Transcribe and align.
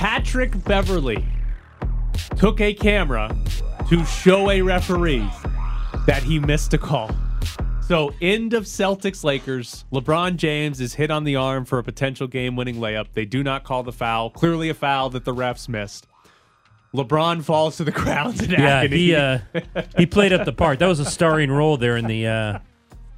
Patrick 0.00 0.64
Beverley 0.64 1.22
took 2.38 2.58
a 2.62 2.72
camera 2.72 3.36
to 3.90 4.02
show 4.06 4.48
a 4.50 4.62
referee 4.62 5.28
that 6.06 6.22
he 6.22 6.38
missed 6.38 6.72
a 6.72 6.78
call. 6.78 7.10
So, 7.82 8.14
end 8.22 8.54
of 8.54 8.64
Celtics 8.64 9.24
Lakers. 9.24 9.84
LeBron 9.92 10.36
James 10.36 10.80
is 10.80 10.94
hit 10.94 11.10
on 11.10 11.24
the 11.24 11.36
arm 11.36 11.66
for 11.66 11.78
a 11.78 11.84
potential 11.84 12.26
game 12.26 12.56
winning 12.56 12.76
layup. 12.76 13.08
They 13.12 13.26
do 13.26 13.42
not 13.42 13.62
call 13.64 13.82
the 13.82 13.92
foul. 13.92 14.30
Clearly, 14.30 14.70
a 14.70 14.74
foul 14.74 15.10
that 15.10 15.26
the 15.26 15.34
refs 15.34 15.68
missed. 15.68 16.06
LeBron 16.94 17.44
falls 17.44 17.76
to 17.76 17.84
the 17.84 17.90
ground 17.92 18.40
in 18.42 18.52
Yeah, 18.52 18.78
agony. 18.78 18.96
he 18.96 19.14
uh, 19.14 19.40
he 19.98 20.06
played 20.06 20.32
up 20.32 20.46
the 20.46 20.52
part. 20.54 20.78
That 20.78 20.86
was 20.86 21.00
a 21.00 21.04
starring 21.04 21.50
role 21.50 21.76
there 21.76 21.98
in 21.98 22.06
the 22.06 22.26
uh, 22.26 22.58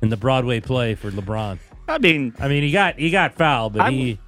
in 0.02 0.08
the 0.08 0.16
Broadway 0.16 0.58
play 0.58 0.96
for 0.96 1.12
LeBron. 1.12 1.60
I 1.86 1.98
mean, 1.98 2.34
I 2.40 2.48
mean, 2.48 2.64
he 2.64 2.72
got 2.72 2.98
he 2.98 3.10
got 3.10 3.34
fouled, 3.34 3.74
but 3.74 3.82
I'm- 3.82 3.92
he 3.92 4.18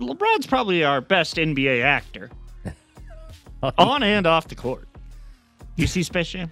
LeBron's 0.00 0.46
probably 0.46 0.84
our 0.84 1.00
best 1.00 1.36
NBA 1.36 1.82
actor, 1.82 2.30
on 3.78 4.02
and 4.02 4.26
off 4.26 4.48
the 4.48 4.54
court. 4.54 4.88
You 5.76 5.86
see 5.86 6.02
Space 6.02 6.30
Jam? 6.30 6.50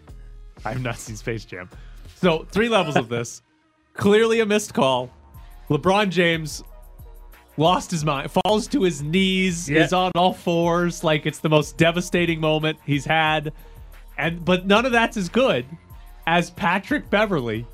I've 0.65 0.83
not 0.83 0.97
seen 0.99 1.17
Space 1.17 1.45
Jam. 1.45 1.69
So, 2.17 2.47
three 2.51 2.69
levels 2.69 2.97
of 2.97 3.09
this. 3.09 3.43
Clearly 3.95 4.41
a 4.41 4.47
missed 4.47 4.75
call. 4.75 5.11
LeBron 5.69 6.11
James 6.11 6.63
lost 7.57 7.91
his 7.91 8.05
mind, 8.05 8.31
falls 8.45 8.67
to 8.69 8.83
his 8.83 9.03
knees, 9.03 9.69
Yeah. 9.69 9.85
is 9.85 9.93
on 9.93 10.13
all 10.15 10.33
fours, 10.33 11.03
like 11.05 11.27
it's 11.27 11.41
the 11.41 11.49
most 11.49 11.77
devastating 11.77 12.41
moment 12.41 12.79
he's 12.87 13.05
had. 13.05 13.53
And 14.19 14.45
but 14.45 14.67
none 14.67 14.87
of 14.87 14.93
that's 14.93 15.17
as 15.17 15.29
good 15.29 15.67
as 16.27 16.51
Patrick 16.51 17.11
Beverley 17.11 17.67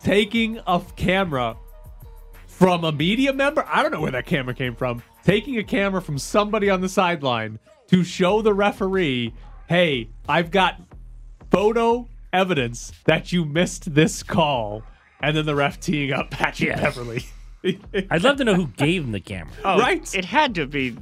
taking 0.00 0.60
a 0.66 0.80
camera 0.96 1.56
from 2.46 2.84
a 2.84 2.92
media 2.92 3.32
member. 3.32 3.64
I 3.68 3.82
don't 3.82 3.90
know 3.90 4.00
where 4.00 4.12
that 4.12 4.26
camera 4.26 4.54
came 4.54 4.74
from. 4.76 5.02
Taking 5.24 5.58
a 5.58 5.64
camera 5.64 6.02
from 6.02 6.18
somebody 6.18 6.68
on 6.68 6.80
the 6.80 6.88
sideline 6.88 7.58
to 7.88 8.04
show 8.04 8.42
the 8.42 8.52
referee, 8.52 9.32
hey, 9.68 10.08
I've 10.28 10.50
got 10.50 10.80
photo 11.50 12.08
evidence 12.32 12.92
that 13.04 13.32
you 13.32 13.44
missed 13.44 13.94
this 13.94 14.22
call. 14.22 14.82
And 15.22 15.36
then 15.36 15.46
the 15.46 15.54
ref 15.54 15.80
teeing 15.80 16.12
up 16.12 16.30
Patrick 16.30 16.68
Yes. 16.70 16.80
Beverley. 16.80 17.24
I'd 18.10 18.22
love 18.22 18.36
to 18.38 18.44
know 18.44 18.54
who 18.54 18.66
gave 18.66 19.04
him 19.04 19.12
the 19.12 19.20
camera. 19.20 19.54
Oh, 19.64 19.78
Right. 19.78 20.14
It 20.14 20.26
had 20.26 20.54
to 20.56 20.66
be, 20.66 20.96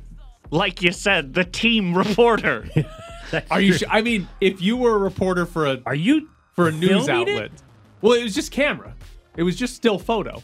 like 0.50 0.83
you 0.83 0.92
said, 0.92 1.34
the 1.34 1.44
team 1.44 1.96
reporter. 1.96 2.68
Are 3.50 3.61
you? 3.61 3.72
Sh- 3.72 3.83
I 3.91 4.02
mean, 4.02 4.28
if 4.41 4.61
you 4.62 4.77
were 4.77 4.94
a 4.94 4.98
reporter 4.98 5.46
for 5.46 5.66
a 5.66 5.80
Are 5.86 5.94
you 5.94 6.28
for 6.52 6.68
a 6.68 6.72
news 6.72 7.06
filming 7.06 7.28
it? 7.28 7.30
outlet, 7.36 7.50
well, 8.02 8.12
it 8.12 8.22
was 8.22 8.34
just 8.34 8.52
camera. 8.52 8.94
It 9.36 9.42
was 9.42 9.56
just 9.56 9.74
still 9.74 9.98
photo. 9.98 10.42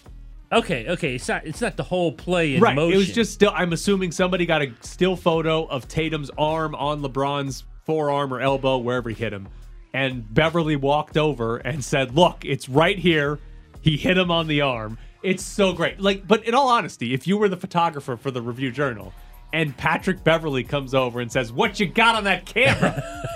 Okay, 0.51 0.87
okay. 0.89 1.15
It's 1.15 1.29
not 1.29 1.47
it's 1.47 1.61
not 1.61 1.77
the 1.77 1.83
whole 1.83 2.13
play 2.13 2.55
in 2.55 2.63
right. 2.63 2.75
motion. 2.75 2.95
It 2.95 2.99
was 2.99 3.13
just 3.13 3.33
still. 3.33 3.53
I'm 3.55 3.73
assuming 3.73 4.13
somebody 4.13 4.47
got 4.47 4.63
a 4.63 4.73
still 4.81 5.15
photo 5.15 5.65
of 5.67 5.89
Tatum's 5.89 6.31
arm 6.39 6.75
on 6.75 7.03
LeBron's 7.03 7.65
forearm 7.85 8.33
or 8.33 8.41
elbow, 8.41 8.79
wherever 8.79 9.11
he 9.11 9.15
hit 9.15 9.33
him, 9.33 9.49
and 9.93 10.33
Beverley 10.33 10.77
walked 10.77 11.19
over 11.19 11.59
and 11.59 11.85
said, 11.85 12.15
"Look, 12.15 12.45
it's 12.47 12.69
right 12.69 12.99
here. 12.99 13.39
He 13.83 13.97
hit 13.99 14.17
him 14.17 14.31
on 14.31 14.47
the 14.47 14.63
arm." 14.63 14.97
It's 15.23 15.43
so 15.45 15.73
great. 15.75 16.01
Like, 16.01 16.27
but 16.27 16.45
in 16.45 16.55
all 16.55 16.69
honesty, 16.69 17.13
if 17.13 17.27
you 17.27 17.37
were 17.37 17.49
the 17.49 17.57
photographer 17.57 18.17
for 18.17 18.31
the 18.31 18.41
Review 18.41 18.71
Journal, 18.71 19.13
and 19.53 19.77
Patrick 19.77 20.25
Beverley 20.25 20.65
comes 20.65 20.95
over 20.95 21.21
and 21.21 21.31
says, 21.31 21.53
"What 21.53 21.79
you 21.79 21.87
got 21.87 22.15
on 22.15 22.25
that 22.25 22.47
camera?" 22.47 23.03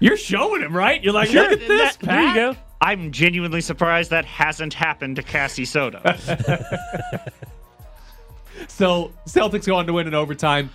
You're 0.00 0.16
showing 0.16 0.62
him, 0.62 0.76
right? 0.76 1.02
You're 1.02 1.12
like, 1.12 1.32
look 1.32 1.50
at 1.50 1.58
this, 1.58 1.96
That- 1.96 2.06
Pat. 2.06 2.34
there 2.34 2.46
you 2.46 2.52
go. 2.54 2.58
I'm 2.80 3.10
genuinely 3.10 3.60
surprised 3.60 4.10
that 4.10 4.24
hasn't 4.24 4.74
happened 4.74 5.16
to 5.16 5.22
Cassie 5.22 5.64
Soto. 5.64 6.00
So 8.66 9.12
Celtics 9.26 9.66
go 9.66 9.76
on 9.76 9.86
to 9.86 9.92
win 9.92 10.06
in 10.06 10.14
overtime. 10.14 10.70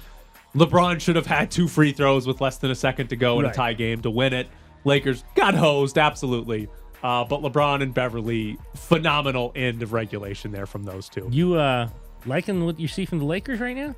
LeBron 0.56 1.02
should 1.02 1.16
have 1.16 1.26
had 1.26 1.50
two 1.50 1.68
free 1.68 1.92
throws 1.92 2.28
with 2.28 2.42
less 2.42 2.58
than 2.58 2.72
a 2.72 2.76
second 2.76 3.08
to 3.08 3.16
go 3.16 3.40
in 3.40 3.46
a 3.46 3.54
tie 3.54 3.74
game 3.74 4.02
to 4.04 4.10
win 4.10 4.34
it. 4.34 4.48
Lakers 4.86 5.24
got 5.36 5.54
hosed, 5.56 5.98
absolutely. 5.98 6.68
Uh, 7.02 7.24
but 7.26 7.42
LeBron 7.42 7.82
and 7.82 7.94
Beverley, 7.94 8.58
phenomenal 8.76 9.52
end 9.56 9.82
of 9.82 9.94
regulation 9.94 10.52
there 10.52 10.66
from 10.66 10.84
those 10.84 11.10
two. 11.10 11.28
You 11.32 11.56
uh 11.56 11.90
liking 12.26 12.66
what 12.66 12.80
you 12.80 12.88
see 12.88 13.06
from 13.06 13.20
the 13.20 13.26
Lakers 13.26 13.60
right 13.60 13.76
now? 13.76 13.96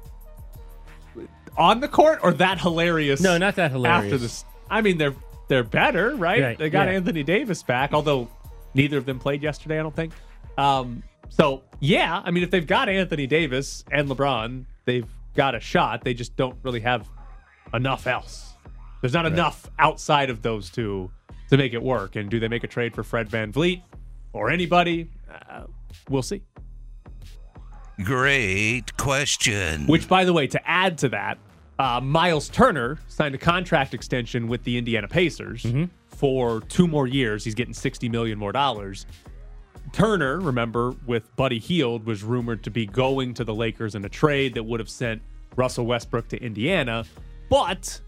On 1.57 1.79
the 1.79 1.87
court 1.87 2.19
or 2.23 2.33
that 2.33 2.59
hilarious? 2.59 3.21
No, 3.21 3.37
not 3.37 3.55
that 3.55 3.71
hilarious. 3.71 4.05
After 4.05 4.17
this, 4.17 4.45
I 4.69 4.81
mean 4.81 4.97
they're 4.97 5.15
they're 5.47 5.63
better, 5.63 6.15
right? 6.15 6.41
Right, 6.41 6.57
They 6.57 6.69
got 6.69 6.87
yeah. 6.87 6.93
Anthony 6.93 7.23
Davis 7.23 7.63
back, 7.63 7.93
although 7.93 8.27
neither 8.73 8.97
of 8.97 9.05
them 9.05 9.19
played 9.19 9.43
yesterday. 9.43 9.79
I 9.79 9.83
don't 9.83 9.95
think. 9.95 10.13
Um, 10.57 11.03
so 11.29 11.63
yeah, 11.79 12.21
I 12.23 12.31
mean 12.31 12.43
if 12.43 12.51
they've 12.51 12.65
got 12.65 12.89
Anthony 12.89 13.27
Davis 13.27 13.83
and 13.91 14.07
LeBron, 14.09 14.65
they've 14.85 15.07
got 15.35 15.55
a 15.55 15.59
shot. 15.59 16.03
They 16.03 16.13
just 16.13 16.35
don't 16.35 16.57
really 16.63 16.79
have 16.81 17.07
enough 17.73 18.07
else. 18.07 18.53
There's 19.01 19.13
not 19.13 19.25
enough 19.25 19.69
outside 19.77 20.29
of 20.29 20.41
those 20.41 20.69
two 20.69 21.11
to 21.49 21.57
make 21.57 21.73
it 21.73 21.83
work. 21.83 22.15
And 22.15 22.29
do 22.29 22.39
they 22.39 22.47
make 22.47 22.63
a 22.63 22.67
trade 22.67 22.95
for 22.95 23.03
Fred 23.03 23.29
VanVleet 23.29 23.83
or 24.33 24.49
anybody? 24.49 25.09
Uh, 25.49 25.65
we'll 26.09 26.23
see. 26.23 26.41
Great 28.03 28.97
question. 28.97 29.87
Which, 29.87 30.07
by 30.07 30.25
the 30.25 30.33
way, 30.33 30.47
to 30.47 30.69
add 30.69 30.97
to 30.99 31.09
that, 31.09 31.37
uh, 31.79 31.99
Miles 32.01 32.49
Turner 32.49 32.97
signed 33.07 33.35
a 33.35 33.37
contract 33.37 33.93
extension 33.93 34.47
with 34.47 34.63
the 34.63 34.77
Indiana 34.77 35.07
Pacers 35.07 35.65
for 36.07 36.61
two 36.61 36.87
more 36.87 37.07
years. 37.07 37.43
He's 37.43 37.55
getting 37.55 37.73
sixty 37.73 38.07
million 38.09 38.37
more 38.39 38.51
dollars. 38.51 39.05
Turner, 39.91 40.39
remember, 40.39 40.93
with 41.05 41.33
Buddy 41.35 41.59
Hield, 41.59 42.05
was 42.05 42.23
rumored 42.23 42.63
to 42.63 42.69
be 42.71 42.85
going 42.85 43.33
to 43.35 43.43
the 43.43 43.53
Lakers 43.53 43.95
in 43.95 44.03
a 44.03 44.09
trade 44.09 44.53
that 44.55 44.63
would 44.63 44.79
have 44.79 44.89
sent 44.89 45.21
Russell 45.55 45.85
Westbrook 45.85 46.27
to 46.29 46.41
Indiana, 46.41 47.05
but 47.49 48.01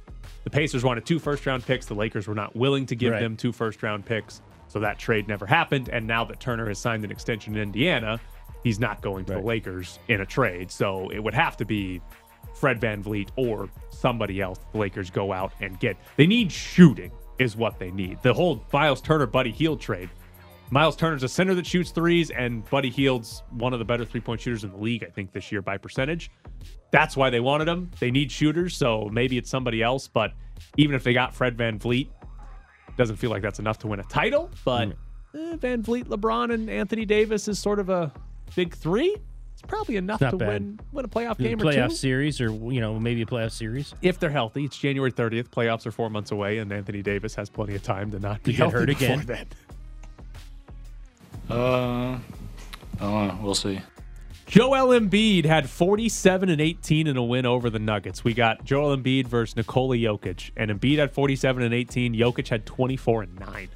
the 0.44 0.50
Pacers 0.50 0.84
wanted 0.84 1.06
two 1.06 1.20
first 1.20 1.46
round 1.46 1.66
picks. 1.66 1.86
The 1.86 1.94
Lakers 1.94 2.28
were 2.28 2.36
not 2.36 2.56
willing 2.56 2.86
to 2.88 2.96
give 2.96 3.14
Right. 3.14 3.22
them 3.22 3.38
two 3.38 3.52
first 3.52 3.84
round 3.84 4.06
picks, 4.06 4.42
so 4.68 4.80
that 4.80 4.98
trade 4.98 5.28
never 5.28 5.46
happened. 5.46 5.90
And 5.90 6.08
now 6.08 6.26
that 6.26 6.40
Turner 6.40 6.68
has 6.68 6.80
signed 6.80 7.06
an 7.06 7.12
extension 7.12 7.56
in 7.56 7.62
Indiana, 7.62 8.20
he's 8.64 8.80
not 8.80 9.02
going 9.02 9.26
to 9.26 9.34
the 9.34 9.40
Lakers 9.42 10.00
in 10.08 10.22
a 10.22 10.26
trade. 10.26 10.72
So 10.72 11.10
it 11.10 11.20
would 11.20 11.36
have 11.36 11.56
to 11.58 11.66
be 11.66 12.02
Fred 12.60 12.80
VanVleet 12.80 13.30
or 13.36 13.70
somebody 13.90 14.42
else 14.42 14.60
the 14.72 14.78
Lakers 14.78 15.10
go 15.10 15.32
out 15.32 15.54
and 15.62 15.80
get. 15.80 15.98
They 16.16 16.28
need 16.28 16.52
shooting, 16.52 17.12
is 17.40 17.56
what 17.56 17.80
they 17.80 17.92
need. 17.92 18.22
The 18.22 18.34
whole 18.34 18.64
Miles 18.74 19.02
Turner 19.02 19.28
Buddy 19.28 19.52
Hield 19.52 19.80
trade. 19.80 20.10
Miles 20.70 20.98
Turner's 20.98 21.24
a 21.24 21.30
center 21.30 21.56
that 21.56 21.66
shoots 21.66 21.92
threes, 21.92 22.30
and 22.30 22.70
Buddy 22.70 22.90
Hield's 22.90 23.44
one 23.52 23.72
of 23.72 23.80
the 23.80 23.86
better 23.86 24.04
three 24.04 24.20
point 24.20 24.42
shooters 24.42 24.64
in 24.64 24.72
the 24.72 24.78
league, 24.78 25.04
I 25.04 25.10
think, 25.10 25.32
this 25.32 25.52
year 25.52 25.62
by 25.62 25.78
percentage. 25.78 26.30
That's 26.92 27.16
why 27.16 27.30
they 27.30 27.40
wanted 27.40 27.68
him. 27.68 27.92
They 28.00 28.12
need 28.12 28.32
shooters, 28.32 28.76
so 28.76 29.10
maybe 29.12 29.38
it's 29.38 29.50
somebody 29.50 29.82
else. 29.82 30.08
But 30.08 30.34
even 30.76 30.96
if 30.96 31.04
they 31.04 31.14
got 31.14 31.34
Fred 31.34 31.56
VanVleet, 31.56 32.10
doesn't 32.98 33.16
feel 33.16 33.30
like 33.30 33.42
that's 33.42 33.60
enough 33.60 33.80
to 33.80 33.88
win 33.88 34.00
a 34.00 34.04
title. 34.04 34.50
But 34.66 34.90
eh, 35.34 35.56
VanVleet, 35.56 36.06
LeBron, 36.06 36.54
and 36.54 36.70
Anthony 36.70 37.06
Davis 37.06 37.48
is 37.48 37.60
sort 37.60 37.80
of 37.80 37.90
a 37.90 38.12
big 38.56 38.76
three. 38.76 39.16
It's 39.58 39.64
probably 39.68 39.96
enough 39.96 40.22
Not 40.22 40.32
to 40.32 40.38
bad. 40.38 40.48
win 40.50 40.80
win 40.92 41.04
a 41.06 41.08
playoff 41.08 41.38
The 41.38 41.46
game 41.46 41.60
or 41.60 41.64
a 41.64 41.74
playoff 41.74 41.90
two. 41.90 41.96
series 41.96 42.40
or 42.40 42.52
you 42.52 42.80
know, 42.80 43.00
maybe 43.00 43.24
a 43.24 43.26
playoff 43.26 43.52
series. 43.52 43.96
If 44.04 44.20
they're 44.20 44.30
healthy, 44.30 44.66
it's 44.66 44.78
January 44.78 45.12
30th. 45.12 45.50
Playoffs 45.50 45.88
are 45.88 45.92
four 45.92 46.12
months 46.12 46.30
away, 46.30 46.60
and 46.60 46.72
Anthony 46.72 47.02
Davis 47.02 47.34
has 47.34 47.50
plenty 47.50 47.74
of 47.74 47.82
time 47.82 48.12
to 48.12 48.20
not 48.20 48.44
be 48.44 48.54
get 48.54 48.72
hurt 48.72 48.88
again. 48.92 49.24
then. 49.26 49.48
Uh, 51.50 51.56
I 51.56 52.20
don't 53.00 53.28
know. 53.30 53.40
We'll 53.42 53.56
see. 53.56 53.82
Joel 54.46 54.98
Embiid 55.00 55.46
had 55.46 55.68
47 55.68 56.50
and 56.50 56.62
18 56.62 57.08
in 57.08 57.18
a 57.18 57.24
win 57.24 57.48
over 57.48 57.72
the 57.72 57.80
Nuggets. 57.80 58.24
We 58.24 58.36
got 58.36 58.64
Joel 58.64 58.96
Embiid 58.96 59.26
versus 59.28 59.56
Nikola 59.56 59.96
Jokic, 59.98 60.52
and 60.56 60.70
Embiid 60.70 61.00
had 61.00 61.12
47 61.12 61.64
and 61.64 61.74
18. 61.74 62.14
Jokic 62.14 62.48
had 62.48 62.64
24 62.66 63.24
and 63.24 63.40
9. 63.40 63.70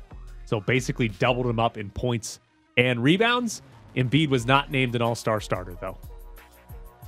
So 0.45 0.59
basically 0.59 1.07
doubled 1.07 1.47
him 1.47 1.59
up 1.59 1.75
in 1.77 1.89
points 1.89 2.39
and 2.77 3.01
rebounds. 3.01 3.63
Embiid 3.95 4.29
was 4.29 4.45
not 4.45 4.71
named 4.71 4.95
an 4.95 5.01
all-star 5.01 5.41
starter 5.41 5.75
though. 5.79 5.97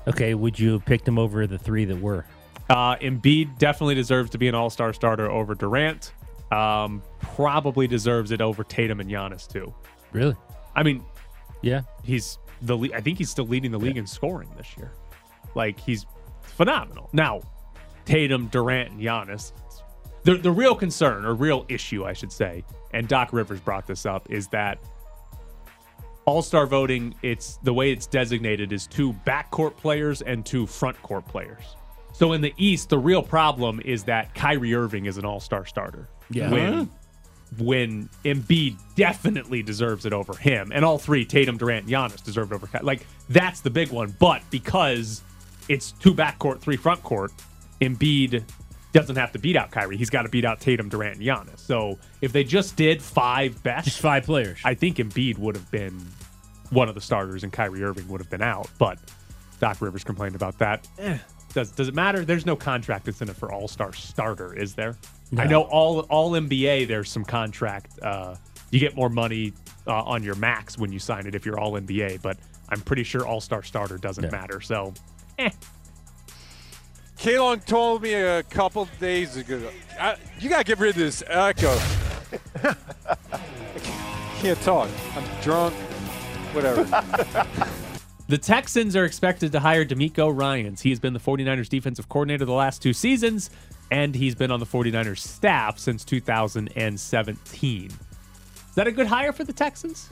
Okay, 0.08 0.34
would 0.34 0.60
you 0.60 0.74
have 0.74 0.86
picked 0.86 1.08
him 1.08 1.18
over 1.18 1.48
the 1.48 1.58
three 1.58 1.86
that 1.86 2.00
were? 2.00 2.26
Uh, 2.70 2.96
Embiid 2.98 3.58
definitely 3.58 3.96
deserves 3.96 4.30
to 4.32 4.38
be 4.38 4.48
an 4.48 4.56
all-star 4.56 4.94
starter 4.94 5.30
over 5.30 5.56
Durant. 5.56 6.12
Um, 6.52 7.02
probably 7.22 7.88
deserves 7.88 8.32
it 8.32 8.42
over 8.42 8.64
Tatum 8.64 9.00
and 9.00 9.10
Giannis 9.10 9.48
too. 9.48 9.74
Really? 10.12 10.36
I 10.76 10.84
mean, 10.84 11.04
Yeah. 11.62 11.82
he's 12.04 12.38
the 12.62 12.76
le- 12.78 12.94
I 12.94 13.02
think 13.02 13.18
he's 13.18 13.30
still 13.30 13.48
leading 13.48 13.72
the 13.72 13.80
league 13.80 13.98
in 13.98 14.06
scoring 14.06 14.50
this 14.58 14.76
year. 14.78 14.92
Like 15.56 15.80
he's 15.80 16.06
phenomenal. 16.42 17.10
Now, 17.14 17.42
Tatum, 18.06 18.48
Durant, 18.48 18.92
and 18.92 19.00
Giannis. 19.02 19.54
The 20.24 20.36
the 20.36 20.52
real 20.52 20.76
concern 20.76 21.26
or 21.26 21.34
real 21.34 21.66
issue, 21.70 22.06
I 22.06 22.14
should 22.14 22.32
say, 22.32 22.64
and 22.94 23.08
Doc 23.08 23.34
Rivers 23.34 23.60
brought 23.60 23.88
this 23.88 24.06
up, 24.06 24.30
is 24.30 24.48
that 24.50 24.78
all-star 26.26 26.66
voting, 26.68 27.16
it's 27.22 27.58
the 27.64 27.74
way 27.74 27.92
it's 27.92 28.06
designated 28.08 28.72
is 28.72 28.88
two 28.88 29.14
backcourt 29.26 29.76
players 29.78 30.22
and 30.22 30.46
two 30.46 30.66
front 30.66 31.02
court 31.02 31.26
players. 31.28 31.64
So 32.14 32.34
in 32.34 32.42
the 32.42 32.54
East, 32.58 32.90
the 32.90 32.98
real 33.00 33.24
problem 33.24 33.82
is 33.84 34.04
that 34.06 34.34
Kyrie 34.36 34.74
Irving 34.74 35.06
is 35.06 35.18
an 35.18 35.26
all-star 35.26 35.66
starter. 35.66 36.08
Yeah. 36.30 36.52
When 36.52 36.90
when 37.60 38.10
Embiid 38.26 38.78
definitely 38.96 39.62
deserves 39.62 40.06
it 40.08 40.14
over 40.14 40.34
him, 40.36 40.72
and 40.74 40.84
all 40.84 40.98
three, 40.98 41.24
Tatum, 41.24 41.58
Durant, 41.58 41.86
Giannis, 41.86 42.24
deserve 42.24 42.52
it 42.52 42.56
over. 42.56 42.66
Ky- 42.68 42.80
Like 42.84 43.06
that's 43.30 43.62
the 43.62 43.70
big 43.70 43.92
one. 43.92 44.16
But 44.20 44.42
because 44.50 45.22
it's 45.70 45.92
two 45.92 46.14
backcourt, 46.16 46.62
three 46.62 46.78
front 46.78 47.04
court, 47.04 47.32
Embiid 47.82 48.44
doesn't 48.94 49.16
have 49.18 49.32
to 49.34 49.40
beat 49.40 49.56
out 49.58 49.72
Kyrie. 49.72 49.98
He's 49.98 50.10
got 50.10 50.22
to 50.22 50.30
beat 50.30 50.46
out 50.46 50.60
Tatum, 50.62 50.88
Durant, 50.88 51.18
and 51.18 51.26
Giannis. 51.26 51.60
So 51.60 51.98
if 52.22 52.32
they 52.32 52.44
just 52.44 52.76
did 52.76 53.02
five 53.02 53.62
best, 53.64 53.86
Just 53.86 54.00
five 54.00 54.24
players. 54.24 54.60
I 54.64 54.74
think 54.76 54.98
Embiid 54.98 55.38
would 55.40 55.56
have 55.56 55.70
been 55.72 56.00
one 56.70 56.88
of 56.90 56.96
the 56.96 57.02
starters 57.02 57.44
and 57.44 57.52
Kyrie 57.52 57.84
Irving 57.84 58.08
would 58.08 58.22
have 58.22 58.30
been 58.30 58.42
out. 58.42 58.70
But 58.78 59.00
Doc 59.60 59.82
Rivers 59.82 60.04
complained 60.04 60.36
about 60.36 60.58
that. 60.60 60.88
Eh, 61.00 61.18
does 61.54 61.72
does 61.72 61.88
it 61.88 61.94
matter? 61.96 62.24
There's 62.26 62.46
no 62.46 62.56
contract 62.56 63.08
incentive 63.08 63.38
for 63.38 63.52
All 63.52 63.68
Star 63.68 63.94
starter, 63.94 64.56
is 64.56 64.74
there? 64.76 64.96
I 65.38 65.46
know 65.46 65.64
all 65.64 66.02
all 66.02 66.32
NBA. 66.32 66.88
There's 66.88 67.10
some 67.12 67.26
contract. 67.26 68.00
Uh, 68.02 68.36
you 68.72 68.80
get 68.80 68.96
more 68.96 69.10
money 69.10 69.54
uh, 69.88 70.04
on 70.04 70.22
your 70.24 70.36
max 70.36 70.78
when 70.78 70.92
you 70.92 71.00
sign 71.00 71.26
it 71.28 71.34
if 71.36 71.46
you're 71.46 71.60
All 71.60 71.74
NBA. 71.74 72.22
But 72.22 72.38
I'm 72.70 72.82
pretty 72.82 73.04
sure 73.04 73.26
All 73.26 73.42
Star 73.42 73.64
starter 73.64 73.98
doesn't 73.98 74.24
Yeah. 74.26 74.30
matter. 74.32 74.62
So, 74.62 74.94
eh. 75.40 75.50
Kalong 77.24 77.64
told 77.64 78.02
me 78.02 78.14
a 78.16 78.44
couple 78.44 78.86
days 79.00 79.38
ago, 79.38 79.70
I, 79.98 80.18
you 80.42 80.50
got 80.50 80.58
to 80.58 80.64
get 80.66 80.78
rid 80.78 80.90
of 80.90 80.96
this 80.98 81.24
echo. 81.26 81.70
I 82.62 82.76
can't 84.40 84.62
talk. 84.62 84.90
I'm 85.16 85.42
drunk. 85.42 85.74
Whatever. 86.54 86.86
The 88.28 88.38
Texans 88.38 88.96
are 88.96 89.04
expected 89.04 89.52
to 89.52 89.60
hire 89.60 89.84
DeMeco 89.86 90.36
Ryans. 90.36 90.82
He 90.82 90.90
has 90.92 91.00
been 91.00 91.12
the 91.12 91.20
49ers 91.20 91.68
defensive 91.68 92.08
coordinator 92.08 92.46
the 92.46 92.54
last 92.54 92.82
two 92.82 92.94
seasons, 92.94 93.50
and 93.92 94.16
he's 94.16 94.34
been 94.34 94.50
on 94.50 94.62
the 94.62 94.66
49ers 94.66 95.20
staff 95.20 95.78
since 95.78 96.06
2017. 96.06 97.86
Is 97.86 97.96
that 98.76 98.88
a 98.88 98.92
good 98.94 99.08
hire 99.08 99.34
for 99.34 99.44
the 99.44 99.52
Texans? 99.52 100.10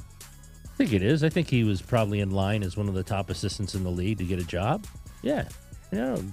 I 0.66 0.76
think 0.76 0.92
it 0.92 1.02
is. 1.02 1.24
I 1.24 1.30
think 1.30 1.50
he 1.50 1.64
was 1.64 1.82
probably 1.82 2.20
in 2.20 2.32
line 2.32 2.64
as 2.64 2.76
one 2.76 2.90
of 2.90 2.96
the 2.96 3.04
top 3.04 3.30
assistants 3.30 3.76
in 3.76 3.84
the 3.86 3.90
league 3.90 4.18
to 4.18 4.26
get 4.26 4.40
a 4.40 4.46
job. 4.46 4.86
Yeah, 5.22 5.48
you 5.92 5.98
know, 5.98 6.24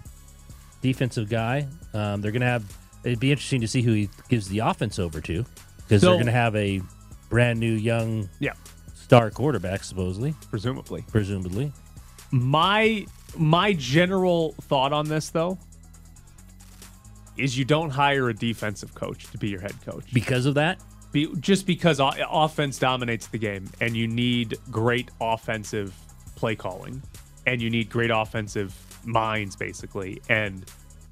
defensive 0.83 1.29
guy. 1.29 1.67
Um, 1.95 2.21
they're 2.21 2.33
gonna 2.33 2.47
have. 2.47 2.65
It'd 3.05 3.21
be 3.21 3.31
interesting 3.31 3.61
to 3.61 3.69
see 3.69 3.83
who 3.83 3.93
he 3.93 4.11
gives 4.29 4.49
the 4.49 4.59
offense 4.61 4.99
over 4.99 5.21
to, 5.21 5.45
because 5.79 6.03
So- 6.03 6.11
they're 6.11 6.19
gonna 6.19 6.33
have 6.33 6.55
a 6.57 6.81
brand 7.31 7.61
new 7.61 7.73
young 7.75 8.29
Yeah, 8.41 8.53
star 8.95 9.31
quarterback, 9.31 9.85
supposedly, 9.85 10.35
presumably. 10.51 11.05
presumably. 11.09 11.73
My 12.31 13.07
my 13.37 13.73
general 13.75 14.55
thought 14.63 14.93
on 14.93 15.09
this 15.09 15.29
though 15.31 15.59
is 17.37 17.57
you 17.57 17.65
don't 17.65 17.91
hire 17.91 18.29
a 18.31 18.35
defensive 18.35 18.95
coach 18.95 19.31
to 19.31 19.39
be 19.39 19.49
your 19.49 19.61
head 19.61 19.75
coach. 19.85 20.05
Because 20.13 20.45
of 20.47 20.55
that, 20.55 20.81
Be, 21.13 21.33
just 21.41 21.67
because 21.67 22.01
o- 22.01 22.11
offense 22.31 22.79
dominates 22.79 23.29
the 23.29 23.39
game 23.39 23.69
and 23.81 23.97
you 23.97 24.09
need 24.09 24.57
great 24.71 25.11
offensive 25.21 25.95
play 26.35 26.57
calling 26.57 27.01
and 27.47 27.63
you 27.63 27.71
need 27.71 27.89
great 27.91 28.11
offensive 28.11 28.75
minds 29.09 29.57
basically. 29.57 30.21
And 30.29 30.65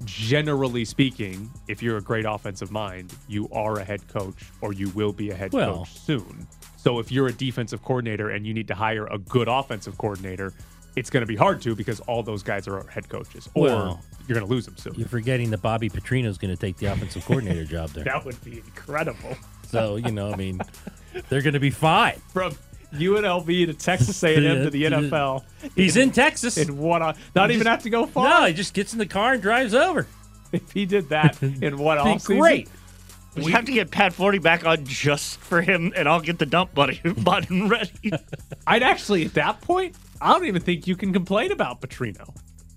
generally 0.05 0.85
speaking 0.85 1.49
if 1.67 1.81
you're 1.81 1.97
a 1.97 2.01
great 2.01 2.25
offensive 2.25 2.71
mind 2.71 3.13
you 3.27 3.49
are 3.51 3.79
a 3.79 3.83
head 3.83 4.07
coach 4.07 4.45
or 4.61 4.71
you 4.71 4.89
will 4.89 5.11
be 5.11 5.31
a 5.31 5.35
head 5.35 5.51
Well- 5.53 5.77
coach 5.79 5.97
soon. 5.99 6.47
So 6.77 6.99
if 6.99 7.11
you're 7.11 7.27
a 7.27 7.33
defensive 7.33 7.83
coordinator 7.83 8.29
and 8.29 8.45
you 8.45 8.53
need 8.53 8.67
to 8.69 8.75
hire 8.75 9.07
a 9.07 9.17
good 9.17 9.47
offensive 9.47 9.97
coordinator 9.97 10.53
it's 10.95 11.09
going 11.11 11.21
to 11.21 11.27
be 11.27 11.35
hard 11.35 11.61
to 11.61 11.75
because 11.75 11.99
all 12.01 12.23
those 12.23 12.41
guys 12.41 12.67
are 12.67 12.85
head 12.87 13.07
coaches 13.09 13.49
or 13.53 13.63
Well- 13.63 14.01
you're 14.27 14.35
going 14.35 14.45
to 14.47 14.53
lose 14.53 14.65
them 14.65 14.75
soon. 14.77 14.93
you're 14.95 15.07
forgetting 15.07 15.49
that 15.51 15.61
Bobby 15.61 15.89
Petrino's 15.89 16.37
going 16.37 16.53
to 16.53 16.59
take 16.59 16.75
the 16.77 16.87
offensive 16.87 17.23
coordinator 17.25 17.63
job 17.63 17.91
there. 17.91 18.03
that 18.03 18.25
would 18.25 18.43
be 18.43 18.57
incredible. 18.57 19.37
So 19.67 19.95
you 19.95 20.11
know, 20.11 20.31
I 20.31 20.35
mean, 20.35 20.59
they're 21.29 21.41
going 21.41 21.53
to 21.53 21.59
be 21.61 21.69
fine. 21.71 22.19
from 22.33 22.53
UNLV 22.93 23.65
to 23.67 23.73
Texas 23.73 24.23
A&M 24.23 24.63
to 24.63 24.69
the 24.69 24.83
NFL. 24.83 25.43
He's 25.75 25.97
in 25.97 26.11
Texas. 26.11 26.57
in 26.57 26.77
one, 26.77 27.03
o- 27.03 27.13
not 27.35 27.51
even 27.51 27.67
have 27.67 27.83
to 27.83 27.89
go 27.89 28.05
far. 28.05 28.29
No, 28.29 28.45
he 28.47 28.53
just 28.53 28.73
gets 28.73 28.93
in 28.93 28.99
the 28.99 29.05
car 29.05 29.33
and 29.33 29.41
drives 29.41 29.73
over. 29.73 30.07
If 30.53 30.71
he 30.71 30.85
did 30.85 31.09
that 31.09 31.43
in 31.61 31.77
one 31.77 31.97
Be 31.97 32.01
off 32.11 32.21
season, 32.21 32.39
great. 32.39 32.69
We 33.35 33.51
have 33.51 33.65
to 33.65 33.71
get 33.73 33.91
Pat 33.91 34.13
Forde 34.13 34.41
back 34.41 34.65
on 34.65 34.85
just 34.85 35.39
for 35.41 35.61
him, 35.61 35.91
and 35.93 36.07
I'll 36.07 36.21
get 36.21 36.39
the 36.39 36.45
dump 36.45 36.73
buddy 36.73 37.01
button 37.17 37.67
ready. 37.67 38.11
I'd 38.65 38.81
actually 38.81 39.25
at 39.25 39.33
that 39.33 39.59
point, 39.59 39.95
I 40.21 40.31
don't 40.31 40.45
even 40.45 40.61
think 40.61 40.87
you 40.87 40.95
can 40.95 41.11
complain 41.11 41.51
about 41.51 41.81
Petrino. 41.81 42.33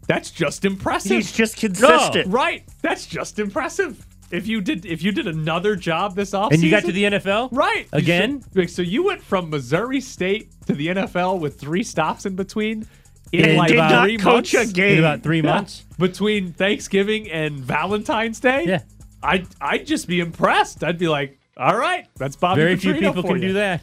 That's 0.08 0.32
just 0.32 0.64
impressive. 0.64 1.12
He's 1.12 1.30
just 1.30 1.56
consistent. 1.58 2.26
right. 2.26 2.64
That's 2.82 3.06
just 3.06 3.38
impressive. 3.38 4.04
If 4.30 4.46
you 4.46 4.60
did, 4.60 4.86
if 4.86 5.02
you 5.02 5.10
did 5.12 5.26
another 5.26 5.74
job 5.76 6.14
this 6.14 6.30
offseason, 6.30 6.52
And 6.52 6.62
you 6.62 6.70
got 6.70 6.84
to 6.84 6.92
the 6.92 7.04
NFL? 7.04 7.48
right 7.52 7.86
You 7.92 7.98
Again? 7.98 8.44
should- 8.54 8.70
so 8.70 8.82
you 8.82 9.04
went 9.04 9.22
from 9.22 9.50
Missouri 9.50 10.00
State 10.00 10.50
to 10.66 10.72
the 10.74 10.88
NFL 10.88 11.38
with 11.40 11.58
three 11.58 11.82
stops 11.82 12.26
in 12.26 12.36
between. 12.36 12.86
In 13.32 13.44
And 13.44 13.58
like 13.58 13.68
Did 13.68 13.76
not 13.76 14.04
three 14.04 14.16
coach 14.18 14.54
months? 14.54 14.70
a 14.70 14.74
game. 14.74 14.92
In 14.94 14.98
about 15.00 15.22
three 15.22 15.38
Yeah. 15.38 15.52
months? 15.54 15.84
between 15.98 16.52
Thanksgiving 16.52 17.30
and 17.30 17.58
Valentine's 17.60 18.40
Day. 18.40 18.64
Yeah. 18.66 18.80
I'd 19.22 19.46
I'd 19.60 19.86
just 19.86 20.06
be 20.08 20.20
impressed. 20.20 20.82
I'd 20.82 20.98
be 20.98 21.08
like, 21.08 21.38
all 21.56 21.76
right, 21.76 22.06
that's 22.16 22.36
Bobby. 22.36 22.60
Very 22.62 22.76
few 22.76 22.94
people 22.94 23.22
can 23.22 23.36
you." 23.36 23.48
do 23.48 23.52
that. 23.54 23.82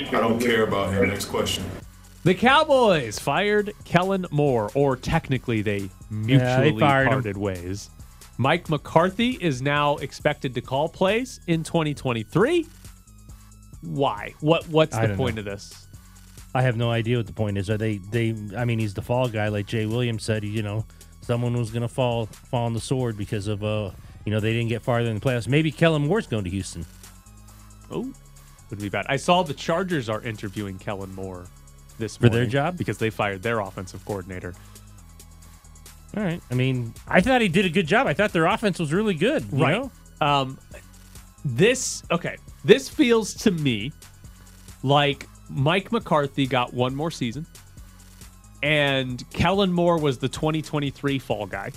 I 0.00 0.04
don't 0.10 0.40
care 0.40 0.62
about 0.64 0.92
him. 0.92 1.08
Next 1.08 1.26
question. 1.26 1.64
The 2.24 2.34
Cowboys 2.34 3.18
fired 3.18 3.72
Kellen 3.84 4.26
Moore, 4.30 4.70
or 4.74 4.96
technically 4.96 5.62
they 5.62 5.90
mutually 6.10 6.72
they 6.72 6.78
fired 6.78 7.06
him. 7.08 7.12
parted 7.14 7.36
ways. 7.36 7.90
Mike 8.38 8.68
McCarthy 8.68 9.38
is 9.40 9.62
now 9.62 9.96
expected 9.96 10.54
to 10.54 10.60
call 10.60 10.88
plays 10.88 11.40
in 11.46 11.62
2023. 11.62 12.66
Why? 13.82 14.34
What 14.40 14.68
What's 14.68 14.96
the 14.96 15.14
point 15.16 15.36
know. 15.36 15.40
of 15.40 15.44
this? 15.44 15.88
I 16.54 16.62
have 16.62 16.76
no 16.76 16.90
idea 16.90 17.16
what 17.16 17.26
the 17.26 17.32
point 17.32 17.56
is. 17.58 17.70
Are 17.70 17.78
they? 17.78 17.98
They? 17.98 18.34
I 18.56 18.64
mean, 18.64 18.78
he's 18.78 18.94
the 18.94 19.02
fall 19.02 19.28
guy, 19.28 19.48
like 19.48 19.66
Jay 19.66 19.86
Williams 19.86 20.22
said. 20.22 20.44
You 20.44 20.62
know, 20.62 20.84
someone 21.20 21.56
was 21.56 21.70
going 21.70 21.82
to 21.82 21.88
fall 21.88 22.26
fall 22.26 22.66
on 22.66 22.74
the 22.74 22.80
sword 22.80 23.16
because 23.16 23.48
of 23.48 23.64
uh, 23.64 23.90
you 24.24 24.32
know, 24.32 24.40
they 24.40 24.52
didn't 24.52 24.68
get 24.68 24.82
farther 24.82 25.08
in 25.08 25.14
the 25.14 25.20
playoffs. 25.20 25.48
Maybe 25.48 25.72
Kellen 25.72 26.06
Moore's 26.06 26.26
going 26.26 26.44
to 26.44 26.50
Houston. 26.50 26.86
Oh, 27.90 28.12
would 28.70 28.80
be 28.80 28.88
bad. 28.88 29.06
I 29.08 29.16
saw 29.16 29.42
the 29.42 29.54
Chargers 29.54 30.08
are 30.08 30.22
interviewing 30.22 30.78
Kellen 30.78 31.14
Moore 31.14 31.46
this 31.98 32.16
For 32.16 32.28
their 32.28 32.46
job? 32.46 32.76
because 32.78 32.98
they 32.98 33.10
fired 33.10 33.42
their 33.42 33.60
offensive 33.60 34.04
coordinator. 34.04 34.54
All 36.16 36.22
right. 36.22 36.40
I 36.50 36.54
mean, 36.54 36.92
I 37.08 37.20
thought 37.20 37.40
he 37.40 37.48
did 37.48 37.64
a 37.64 37.70
good 37.70 37.86
job. 37.86 38.06
I 38.06 38.12
thought 38.12 38.32
their 38.32 38.46
offense 38.46 38.78
was 38.78 38.92
really 38.92 39.14
good. 39.14 39.44
you 39.52 39.62
right. 39.62 39.72
know? 39.72 39.90
Um, 40.20 40.58
this 41.44 42.02
okay. 42.10 42.36
This 42.64 42.88
feels 42.88 43.34
to 43.34 43.50
me 43.50 43.92
like 44.82 45.26
Mike 45.48 45.90
McCarthy 45.90 46.46
got 46.46 46.72
one 46.72 46.94
more 46.94 47.10
season, 47.10 47.46
and 48.62 49.28
Kellen 49.30 49.72
Moore 49.72 49.98
was 49.98 50.18
the 50.18 50.28
2023 50.28 51.18
fall 51.18 51.46
guy, 51.46 51.70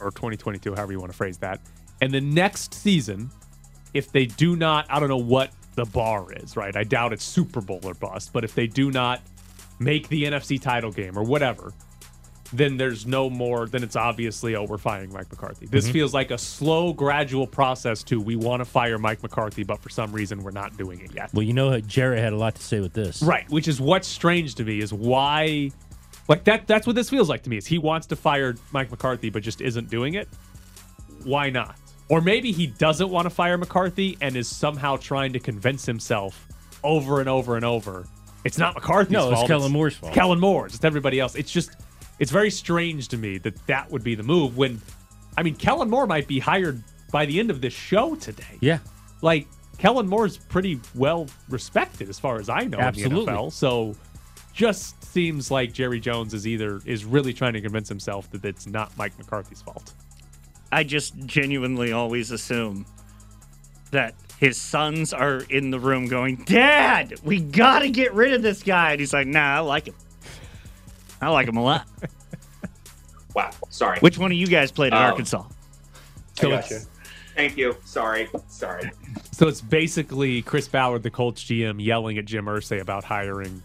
or 0.00 0.10
2022, 0.10 0.74
however 0.74 0.92
you 0.92 1.00
want 1.00 1.12
to 1.12 1.16
phrase 1.16 1.38
that. 1.38 1.60
And 2.00 2.12
the 2.12 2.20
next 2.20 2.74
season, 2.74 3.30
if 3.94 4.12
they 4.12 4.26
do 4.26 4.56
not, 4.56 4.86
I 4.90 5.00
don't 5.00 5.08
know 5.08 5.16
what 5.16 5.52
the 5.74 5.86
bar 5.86 6.32
is, 6.32 6.56
right? 6.56 6.76
I 6.76 6.84
doubt 6.84 7.12
it's 7.12 7.24
Super 7.24 7.60
Bowl 7.60 7.80
or 7.84 7.94
bust, 7.94 8.32
but 8.32 8.44
if 8.44 8.54
they 8.54 8.66
do 8.66 8.90
not 8.90 9.22
make 9.78 10.08
the 10.08 10.24
NFC 10.24 10.60
title 10.60 10.90
game 10.90 11.16
or 11.16 11.22
whatever, 11.22 11.72
then 12.52 12.76
there's 12.76 13.06
no 13.06 13.28
more. 13.28 13.66
Then 13.66 13.82
it's 13.82 13.96
obviously, 13.96 14.56
oh, 14.56 14.64
we're 14.64 14.78
firing 14.78 15.12
Mike 15.12 15.30
McCarthy. 15.30 15.66
This 15.66 15.84
mm-hmm. 15.84 15.92
feels 15.92 16.14
like 16.14 16.30
a 16.30 16.38
slow, 16.38 16.92
gradual 16.92 17.46
process 17.46 18.02
to 18.04 18.20
we 18.20 18.36
want 18.36 18.60
to 18.60 18.64
fire 18.64 18.98
Mike 18.98 19.22
McCarthy, 19.22 19.64
but 19.64 19.80
for 19.80 19.88
some 19.88 20.12
reason 20.12 20.42
we're 20.42 20.50
not 20.50 20.76
doing 20.76 21.00
it 21.00 21.14
yet. 21.14 21.32
Well, 21.34 21.42
you 21.42 21.52
know, 21.52 21.78
Jarrett 21.80 22.20
had 22.20 22.32
a 22.32 22.36
lot 22.36 22.54
to 22.54 22.62
say 22.62 22.80
with 22.80 22.92
this. 22.92 23.22
Right, 23.22 23.48
which 23.50 23.68
is 23.68 23.80
what's 23.80 24.08
strange 24.08 24.54
to 24.56 24.64
me 24.64 24.80
is 24.80 24.92
why, 24.92 25.70
like 26.28 26.44
that. 26.44 26.66
That's 26.66 26.86
what 26.86 26.96
this 26.96 27.10
feels 27.10 27.28
like 27.28 27.42
to 27.42 27.50
me. 27.50 27.56
Is 27.58 27.66
he 27.66 27.78
wants 27.78 28.06
to 28.08 28.16
fire 28.16 28.54
Mike 28.72 28.90
McCarthy 28.90 29.30
but 29.30 29.42
just 29.42 29.60
isn't 29.60 29.90
doing 29.90 30.14
it? 30.14 30.28
Why 31.24 31.50
not? 31.50 31.76
Or 32.08 32.22
maybe 32.22 32.52
he 32.52 32.66
doesn't 32.66 33.10
want 33.10 33.26
to 33.26 33.30
fire 33.30 33.58
McCarthy 33.58 34.16
and 34.22 34.34
is 34.36 34.48
somehow 34.48 34.96
trying 34.96 35.32
to 35.34 35.38
convince 35.38 35.84
himself 35.84 36.46
over 36.82 37.20
and 37.20 37.28
over 37.28 37.56
and 37.56 37.64
over. 37.64 38.06
It's 38.44 38.56
not 38.56 38.74
McCarthy's 38.74 39.12
No, 39.12 39.32
it's. 39.32 39.46
Kellen 39.46 39.72
Moore's 39.72 39.96
fault. 39.96 40.14
Kellen 40.14 40.40
Moore's. 40.40 40.74
It's 40.74 40.84
everybody 40.84 41.20
else. 41.20 41.34
It's 41.34 41.50
just, 41.50 41.72
it's 42.18 42.30
very 42.30 42.50
strange 42.50 43.08
to 43.08 43.16
me 43.16 43.38
that 43.38 43.66
that 43.66 43.90
would 43.90 44.02
be 44.04 44.14
the 44.14 44.22
move. 44.22 44.56
When, 44.56 44.80
I 45.36 45.42
mean, 45.42 45.54
Kellen 45.54 45.88
Moore 45.90 46.06
might 46.06 46.26
be 46.26 46.38
hired 46.38 46.82
by 47.12 47.26
the 47.26 47.38
end 47.38 47.50
of 47.50 47.60
this 47.60 47.72
show 47.72 48.14
today 48.16 48.58
Yeah. 48.60 48.78
like 49.22 49.46
Kellen 49.78 50.08
Moore's 50.08 50.36
pretty 50.36 50.80
well 50.94 51.26
respected 51.48 52.08
as 52.08 52.18
far 52.18 52.38
as 52.40 52.48
I 52.48 52.64
know 52.64 52.78
Absolutely. 52.78 53.20
in 53.20 53.24
the 53.26 53.32
NFL. 53.32 53.52
So 53.52 53.96
just 54.52 55.02
seems 55.12 55.50
like 55.52 55.72
Jerry 55.72 56.00
Jones 56.00 56.34
is 56.34 56.46
either 56.46 56.80
is 56.84 57.04
really 57.04 57.32
trying 57.32 57.52
to 57.52 57.60
convince 57.60 57.88
himself 57.88 58.28
that 58.32 58.44
it's 58.44 58.66
not 58.66 58.96
Mike 58.98 59.16
McCarthy's 59.16 59.62
fault. 59.62 59.92
I 60.72 60.82
just 60.84 61.16
genuinely 61.26 61.92
always 61.92 62.30
assume 62.32 62.84
that 63.92 64.14
his 64.38 64.60
sons 64.60 65.12
are 65.14 65.38
in 65.48 65.70
the 65.70 65.78
room 65.80 66.06
going, 66.08 66.36
Dad, 66.44 67.14
we 67.24 67.40
got 67.40 67.78
to 67.80 67.88
get 67.88 68.12
rid 68.14 68.34
of 68.34 68.42
this 68.42 68.62
guy. 68.62 68.90
And 68.92 69.00
he's 69.00 69.12
like, 69.14 69.26
Nah, 69.28 69.56
I 69.56 69.60
like 69.60 69.86
him. 69.86 69.94
I 71.20 71.28
like 71.30 71.48
him 71.48 71.56
a 71.56 71.62
lot. 71.62 71.86
Wow. 73.34 73.50
Sorry. 73.68 74.00
Which 74.00 74.18
one 74.18 74.32
of 74.32 74.38
you 74.38 74.46
guys 74.48 74.72
played 74.72 74.92
at 74.92 74.98
Oh. 74.98 75.10
Arkansas? 75.10 75.44
So 76.40 76.48
I 76.48 76.50
got 76.50 76.58
it's, 76.60 76.70
you. 76.70 76.78
Thank 77.36 77.56
you. 77.56 77.76
Sorry. 77.84 78.28
Sorry. 78.48 78.90
so 79.30 79.46
it's 79.46 79.60
basically 79.60 80.42
Chris 80.42 80.66
Ballard, 80.66 81.04
the 81.04 81.10
Colts 81.10 81.44
GM, 81.44 81.80
yelling 81.84 82.18
at 82.18 82.24
Jim 82.24 82.46
Irsay 82.46 82.80
about 82.80 83.04
hiring 83.04 83.62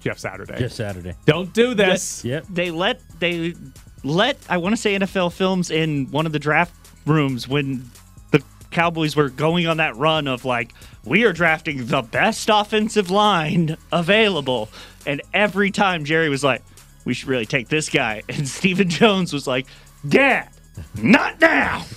Jeff 0.00 0.18
Saturday. 0.18 0.58
Jeff 0.58 0.72
Saturday. 0.72 1.14
Don't 1.24 1.52
do 1.52 1.74
this. 1.74 2.24
Yep. 2.24 2.46
They 2.50 2.70
let 2.72 3.00
they 3.20 3.54
let 4.02 4.38
I 4.48 4.56
want 4.56 4.74
to 4.74 4.80
say 4.80 4.98
NFL 4.98 5.32
Films 5.32 5.70
in 5.70 6.10
one 6.10 6.26
of 6.26 6.32
the 6.32 6.40
draft 6.40 6.74
rooms 7.06 7.46
when 7.46 7.88
the 8.32 8.42
Cowboys 8.72 9.14
were 9.14 9.28
going 9.28 9.68
on 9.68 9.76
that 9.76 9.94
run 9.96 10.26
of 10.26 10.44
like 10.44 10.72
we 11.04 11.22
are 11.24 11.32
drafting 11.32 11.86
the 11.86 12.02
best 12.02 12.48
offensive 12.52 13.08
line 13.10 13.76
available, 13.92 14.68
and 15.06 15.22
every 15.32 15.70
time 15.70 16.04
Jerry 16.04 16.28
was 16.28 16.42
like, 16.42 16.62
"We 17.06 17.14
should 17.14 17.28
really 17.28 17.46
take 17.46 17.68
this 17.68 17.88
guy," 17.88 18.22
and 18.28 18.46
Stephen 18.46 18.90
Jones 18.90 19.32
was 19.32 19.46
like, 19.46 19.66
"Dad, 20.06 20.50
not 20.94 21.40
now. 21.40 21.84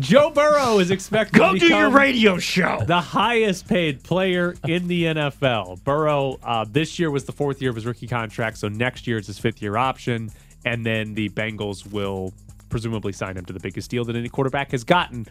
Joe 0.00 0.30
Burrow 0.30 0.78
is 0.78 0.90
expected 0.90 1.38
Go 1.38 1.52
to 1.52 1.58
do 1.58 1.66
your 1.66 1.90
radio 1.90 2.38
show." 2.38 2.82
the 2.86 3.00
highest 3.00 3.68
paid 3.68 4.02
player 4.02 4.54
in 4.66 4.86
the 4.88 5.04
NFL. 5.04 5.82
Burrow, 5.84 6.38
uh, 6.42 6.64
this 6.68 6.98
year 6.98 7.10
was 7.10 7.24
the 7.24 7.32
fourth 7.32 7.60
year 7.60 7.70
of 7.70 7.76
his 7.76 7.86
rookie 7.86 8.06
contract, 8.06 8.58
so 8.58 8.68
next 8.68 9.06
year 9.06 9.18
is 9.18 9.26
his 9.26 9.38
fifth 9.38 9.60
year 9.60 9.76
option, 9.76 10.30
and 10.64 10.86
then 10.86 11.14
the 11.14 11.28
Bengals 11.30 11.90
will 11.90 12.32
presumably 12.68 13.12
sign 13.12 13.36
him 13.36 13.44
to 13.44 13.52
the 13.52 13.60
biggest 13.60 13.90
deal 13.90 14.04
that 14.04 14.16
any 14.16 14.28
quarterback 14.28 14.70
has 14.70 14.82
gotten. 14.82 15.26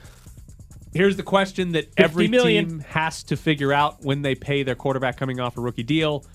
Here's 0.93 1.15
the 1.15 1.23
question 1.23 1.71
that 1.71 1.87
every 1.97 2.27
million. 2.27 2.67
team 2.69 2.79
has 2.81 3.23
to 3.23 3.37
figure 3.37 3.71
out 3.71 4.03
when 4.03 4.21
they 4.21 4.35
pay 4.35 4.63
their 4.63 4.75
quarterback 4.75 5.17
coming 5.17 5.39
off 5.39 5.57
a 5.57 5.61
rookie 5.61 5.83
deal. 5.83 6.25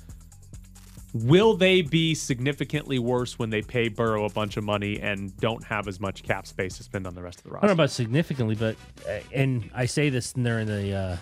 Will 1.25 1.57
they 1.57 1.83
be 1.83 2.15
significantly 2.15 2.99
worse 2.99 3.39
when 3.39 3.51
they 3.51 3.63
pay 3.63 3.89
Burrow 3.89 4.25
a 4.25 4.31
bunch 4.31 4.57
of 4.57 4.65
money 4.65 5.01
and 5.01 5.37
don't 5.39 5.63
have 5.65 5.89
as 5.89 6.01
much 6.01 6.23
cap 6.23 6.47
space 6.47 6.77
to 6.79 6.83
spend 6.83 7.07
on 7.07 7.15
the 7.15 7.23
rest 7.23 7.39
of 7.39 7.45
the 7.45 7.51
roster? 7.51 7.65
I 7.65 7.69
don't 7.69 7.77
know 7.77 7.83
about 7.85 7.91
significantly, 7.91 8.55
but 8.55 8.77
uh, 9.09 9.19
and 9.33 9.71
I 9.75 9.87
say 9.87 10.09
this 10.11 10.33
during 10.33 10.67
the 10.67 10.93
uh, 10.95 11.17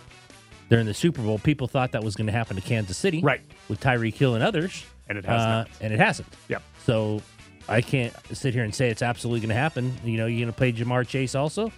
during 0.70 0.86
the 0.86 0.94
Super 0.94 1.22
Bowl, 1.22 1.38
people 1.38 1.66
thought 1.68 1.92
that 1.92 2.02
was 2.02 2.16
going 2.16 2.26
to 2.26 2.32
happen 2.32 2.56
to 2.56 2.62
Kansas 2.62 2.96
City, 2.96 3.20
Right. 3.22 3.42
with 3.68 3.80
Tyreek 3.80 4.14
Hill 4.14 4.34
and 4.34 4.42
others, 4.42 4.84
And 5.08 5.18
it 5.18 5.24
has 5.26 5.40
uh, 5.42 5.46
not. 5.46 5.68
and 5.82 5.92
it 5.92 6.00
hasn't. 6.00 6.28
Yep. 6.48 6.62
So 6.86 7.20
I 7.68 7.80
can't 7.82 8.12
sit 8.32 8.54
here 8.54 8.64
and 8.64 8.74
say 8.74 8.88
it's 8.88 9.02
absolutely 9.02 9.40
going 9.40 9.50
to 9.50 9.54
happen. 9.54 9.94
You 10.04 10.16
know, 10.16 10.26
you're 10.26 10.40
going 10.40 10.52
to 10.52 10.56
play 10.56 10.72
Ja'Marr 10.72 11.06
Chase 11.06 11.34
also? 11.34 11.70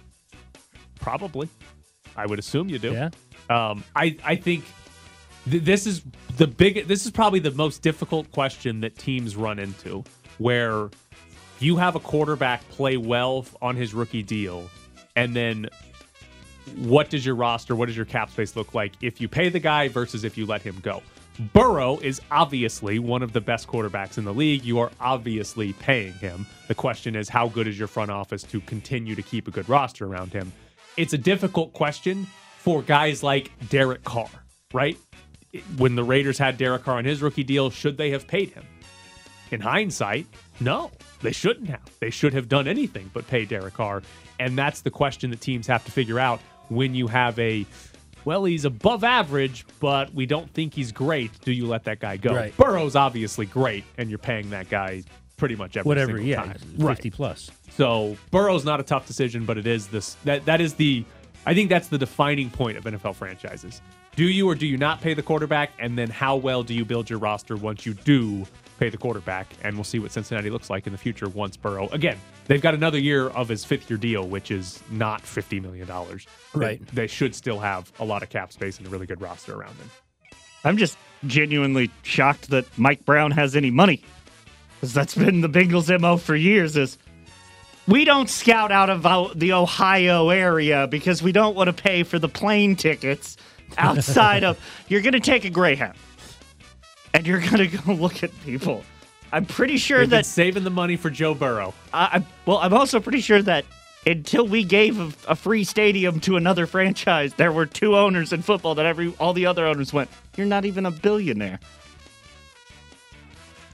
Probably. 0.99 1.49
I 2.15 2.25
would 2.25 2.39
assume 2.39 2.69
you 2.69 2.79
do. 2.79 2.91
Yeah. 2.93 3.09
Um, 3.49 3.83
I 3.95 4.17
I 4.25 4.35
think 4.35 4.63
th- 4.63 4.73
this 5.49 5.87
is 5.87 6.03
the 6.37 6.47
big. 6.47 6.87
This 6.87 7.05
is 7.05 7.11
probably 7.11 7.39
the 7.39 7.51
most 7.51 7.81
difficult 7.81 8.31
question 8.31 8.81
that 8.81 8.97
teams 8.97 9.35
run 9.35 9.59
into, 9.59 10.03
where 10.37 10.89
you 11.59 11.77
have 11.77 11.95
a 11.95 11.99
quarterback 11.99 12.67
play 12.69 12.97
well 12.97 13.45
on 13.61 13.75
his 13.75 13.93
rookie 13.93 14.23
deal, 14.23 14.69
and 15.15 15.35
then 15.35 15.69
what 16.75 17.09
does 17.09 17.25
your 17.25 17.35
roster, 17.35 17.75
what 17.75 17.87
does 17.87 17.95
your 17.95 18.05
cap 18.05 18.29
space 18.29 18.55
look 18.55 18.73
like 18.73 18.93
if 19.01 19.21
you 19.21 19.27
pay 19.27 19.49
the 19.49 19.59
guy 19.59 19.87
versus 19.87 20.23
if 20.23 20.37
you 20.37 20.45
let 20.45 20.61
him 20.61 20.77
go? 20.81 21.01
Burrow 21.53 21.99
is 21.99 22.19
obviously 22.31 22.99
one 22.99 23.21
of 23.21 23.31
the 23.31 23.39
best 23.39 23.67
quarterbacks 23.67 24.17
in 24.17 24.25
the 24.25 24.33
league. 24.33 24.65
You 24.65 24.79
are 24.79 24.91
obviously 24.99 25.73
paying 25.73 26.13
him. 26.13 26.47
The 26.67 26.75
question 26.75 27.15
is, 27.15 27.29
how 27.29 27.47
good 27.47 27.67
is 27.67 27.77
your 27.77 27.87
front 27.87 28.09
office 28.09 28.43
to 28.43 28.59
continue 28.61 29.15
to 29.15 29.21
keep 29.21 29.47
a 29.47 29.51
good 29.51 29.69
roster 29.69 30.05
around 30.05 30.33
him? 30.33 30.51
It's 30.97 31.13
a 31.13 31.17
difficult 31.17 31.73
question 31.73 32.25
for 32.57 32.81
guys 32.81 33.21
like 33.21 33.51
Derek 33.69 34.03
Carr, 34.03 34.29
right? 34.73 34.97
When 35.77 35.95
the 35.95 36.03
Raiders 36.03 36.37
had 36.37 36.57
Derek 36.57 36.83
Carr 36.83 36.97
on 36.97 37.05
his 37.05 37.21
rookie 37.21 37.43
deal, 37.43 37.69
should 37.69 37.97
they 37.97 38.11
have 38.11 38.27
paid 38.27 38.51
him? 38.51 38.65
In 39.49 39.61
hindsight, 39.61 40.27
no, 40.59 40.91
they 41.21 41.31
shouldn't 41.31 41.69
have. 41.69 41.89
They 41.99 42.09
should 42.09 42.33
have 42.33 42.49
done 42.49 42.67
anything 42.67 43.09
but 43.13 43.27
pay 43.27 43.45
Derek 43.45 43.75
Carr. 43.75 44.03
And 44.39 44.57
that's 44.57 44.81
the 44.81 44.91
question 44.91 45.29
that 45.31 45.41
teams 45.41 45.67
have 45.67 45.85
to 45.85 45.91
figure 45.91 46.19
out 46.19 46.41
when 46.67 46.93
you 46.93 47.07
have 47.07 47.39
a, 47.39 47.65
well, 48.25 48.43
he's 48.43 48.65
above 48.65 49.05
average, 49.05 49.65
but 49.79 50.13
we 50.13 50.25
don't 50.25 50.53
think 50.53 50.73
he's 50.73 50.91
great. 50.91 51.31
Do 51.41 51.53
you 51.53 51.65
let 51.65 51.85
that 51.85 51.99
guy 51.99 52.17
go? 52.17 52.35
Right. 52.35 52.55
Burrow's 52.57 52.95
obviously 52.97 53.45
great, 53.45 53.85
and 53.97 54.09
you're 54.09 54.19
paying 54.19 54.49
that 54.49 54.69
guy 54.69 55.03
pretty 55.37 55.55
much 55.55 55.77
every 55.77 55.87
Whatever, 55.87 56.17
single 56.17 56.25
yeah, 56.25 56.43
time. 56.43 56.57
50 56.77 57.09
plus. 57.11 57.49
So 57.71 58.17
Burrow's 58.31 58.65
not 58.65 58.79
a 58.79 58.83
tough 58.83 59.07
decision, 59.07 59.45
but 59.45 59.57
it 59.57 59.67
is 59.67 59.87
this 59.87 60.15
that 60.25 60.45
that 60.45 60.59
is 60.59 60.73
the 60.73 61.05
I 61.45 61.53
think 61.53 61.69
that's 61.69 61.87
the 61.87 61.97
defining 61.97 62.49
point 62.49 62.77
of 62.77 62.83
NFL 62.83 63.15
franchises. 63.15 63.81
Do 64.17 64.27
you 64.27 64.49
or 64.49 64.55
do 64.55 64.65
you 64.65 64.77
not 64.77 64.99
pay 64.99 65.13
the 65.13 65.21
quarterback? 65.21 65.73
And 65.77 65.95
then 65.95 66.09
how 66.09 66.37
well 66.37 66.63
do 66.63 66.73
you 66.73 66.83
build 66.83 67.07
your 67.07 67.19
roster 67.19 67.55
once 67.55 67.85
you 67.85 67.93
do 67.93 68.47
pay 68.79 68.89
the 68.89 68.97
quarterback? 68.97 69.45
And 69.61 69.77
we'll 69.77 69.83
see 69.83 69.99
what 69.99 70.11
Cincinnati 70.11 70.49
looks 70.49 70.71
like 70.71 70.87
in 70.87 70.91
the 70.91 70.97
future 70.97 71.29
once 71.29 71.55
Burrow 71.55 71.87
again. 71.89 72.17
They've 72.45 72.61
got 72.61 72.73
another 72.73 72.97
year 72.97 73.27
of 73.27 73.47
his 73.47 73.63
fifth 73.63 73.91
year 73.91 73.97
deal, 73.99 74.27
which 74.27 74.49
is 74.49 74.81
not 74.89 75.21
fifty 75.21 75.59
million 75.59 75.85
dollars. 75.85 76.25
Right. 76.55 76.83
They, 76.87 77.03
they 77.03 77.07
should 77.07 77.35
still 77.35 77.59
have 77.59 77.91
a 77.99 78.05
lot 78.05 78.23
of 78.23 78.29
cap 78.31 78.51
space 78.51 78.79
and 78.79 78.87
a 78.87 78.89
really 78.89 79.05
good 79.05 79.21
roster 79.21 79.53
around 79.53 79.77
them. 79.77 79.91
I'm 80.63 80.77
just 80.77 80.97
genuinely 81.27 81.91
shocked 82.01 82.49
that 82.49 82.65
Mike 82.75 83.05
Brown 83.05 83.29
has 83.29 83.55
any 83.55 83.69
money. 83.69 84.01
Because 84.79 84.95
that's 84.95 85.13
been 85.13 85.41
the 85.41 85.49
Bengals' 85.49 85.95
MO 86.01 86.17
for 86.17 86.35
years 86.35 86.75
is 86.75 86.97
we 87.87 88.03
don't 88.03 88.31
scout 88.31 88.71
out 88.71 88.89
of 88.89 89.05
uh, 89.05 89.29
the 89.35 89.53
Ohio 89.53 90.29
area 90.29 90.87
because 90.87 91.21
we 91.21 91.31
don't 91.31 91.55
want 91.55 91.67
to 91.67 91.83
pay 91.83 92.01
for 92.01 92.17
the 92.17 92.29
plane 92.29 92.75
tickets 92.75 93.37
outside 93.77 94.43
of 94.43 94.59
you're 94.87 95.01
going 95.01 95.13
to 95.13 95.19
take 95.19 95.45
a 95.45 95.49
Greyhound 95.49 95.97
and 97.13 97.25
you're 97.25 97.39
going 97.39 97.57
to 97.57 97.67
go 97.67 97.93
look 97.93 98.23
at 98.23 98.31
people. 98.43 98.83
I'm 99.31 99.45
pretty 99.45 99.77
sure 99.77 99.99
They've 99.99 100.09
that 100.11 100.25
saving 100.25 100.63
the 100.63 100.69
money 100.69 100.95
for 100.95 101.09
Joe 101.09 101.33
Burrow. 101.33 101.73
I, 101.93 102.19
I 102.19 102.25
well, 102.45 102.57
I'm 102.57 102.73
also 102.73 102.99
pretty 102.99 103.21
sure 103.21 103.41
that 103.41 103.65
until 104.05 104.47
we 104.47 104.63
gave 104.63 104.99
a, 104.99 105.11
a 105.31 105.35
free 105.35 105.63
stadium 105.63 106.19
to 106.21 106.37
another 106.37 106.65
franchise, 106.65 107.33
there 107.33 107.51
were 107.51 107.65
two 107.65 107.97
owners 107.97 108.31
in 108.31 108.41
football 108.41 108.75
that 108.75 108.85
every 108.85 109.13
all 109.19 109.33
the 109.33 109.45
other 109.45 109.65
owners 109.65 109.91
went, 109.91 110.09
"You're 110.37 110.47
not 110.47 110.63
even 110.63 110.85
a 110.85 110.91
billionaire." 110.91 111.59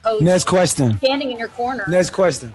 Coach 0.02 0.22
Next 0.22 0.44
question. 0.44 0.98
standing 0.98 1.30
in 1.30 1.38
your 1.38 1.48
corner. 1.48 1.84
Next 1.88 2.10
question. 2.10 2.52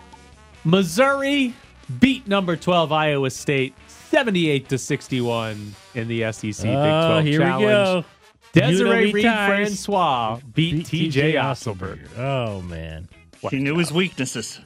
Missouri 0.66 1.54
beat 2.00 2.28
number 2.28 2.56
12 2.56 2.92
Iowa 2.92 3.30
State 3.32 3.74
78 4.10 4.70
to 4.70 4.78
61 4.78 5.76
in 5.96 6.08
the 6.08 6.32
SEC 6.32 6.44
Big 6.44 6.54
12 6.64 6.66
Oh, 6.74 7.20
here 7.22 7.40
Challenge. 7.40 7.60
we 7.62 7.68
go. 7.68 8.06
Desiree 8.54 8.90
Unity 8.90 9.14
Reed 9.14 9.26
ties. 9.26 9.48
Francois 9.86 10.40
beat 10.54 10.86
TJ 10.86 11.34
Otzelberger. 11.36 12.18
Oh, 12.18 12.62
man. 12.64 13.08
She 13.50 13.60
knew 13.60 13.78
his 13.78 13.92
weaknesses. 13.92 14.60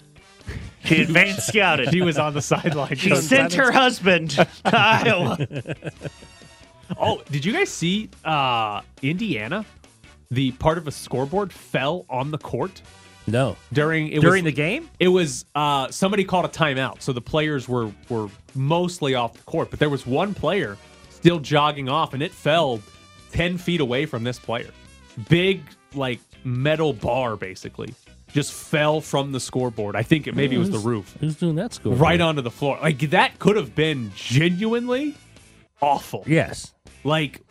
He 0.79 1.01
advanced 1.03 1.47
scouted. 1.47 1.91
She 1.91 2.01
was 2.01 2.17
on 2.17 2.33
the 2.33 2.41
sideline. 2.41 2.95
She 2.95 3.15
sent 3.15 3.53
her 3.53 3.71
husband 3.71 4.31
to 4.31 4.47
Iowa. 4.65 5.37
Oh, 6.99 7.23
did 7.31 7.43
you 7.43 7.53
guys 7.53 7.69
see 7.69 8.09
uh, 8.23 8.81
Indiana? 9.01 9.65
The 10.29 10.51
part 10.51 10.77
of 10.77 10.87
a 10.87 10.91
scoreboard 10.91 11.51
fell 11.51 12.05
on 12.09 12.29
the 12.29 12.37
court 12.37 12.81
No. 13.27 13.55
during 13.71 14.09
it 14.09 14.21
During 14.21 14.43
was, 14.43 14.51
the 14.53 14.55
game? 14.55 14.89
It 14.99 15.07
was 15.07 15.45
uh, 15.55 15.89
somebody 15.89 16.23
called 16.23 16.45
a 16.45 16.49
timeout, 16.49 17.01
so 17.01 17.13
the 17.13 17.21
players 17.21 17.67
were 17.69 17.91
were 18.09 18.29
mostly 18.55 19.15
off 19.15 19.33
the 19.33 19.43
court, 19.43 19.69
but 19.69 19.79
there 19.79 19.89
was 19.89 20.05
one 20.05 20.33
player 20.33 20.77
still 21.09 21.39
jogging 21.39 21.87
off, 21.89 22.13
and 22.13 22.21
it 22.21 22.31
fell 22.31 22.81
ten 23.31 23.57
feet 23.57 23.79
away 23.81 24.05
from 24.05 24.23
this 24.23 24.39
player. 24.39 24.69
Big 25.29 25.61
like 25.95 26.19
metal 26.43 26.91
bar, 26.91 27.35
basically, 27.37 27.93
just 28.33 28.51
fell 28.51 28.99
from 28.99 29.31
the 29.31 29.39
scoreboard. 29.39 29.95
I 29.95 30.03
think 30.03 30.27
it 30.27 30.35
maybe 30.35 30.55
it 30.55 30.59
was 30.59 30.71
the 30.71 30.79
roof 30.79 31.15
Who's 31.19 31.35
doing 31.35 31.55
that 31.55 31.73
score? 31.73 31.93
right 31.93 32.19
onto 32.19 32.41
the 32.41 32.51
floor. 32.51 32.77
Like 32.81 32.99
that 33.11 33.39
could 33.39 33.55
have 33.55 33.73
been 33.75 34.11
genuinely 34.15 35.15
awful. 35.81 36.23
Yes. 36.27 36.73
Like 37.03 37.41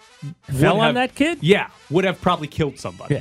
Fell 0.44 0.76
on 0.80 0.86
have- 0.86 0.94
that 0.94 1.14
kid? 1.14 1.38
Yeah, 1.40 1.68
would 1.90 2.04
have 2.04 2.20
probably 2.20 2.46
killed 2.46 2.78
somebody. 2.78 3.16
Yeah. 3.16 3.20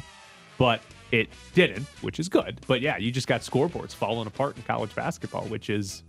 But 0.57 0.81
it 1.11 1.29
didn't, 1.53 1.85
which 2.01 2.19
is 2.19 2.29
good. 2.29 2.59
But 2.67 2.81
yeah, 2.81 2.97
you 2.97 3.11
just 3.11 3.27
got 3.27 3.41
scoreboards 3.41 3.93
falling 3.93 4.27
apart 4.27 4.57
in 4.57 4.63
college 4.63 4.93
basketball, 4.95 5.43
which 5.45 5.69
is 5.69 6.03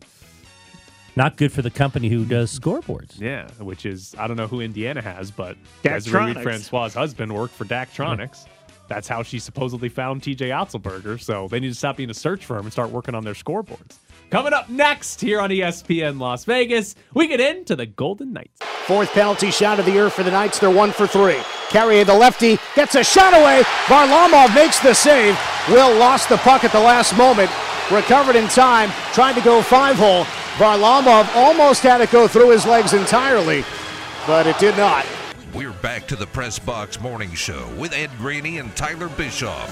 Not 1.16 1.36
good 1.36 1.52
for 1.52 1.60
the 1.62 1.70
company 1.70 2.08
who 2.08 2.24
does 2.24 2.56
scoreboards. 2.58 3.20
yeah, 3.20 3.48
which 3.58 3.84
is 3.84 4.14
I 4.18 4.26
don't 4.26 4.36
know 4.36 4.46
who 4.46 4.60
Indiana 4.60 5.02
has, 5.02 5.30
but 5.30 5.56
Daktronics. 5.82 6.04
Desiree 6.04 6.24
Reed 6.34 6.42
Francois' 6.42 6.90
husband 6.90 7.32
worked 7.34 7.54
for 7.54 7.64
Daktronics. 7.64 8.46
That's 8.88 9.08
how 9.08 9.22
she 9.22 9.38
supposedly 9.38 9.88
found 9.88 10.22
TJ 10.22 10.48
Otzelberger. 10.50 11.20
So 11.20 11.48
they 11.48 11.60
need 11.60 11.68
to 11.68 11.74
stop 11.74 11.96
being 11.96 12.10
a 12.10 12.14
search 12.14 12.44
firm 12.44 12.64
and 12.64 12.72
start 12.72 12.90
working 12.90 13.14
on 13.14 13.24
their 13.24 13.34
scoreboards. 13.34 13.96
Coming 14.32 14.54
up 14.54 14.70
next 14.70 15.20
here 15.20 15.42
on 15.42 15.50
ESPN 15.50 16.18
Las 16.18 16.46
Vegas, 16.46 16.94
we 17.12 17.28
get 17.28 17.38
into 17.38 17.76
the 17.76 17.84
Golden 17.84 18.32
Knights. 18.32 18.62
Fourth 18.86 19.10
penalty 19.10 19.50
shot 19.50 19.78
of 19.78 19.84
the 19.84 19.92
year 19.92 20.08
for 20.08 20.22
the 20.22 20.30
Knights. 20.30 20.58
They're 20.58 20.70
one 20.70 20.90
for 20.90 21.06
three. 21.06 21.36
Carrier, 21.68 22.02
the 22.06 22.14
lefty, 22.14 22.58
gets 22.74 22.94
a 22.94 23.04
shot 23.04 23.34
away. 23.34 23.60
Varlamov 23.88 24.54
makes 24.54 24.80
the 24.80 24.94
save. 24.94 25.38
Will 25.68 25.94
lost 25.98 26.30
the 26.30 26.38
puck 26.38 26.64
at 26.64 26.72
the 26.72 26.80
last 26.80 27.14
moment. 27.14 27.50
Recovered 27.90 28.34
in 28.34 28.48
time. 28.48 28.88
Tried 29.12 29.34
to 29.34 29.42
go 29.42 29.60
five 29.60 29.96
hole. 29.96 30.24
Varlamov 30.56 31.28
almost 31.36 31.82
had 31.82 32.00
it 32.00 32.10
go 32.10 32.26
through 32.26 32.52
his 32.52 32.64
legs 32.64 32.94
entirely, 32.94 33.66
but 34.26 34.46
it 34.46 34.58
did 34.58 34.78
not. 34.78 35.04
We're 35.52 35.72
back 35.72 36.06
to 36.06 36.16
the 36.16 36.26
Press 36.26 36.58
Box 36.58 36.98
Morning 37.02 37.34
Show 37.34 37.68
with 37.76 37.92
Ed 37.92 38.08
Graney 38.16 38.56
and 38.56 38.74
Tyler 38.76 39.10
Bischoff. 39.10 39.68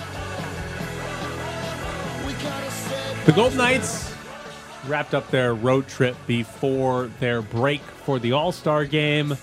The 3.24 3.32
Golden 3.32 3.56
Knights 3.56 4.09
wrapped 4.86 5.14
up 5.14 5.30
their 5.30 5.54
road 5.54 5.86
trip 5.88 6.16
before 6.26 7.08
their 7.20 7.42
break 7.42 7.80
for 7.80 8.18
the 8.18 8.32
All 8.32 8.52
Star 8.52 8.84
game. 8.84 9.36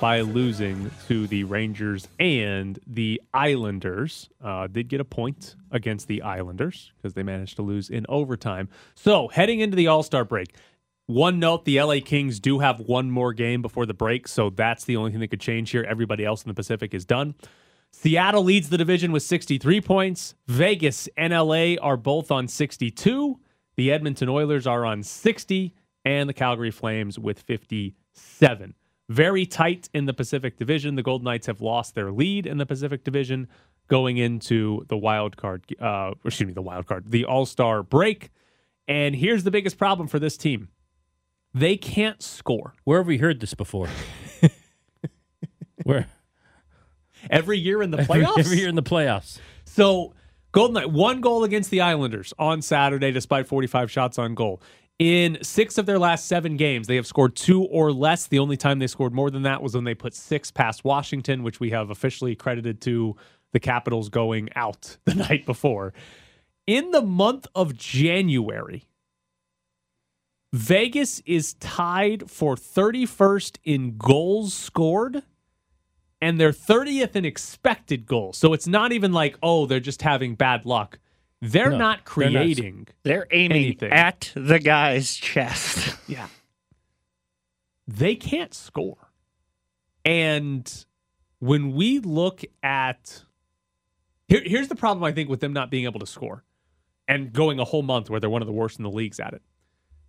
by 0.00 0.20
losing 0.20 0.90
to 1.06 1.28
the 1.28 1.44
Rangers 1.44 2.08
and 2.18 2.76
the 2.88 3.22
Islanders. 3.32 4.28
Uh, 4.42 4.66
did 4.66 4.88
get 4.88 5.00
a 5.00 5.04
point 5.04 5.54
against 5.70 6.08
the 6.08 6.22
Islanders 6.22 6.90
because 6.96 7.14
they 7.14 7.22
managed 7.22 7.54
to 7.54 7.62
lose 7.62 7.88
in 7.88 8.04
overtime. 8.08 8.68
So 8.96 9.28
heading 9.28 9.60
into 9.60 9.76
the 9.76 9.86
All 9.86 10.02
Star 10.02 10.24
break, 10.24 10.56
one 11.06 11.38
note: 11.38 11.64
the 11.64 11.80
LA 11.80 11.98
Kings 12.04 12.40
do 12.40 12.58
have 12.58 12.80
one 12.80 13.12
more 13.12 13.32
game 13.32 13.62
before 13.62 13.86
the 13.86 13.94
break, 13.94 14.26
so 14.26 14.50
that's 14.50 14.84
the 14.84 14.96
only 14.96 15.12
thing 15.12 15.20
that 15.20 15.28
could 15.28 15.40
change 15.40 15.70
here. 15.70 15.86
Everybody 15.88 16.24
else 16.24 16.42
in 16.42 16.48
the 16.48 16.54
Pacific 16.54 16.94
is 16.94 17.04
done. 17.04 17.36
Seattle 17.92 18.42
leads 18.42 18.70
the 18.70 18.78
division 18.78 19.12
with 19.12 19.22
63 19.22 19.80
points. 19.82 20.34
Vegas 20.48 21.08
and 21.16 21.32
LA 21.32 21.74
are 21.80 21.96
both 21.96 22.32
on 22.32 22.48
62. 22.48 23.38
The 23.76 23.90
Edmonton 23.90 24.28
Oilers 24.28 24.66
are 24.66 24.84
on 24.84 25.02
60, 25.02 25.74
and 26.04 26.28
the 26.28 26.34
Calgary 26.34 26.70
Flames 26.70 27.18
with 27.18 27.40
57. 27.40 28.74
Very 29.08 29.46
tight 29.46 29.88
in 29.94 30.06
the 30.06 30.14
Pacific 30.14 30.56
Division. 30.58 30.94
The 30.94 31.02
Golden 31.02 31.24
Knights 31.24 31.46
have 31.46 31.60
lost 31.60 31.94
their 31.94 32.10
lead 32.12 32.46
in 32.46 32.58
the 32.58 32.66
Pacific 32.66 33.04
Division 33.04 33.48
going 33.88 34.16
into 34.16 34.84
the 34.88 34.96
wild 34.96 35.36
card, 35.36 35.64
uh, 35.80 36.12
excuse 36.24 36.46
me, 36.46 36.52
the 36.52 36.62
wild 36.62 36.86
card, 36.86 37.10
the 37.10 37.24
All 37.24 37.46
Star 37.46 37.82
break. 37.82 38.30
And 38.88 39.14
here's 39.14 39.44
the 39.44 39.50
biggest 39.50 39.78
problem 39.78 40.08
for 40.08 40.18
this 40.18 40.36
team 40.36 40.68
they 41.54 41.76
can't 41.76 42.22
score. 42.22 42.74
Where 42.84 42.98
have 42.98 43.06
we 43.06 43.18
heard 43.18 43.40
this 43.40 43.54
before? 43.54 43.88
Where? 45.84 46.06
Every 47.30 47.58
year 47.58 47.82
in 47.82 47.90
the 47.90 47.98
playoffs? 47.98 48.38
Every 48.38 48.58
year 48.58 48.68
in 48.68 48.74
the 48.74 48.82
playoffs. 48.82 49.38
So, 49.64 50.14
Golden 50.52 50.74
Knight, 50.74 50.90
one 50.90 51.22
goal 51.22 51.44
against 51.44 51.70
the 51.70 51.80
Islanders 51.80 52.34
on 52.38 52.60
Saturday, 52.60 53.10
despite 53.10 53.46
45 53.46 53.90
shots 53.90 54.18
on 54.18 54.34
goal. 54.34 54.62
In 54.98 55.38
six 55.42 55.78
of 55.78 55.86
their 55.86 55.98
last 55.98 56.26
seven 56.26 56.58
games, 56.58 56.86
they 56.86 56.96
have 56.96 57.06
scored 57.06 57.34
two 57.34 57.62
or 57.64 57.90
less. 57.90 58.26
The 58.26 58.38
only 58.38 58.58
time 58.58 58.78
they 58.78 58.86
scored 58.86 59.14
more 59.14 59.30
than 59.30 59.42
that 59.42 59.62
was 59.62 59.74
when 59.74 59.84
they 59.84 59.94
put 59.94 60.14
six 60.14 60.50
past 60.50 60.84
Washington, 60.84 61.42
which 61.42 61.58
we 61.58 61.70
have 61.70 61.88
officially 61.88 62.36
credited 62.36 62.82
to 62.82 63.16
the 63.52 63.60
Capitals 63.60 64.10
going 64.10 64.50
out 64.54 64.98
the 65.06 65.14
night 65.14 65.46
before. 65.46 65.94
In 66.66 66.90
the 66.90 67.02
month 67.02 67.46
of 67.54 67.74
January, 67.74 68.84
Vegas 70.52 71.20
is 71.24 71.54
tied 71.54 72.30
for 72.30 72.56
31st 72.56 73.56
in 73.64 73.96
goals 73.96 74.52
scored 74.52 75.22
and 76.22 76.40
they're 76.40 76.52
30th 76.52 77.14
in 77.16 77.26
expected 77.26 78.06
goals. 78.06 78.38
So 78.38 78.54
it's 78.54 78.66
not 78.66 78.92
even 78.92 79.12
like, 79.12 79.36
oh, 79.42 79.66
they're 79.66 79.80
just 79.80 80.00
having 80.00 80.34
bad 80.36 80.64
luck. 80.64 80.98
They're 81.42 81.70
No, 81.70 81.76
not 81.76 82.06
they're 82.16 82.30
not. 82.30 82.38
creating. 82.38 82.88
They're 83.02 83.26
aiming 83.32 83.64
Anything. 83.64 83.92
at 83.92 84.32
the 84.34 84.58
guy's 84.58 85.14
chest. 85.16 85.96
Yeah. 86.08 86.28
They 87.88 88.14
can't 88.14 88.54
score. 88.54 88.96
And 90.04 90.84
when 91.40 91.72
we 91.72 91.98
look 92.00 92.42
at 92.62 93.24
here, 94.28 94.42
here's 94.44 94.68
the 94.68 94.74
problem 94.76 95.04
I 95.04 95.12
think 95.12 95.28
with 95.28 95.40
them 95.40 95.52
not 95.52 95.70
being 95.70 95.84
able 95.84 96.00
to 96.00 96.06
score 96.06 96.44
and 97.08 97.32
going 97.32 97.58
a 97.58 97.64
whole 97.64 97.82
month 97.82 98.08
where 98.10 98.20
they're 98.20 98.30
one 98.30 98.42
of 98.42 98.46
the 98.46 98.52
worst 98.52 98.78
in 98.78 98.82
the 98.84 98.90
leagues 98.90 99.18
at 99.20 99.32
it. 99.34 99.42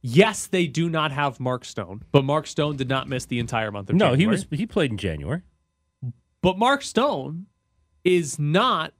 Yes, 0.01 0.47
they 0.47 0.67
do 0.67 0.89
not 0.89 1.11
have 1.11 1.39
Mark 1.39 1.63
Stone, 1.65 2.03
but 2.11 2.23
Mark 2.25 2.45
Stone 2.47 2.75
did 2.75 2.89
not 2.89 3.07
miss 3.07 3.25
the 3.25 3.39
entire 3.39 3.71
month 3.71 3.89
of 3.89 3.95
No, 3.95 4.09
January. 4.11 4.19
he 4.19 4.27
was 4.27 4.45
he 4.51 4.65
played 4.67 4.91
in 4.91 4.97
January. 4.97 5.41
But 6.43 6.59
Mark 6.59 6.83
Stone 6.83 7.47
is 8.03 8.37
not 8.37 8.93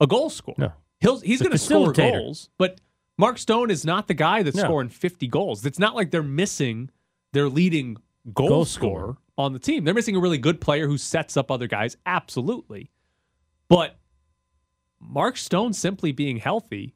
a 0.00 0.06
goal 0.06 0.28
scorer. 0.28 0.56
No. 0.58 0.72
He'll, 1.00 1.20
he's 1.20 1.40
going 1.40 1.52
to 1.52 1.58
score 1.58 1.92
goals, 1.92 2.50
but 2.58 2.80
Mark 3.16 3.38
Stone 3.38 3.70
is 3.70 3.84
not 3.86 4.08
the 4.08 4.14
guy 4.14 4.42
that's 4.42 4.56
No. 4.56 4.64
scoring 4.64 4.88
50 4.90 5.26
goals. 5.28 5.64
It's 5.64 5.78
not 5.78 5.94
like 5.94 6.10
they're 6.10 6.22
missing 6.22 6.90
their 7.32 7.48
leading 7.48 7.96
goal, 8.34 8.48
Goal 8.48 8.64
scorer 8.66 8.90
scorer. 9.00 9.16
on 9.38 9.52
the 9.54 9.58
team. 9.58 9.84
They're 9.84 9.94
missing 9.94 10.16
a 10.16 10.20
really 10.20 10.36
good 10.36 10.60
player 10.60 10.86
who 10.88 10.98
sets 10.98 11.36
up 11.38 11.50
other 11.50 11.66
guys, 11.68 11.96
absolutely. 12.04 12.90
But 13.68 13.96
Mark 15.00 15.36
Stone 15.36 15.72
simply 15.74 16.12
being 16.12 16.38
healthy 16.38 16.94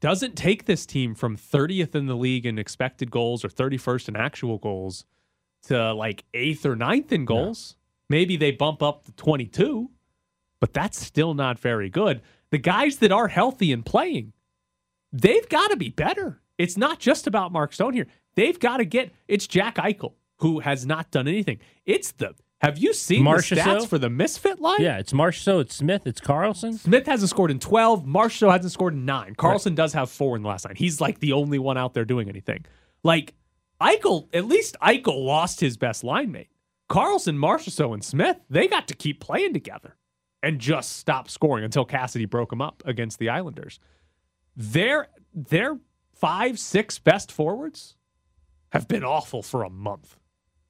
doesn't 0.00 0.34
take 0.34 0.64
this 0.64 0.86
team 0.86 1.14
from 1.14 1.36
30th 1.36 1.94
in 1.94 2.06
the 2.06 2.16
league 2.16 2.46
in 2.46 2.58
expected 2.58 3.10
goals 3.10 3.44
or 3.44 3.48
31st 3.48 4.08
in 4.08 4.16
actual 4.16 4.58
goals 4.58 5.04
to 5.64 5.92
like 5.92 6.24
eighth 6.34 6.64
or 6.66 6.74
ninth 6.74 7.12
in 7.12 7.24
goals. 7.26 7.76
Maybe 8.08 8.36
they 8.36 8.50
bump 8.52 8.82
up 8.82 9.04
to 9.04 9.12
22, 9.12 9.90
but 10.60 10.72
that's 10.72 10.98
still 11.04 11.34
not 11.34 11.58
very 11.58 11.90
good. 11.90 12.22
The 12.50 12.58
guys 12.58 12.98
that 12.98 13.12
are 13.12 13.28
healthy 13.28 13.72
and 13.72 13.84
playing, 13.84 14.32
they've 15.12 15.48
got 15.48 15.68
to 15.70 15.76
be 15.76 15.88
better. 15.88 16.40
It's 16.58 16.76
not 16.76 16.98
just 17.00 17.26
about 17.26 17.52
Mark 17.52 17.72
Stone 17.72 17.94
here. 17.94 18.06
They've 18.34 18.58
got 18.58 18.78
to 18.78 18.84
get 18.84 19.12
it's 19.28 19.46
Jack 19.46 19.76
Eichel 19.76 20.14
who 20.38 20.60
has 20.60 20.86
not 20.86 21.10
done 21.10 21.28
anything. 21.28 21.58
It's 21.84 22.12
the 22.12 22.34
have 22.60 22.78
you 22.78 22.94
seen 22.94 23.22
Marchessault? 23.22 23.48
the 23.50 23.60
stats 23.60 23.86
for 23.86 23.98
the 23.98 24.08
misfit 24.08 24.60
line? 24.60 24.78
Yeah, 24.80 24.98
it's 24.98 25.12
Marchessault, 25.12 25.60
it's 25.60 25.76
Smith, 25.76 26.06
it's 26.06 26.20
Karlsson. 26.20 26.74
Smith 26.78 27.06
hasn't 27.06 27.28
scored 27.28 27.50
in 27.50 27.58
12. 27.58 28.06
Marshall 28.06 28.50
hasn't 28.50 28.72
scored 28.72 28.94
in 28.94 29.04
nine. 29.04 29.34
Karlsson 29.34 29.74
does 29.74 29.92
have 29.92 30.10
four 30.10 30.36
in 30.36 30.42
the 30.42 30.48
last 30.48 30.64
nine. 30.64 30.74
He's 30.74 31.00
like 31.00 31.18
the 31.18 31.32
only 31.32 31.58
one 31.58 31.76
out 31.76 31.92
there 31.92 32.06
doing 32.06 32.28
anything. 32.30 32.64
Like 33.02 33.34
Eichel, 33.80 34.28
at 34.32 34.46
least 34.46 34.76
Eichel 34.80 35.22
lost 35.22 35.60
his 35.60 35.76
best 35.76 36.02
line 36.02 36.32
mate. 36.32 36.48
Karlsson, 36.88 37.36
Marchessault, 37.36 37.94
and 37.94 38.04
Smith, 38.04 38.38
they 38.48 38.68
got 38.68 38.88
to 38.88 38.94
keep 38.94 39.20
playing 39.20 39.52
together 39.52 39.96
and 40.42 40.60
just 40.60 40.96
stop 40.96 41.28
scoring 41.28 41.64
until 41.64 41.84
Cassidy 41.84 42.24
broke 42.24 42.50
them 42.50 42.62
up 42.62 42.82
against 42.86 43.18
the 43.18 43.28
Islanders. 43.28 43.80
Their 44.54 45.08
their 45.34 45.78
five, 46.14 46.58
six 46.58 46.98
best 46.98 47.30
forwards 47.30 47.96
have 48.70 48.88
been 48.88 49.04
awful 49.04 49.42
for 49.42 49.62
a 49.62 49.70
month. 49.70 50.18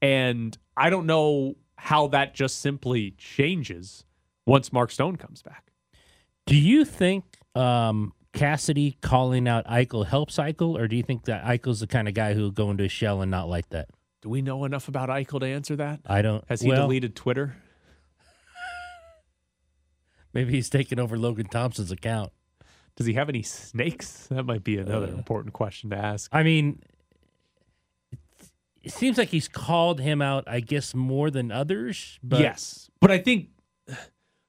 And 0.03 0.57
I 0.77 0.91
don't 0.91 1.07
know 1.07 1.57
how 1.77 2.09
that 2.09 2.35
just 2.35 2.61
simply 2.61 3.13
changes 3.13 4.05
once 4.47 4.73
Mark 4.73 4.91
Stone 4.91 5.17
comes 5.17 5.43
back. 5.43 5.73
Do 6.47 6.57
you 6.57 6.85
think 6.85 7.25
um, 7.55 8.13
Cassidy 8.33 8.97
calling 9.01 9.49
out 9.49 9.67
Eichel 9.67 10.07
helps 10.07 10.37
Eichel, 10.37 10.79
or 10.79 10.89
do 10.89 10.97
you 10.97 11.03
think 11.03 11.25
that 11.25 11.45
Eichel's 11.45 11.81
the 11.81 11.87
kind 11.87 12.09
of 12.09 12.15
guy 12.15 12.35
who 12.35 12.43
will 12.43 12.51
go 12.51 12.71
into 12.71 12.85
a 12.85 12.89
shell 12.89 13.23
and 13.23 13.31
not 13.31 13.49
like 13.49 13.69
that? 13.71 13.89
Do 14.23 14.29
we 14.31 14.43
know 14.43 14.65
enough 14.65 14.89
about 14.89 15.09
Eichel 15.09 15.41
to 15.41 15.47
answer 15.47 15.77
that? 15.77 16.01
I 16.07 16.23
don't. 16.23 16.45
Has 16.49 16.61
he 16.61 16.69
well, 16.69 16.83
deleted 16.83 17.15
Twitter? 17.15 17.57
Maybe 20.33 20.53
he's 20.53 20.69
taking 20.69 20.99
over 20.99 21.19
Logan 21.19 21.47
Thompson's 21.47 21.93
account. 21.93 22.33
Does 22.97 23.07
he 23.07 23.13
have 23.15 23.29
any 23.29 23.43
snakes? 23.43 24.27
That 24.29 24.45
might 24.45 24.65
be 24.65 24.79
another 24.79 25.09
Uh, 25.09 25.17
important 25.17 25.53
question 25.53 25.91
to 25.91 25.97
ask. 25.97 26.31
I 26.33 26.43
mean, 26.43 26.83
it, 28.83 28.93
seems 28.93 29.19
like 29.19 29.29
he's 29.29 29.49
called 29.49 30.01
him 30.01 30.23
out, 30.23 30.45
I 30.47 30.61
guess, 30.61 30.95
more 30.95 31.31
than 31.31 31.53
others. 31.53 32.19
But 32.23 32.41
yes, 32.41 32.91
but 33.01 33.11
I 33.11 33.19
think 33.19 33.49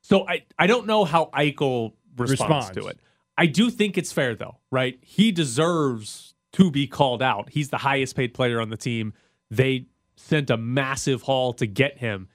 so. 0.01 0.27
I 0.27 0.45
I 0.57 0.67
don't 0.67 0.87
know 0.87 1.03
how 1.03 1.29
Eichel 1.33 1.93
responds, 2.17 2.69
Responds. 2.69 2.71
to 2.71 2.87
it. 2.87 2.99
I 3.37 3.47
do 3.47 3.69
think 3.69 3.97
it's 3.97 4.13
fair 4.13 4.33
though, 4.33 4.57
right? 4.71 4.97
He 5.01 5.31
deserves 5.31 6.33
to 6.53 6.71
be 6.71 6.87
called 6.87 7.21
out. 7.21 7.49
He's 7.49 7.69
the 7.69 7.77
highest 7.77 8.15
paid 8.15 8.33
player 8.33 8.61
on 8.61 8.69
the 8.69 8.77
team. 8.77 9.13
They 9.49 9.87
sent 10.15 10.49
a 10.49 10.57
massive 10.57 11.23
haul 11.23 11.53
to 11.53 11.65
get 11.67 11.97
him. 11.99 12.27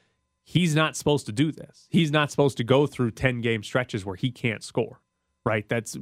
He's 0.45 0.75
not 0.75 0.97
supposed 0.97 1.27
to 1.27 1.33
do 1.33 1.53
this. 1.53 1.87
He's 1.91 2.11
not 2.11 2.31
supposed 2.31 2.57
to 2.59 2.65
go 2.65 2.87
through 2.87 3.13
10 3.13 3.41
game 3.41 3.63
stretches 3.63 4.05
where 4.05 4.17
he 4.17 4.31
can't 4.31 4.63
score. 4.63 5.01
Right? 5.45 5.69
That's 5.69 5.97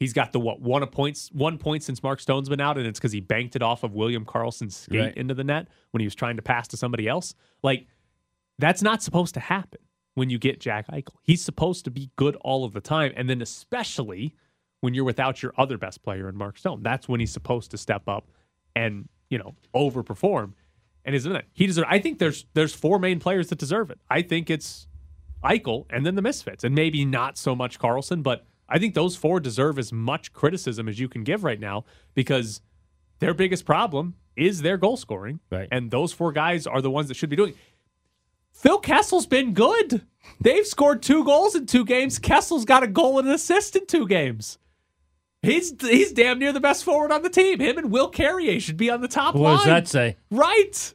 he's 0.00 0.12
got 0.12 0.32
the 0.32 0.40
what 0.40 0.60
one 0.60 0.84
points 0.88 1.30
one 1.32 1.56
point 1.58 1.84
since 1.84 2.02
Mark 2.02 2.18
Stone's 2.20 2.48
been 2.48 2.60
out 2.60 2.76
and 2.78 2.86
it's 2.86 2.98
cuz 2.98 3.12
he 3.12 3.20
banked 3.20 3.54
it 3.54 3.62
off 3.62 3.84
of 3.84 3.94
William 3.94 4.24
Karlsson's 4.24 4.76
skate 4.76 5.00
Right. 5.00 5.16
into 5.16 5.34
the 5.34 5.44
net 5.44 5.68
when 5.92 6.00
he 6.00 6.06
was 6.06 6.14
trying 6.16 6.34
to 6.36 6.42
pass 6.42 6.66
to 6.68 6.76
somebody 6.76 7.06
else. 7.06 7.34
Like 7.62 7.86
that's 8.58 8.82
not 8.82 9.02
supposed 9.02 9.34
to 9.34 9.40
happen 9.40 9.80
when 10.14 10.30
you 10.30 10.38
get 10.38 10.60
Jack 10.60 10.88
Eichel. 10.88 11.14
He's 11.22 11.42
supposed 11.42 11.84
to 11.84 11.90
be 11.90 12.10
good 12.16 12.36
all 12.42 12.64
of 12.64 12.72
the 12.72 12.80
time. 12.80 13.12
And 13.16 13.30
then, 13.30 13.40
especially 13.40 14.34
when 14.80 14.94
you're 14.94 15.04
without 15.04 15.42
your 15.42 15.52
other 15.56 15.78
best 15.78 16.02
player 16.02 16.28
in 16.28 16.36
Mark 16.36 16.58
Stone, 16.58 16.82
that's 16.82 17.08
when 17.08 17.20
he's 17.20 17.32
supposed 17.32 17.70
to 17.70 17.78
step 17.78 18.08
up 18.08 18.28
and, 18.76 19.08
you 19.32 19.38
know, 19.38 19.54
overperform. 19.74 20.52
And 21.04 21.16
isn't 21.16 21.34
it? 21.34 21.46
He 21.52 21.66
deserves, 21.66 21.88
I 21.90 21.98
think 21.98 22.18
there's 22.18 22.44
there's 22.52 22.74
four 22.74 22.98
main 22.98 23.18
players 23.18 23.48
that 23.48 23.58
deserve 23.58 23.90
it. 23.90 23.98
I 24.08 24.20
think 24.22 24.50
it's 24.50 24.86
Eichel 25.42 25.86
and 25.90 26.06
then 26.06 26.14
the 26.14 26.22
Misfits, 26.22 26.62
and 26.62 26.74
maybe 26.74 27.04
not 27.04 27.38
so 27.38 27.56
much 27.56 27.78
Karlsson, 27.78 28.22
but 28.22 28.46
I 28.68 28.78
think 28.78 28.94
those 28.94 29.16
four 29.16 29.40
deserve 29.40 29.78
as 29.78 29.92
much 29.92 30.32
criticism 30.32 30.88
as 30.88 31.00
you 31.00 31.08
can 31.08 31.24
give 31.24 31.42
right 31.44 31.58
now 31.58 31.84
because 32.14 32.60
their 33.18 33.34
biggest 33.34 33.64
problem 33.64 34.14
is 34.36 34.62
their 34.62 34.76
goal 34.76 34.96
scoring. 34.96 35.40
Right. 35.50 35.68
And 35.72 35.90
those 35.90 36.12
four 36.12 36.30
guys 36.30 36.66
are 36.66 36.82
the 36.82 36.90
ones 36.90 37.08
that 37.08 37.14
should 37.14 37.30
be 37.30 37.36
doing. 37.36 37.54
Phil 38.52 38.80
Kessel's 38.80 39.26
been 39.26 39.54
good. 39.54 40.06
They've 40.40 40.66
scored 40.66 41.02
two 41.02 41.24
goals 41.24 41.54
in 41.54 41.66
two 41.66 41.84
games. 41.86 42.18
Kessel's 42.18 42.66
got 42.66 42.82
a 42.82 42.86
goal 42.86 43.18
and 43.18 43.26
an 43.26 43.34
assist 43.34 43.76
in 43.76 43.86
two 43.86 44.06
games. 44.06 44.58
He's 45.42 45.74
he's 45.80 46.12
damn 46.12 46.38
near 46.38 46.52
the 46.52 46.60
best 46.60 46.84
forward 46.84 47.10
on 47.10 47.22
the 47.22 47.30
team. 47.30 47.58
Him 47.58 47.76
and 47.76 47.90
Will 47.90 48.08
Carrier 48.08 48.60
should 48.60 48.76
be 48.76 48.90
on 48.90 49.00
the 49.00 49.08
top 49.08 49.34
what 49.34 49.42
line. 49.42 49.56
does 49.56 49.66
that 49.66 49.88
say? 49.88 50.16
Right. 50.30 50.94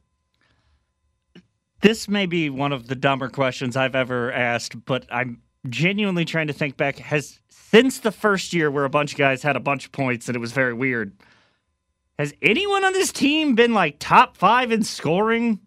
This 1.82 2.08
may 2.08 2.26
be 2.26 2.50
one 2.50 2.72
of 2.72 2.88
the 2.88 2.96
dumber 2.96 3.30
questions 3.30 3.76
I've 3.76 3.96
ever 3.96 4.32
asked, 4.32 4.86
but 4.86 5.06
I'm 5.12 5.42
genuinely 5.70 6.26
trying 6.26 6.48
to 6.48 6.54
think 6.54 6.78
back. 6.78 6.98
Has 6.98 7.40
since 7.50 8.00
the 8.00 8.12
first 8.12 8.54
year 8.54 8.72
where 8.72 8.86
a 8.86 8.90
bunch 8.90 9.12
of 9.12 9.18
guys 9.18 9.44
had 9.44 9.58
a 9.58 9.60
bunch 9.60 9.86
of 9.86 9.92
points 9.92 10.28
and 10.28 10.36
it 10.36 10.40
was 10.40 10.54
very 10.54 10.74
weird, 10.74 11.14
has 12.18 12.34
anyone 12.42 12.86
on 12.86 12.94
this 12.94 13.12
team 13.12 13.54
been 13.54 13.74
like 13.74 13.98
top 14.00 14.38
five 14.38 14.72
in 14.72 14.84
scoring 14.84 15.60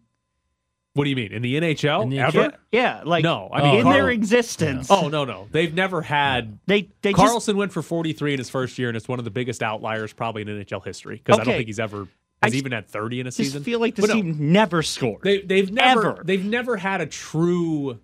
What 0.95 1.05
do 1.05 1.11
you 1.11 1.17
mean 1.17 1.33
in 1.33 1.43
the 1.43 1.55
NHL? 1.57 2.03
In 2.03 2.09
the 2.09 2.19
ever? 2.19 2.53
Yeah, 2.73 3.03
like 3.05 3.23
No, 3.23 3.49
I 3.53 3.61
Oh, 3.61 3.65
mean 3.65 3.75
in 3.77 3.83
Carl- 3.85 3.95
their 3.95 4.11
existence. 4.11 4.89
no, 4.91 4.97
I 4.97 4.99
in 4.99 5.03
mean 5.05 5.11
their 5.13 5.13
Carl- 5.13 5.25
existence. 5.25 5.25
Oh 5.25 5.25
no 5.25 5.25
no, 5.25 5.25
They- 5.25 5.33
no 5.33 5.43
no. 5.43 5.49
They've 5.53 5.75
never 5.75 6.03
had. 6.03 6.59
They 6.67 6.89
they 7.03 7.13
just 7.13 7.23
Karlsson 7.49 7.55
went 7.55 7.73
for 7.73 7.81
43 7.83 8.33
in 8.33 8.39
his 8.39 8.51
first 8.51 8.77
year, 8.79 8.89
and 8.89 8.97
it's 8.97 9.07
one 9.09 9.19
of 9.21 9.25
the 9.25 9.31
biggest 9.31 9.63
outliers 9.63 10.13
probably 10.13 10.43
in 10.43 10.49
NHL 10.49 10.85
history 10.85 11.17
because 11.25 11.39
I 11.39 11.45
don't 11.45 11.55
think 11.55 11.67
he's 11.69 11.79
ever 11.79 12.09
I 12.43 12.47
has 12.47 12.53
just- 12.53 12.61
even 12.63 12.73
had 12.73 12.89
30 12.89 13.21
in 13.21 13.27
a 13.29 13.31
season. 13.31 13.59
I 13.59 13.59
just 13.59 13.65
feel 13.67 13.79
like 13.81 13.95
this 13.95 14.09
no, 14.09 14.15
team 14.15 14.53
never 14.53 14.83
scored. 14.83 15.23
They 15.23 15.43
they've 15.43 15.71
never 15.71 16.13
Ever. 16.13 16.23
they've 16.25 16.45
never 16.45 16.77
had 16.77 17.01
a 17.01 17.07
true 17.07 18.01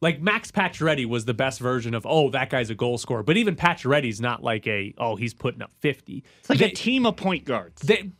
like 0.00 0.20
Max 0.20 0.50
Pacioretty 0.50 1.06
was 1.06 1.24
the 1.24 1.34
best 1.34 1.60
version 1.60 1.94
of 1.94 2.04
oh 2.04 2.30
that 2.30 2.50
guy's 2.50 2.70
a 2.70 2.74
goal 2.74 2.98
scorer, 2.98 3.22
but 3.22 3.36
even 3.36 3.54
Pacioretty's 3.54 4.20
not 4.20 4.42
like 4.42 4.66
a 4.66 4.92
oh 4.98 5.14
he's 5.14 5.34
putting 5.34 5.62
up 5.62 5.70
50. 5.80 6.24
it's 6.40 6.50
like 6.50 6.58
They- 6.58 6.72
a 6.72 6.74
team 6.74 7.06
of 7.06 7.14
point 7.16 7.44
guards. 7.44 7.80
they, 7.82 8.10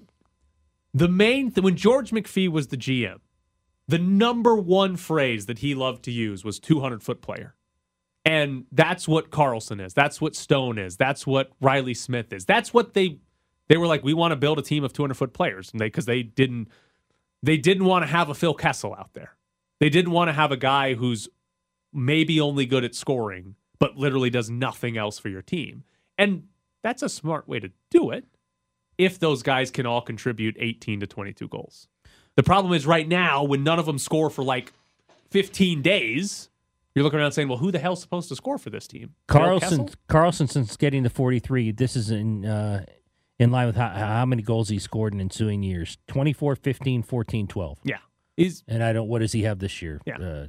the 0.94 1.08
main 1.08 1.50
th- 1.50 1.64
when 1.64 1.74
George 1.76 2.10
McPhee 2.12 2.48
was 2.48 2.68
the 2.68 2.76
GM, 2.76 3.18
the 3.88 3.98
number 3.98 4.54
one 4.54 4.96
phrase 4.96 5.46
that 5.46 5.60
he 5.60 5.74
loved 5.74 6.04
to 6.04 6.12
use 6.12 6.44
was 6.44 6.60
200 6.60 7.02
foot 7.02 7.22
player. 7.22 7.54
And 8.24 8.66
that's 8.70 9.08
what 9.08 9.30
Karlsson 9.30 9.84
is. 9.84 9.94
That's 9.94 10.20
what 10.20 10.36
Stone 10.36 10.78
is. 10.78 10.98
That's 10.98 11.26
what 11.26 11.50
Riley 11.60 11.94
Smith 11.94 12.32
is. 12.32 12.44
That's 12.44 12.74
what 12.74 12.92
they 12.92 13.18
they 13.68 13.78
were 13.78 13.86
like 13.86 14.04
we 14.04 14.14
want 14.14 14.32
to 14.32 14.36
build 14.36 14.58
a 14.58 14.62
team 14.62 14.84
of 14.84 14.92
200 14.92 15.14
foot 15.14 15.32
players 15.32 15.70
and 15.72 15.80
they 15.80 15.88
cuz 15.88 16.04
they 16.04 16.22
didn't 16.22 16.68
they 17.42 17.56
didn't 17.56 17.86
want 17.86 18.02
to 18.02 18.06
have 18.06 18.28
a 18.28 18.34
Phil 18.34 18.54
Kessel 18.54 18.94
out 18.94 19.14
there. 19.14 19.36
They 19.80 19.88
didn't 19.88 20.12
want 20.12 20.28
to 20.28 20.32
have 20.34 20.52
a 20.52 20.56
guy 20.56 20.94
who's 20.94 21.28
maybe 21.92 22.40
only 22.40 22.66
good 22.66 22.84
at 22.84 22.94
scoring 22.94 23.54
but 23.78 23.96
literally 23.96 24.28
does 24.28 24.50
nothing 24.50 24.98
else 24.98 25.18
for 25.18 25.28
your 25.28 25.42
team. 25.42 25.84
And 26.18 26.48
that's 26.82 27.02
a 27.02 27.08
smart 27.08 27.48
way 27.48 27.60
to 27.60 27.70
do 27.90 28.10
it 28.10 28.26
if 28.98 29.18
those 29.18 29.42
guys 29.42 29.70
can 29.70 29.86
all 29.86 30.00
contribute 30.02 30.56
18 30.58 31.00
to 31.00 31.06
22 31.06 31.48
goals. 31.48 31.88
The 32.38 32.44
problem 32.44 32.72
is 32.72 32.86
right 32.86 33.08
now 33.08 33.42
when 33.42 33.64
none 33.64 33.80
of 33.80 33.86
them 33.86 33.98
score 33.98 34.30
for 34.30 34.44
like 34.44 34.72
15 35.30 35.82
days, 35.82 36.48
you're 36.94 37.02
looking 37.02 37.18
around 37.18 37.32
saying, 37.32 37.48
"Well, 37.48 37.58
who 37.58 37.72
the 37.72 37.80
hell's 37.80 38.00
supposed 38.00 38.28
to 38.28 38.36
score 38.36 38.58
for 38.58 38.70
this 38.70 38.86
team?" 38.86 39.16
Karlsson? 39.26 39.92
Karlsson, 40.08 40.48
since 40.48 40.76
getting 40.76 41.02
to 41.02 41.10
43, 41.10 41.72
this 41.72 41.96
is 41.96 42.12
in 42.12 42.46
uh, 42.46 42.84
in 43.40 43.50
line 43.50 43.66
with 43.66 43.74
how, 43.74 43.88
how 43.88 44.24
many 44.24 44.42
goals 44.42 44.68
he 44.68 44.78
scored 44.78 45.14
in 45.14 45.20
ensuing 45.20 45.64
years 45.64 45.98
24, 46.06 46.54
15, 46.54 47.02
14, 47.02 47.48
12. 47.48 47.78
Yeah. 47.82 47.96
He's 48.36 48.62
And 48.68 48.84
I 48.84 48.92
don't, 48.92 49.08
what 49.08 49.18
does 49.18 49.32
he 49.32 49.42
have 49.42 49.58
this 49.58 49.82
year? 49.82 50.00
Yeah. 50.06 50.18
Uh, 50.18 50.46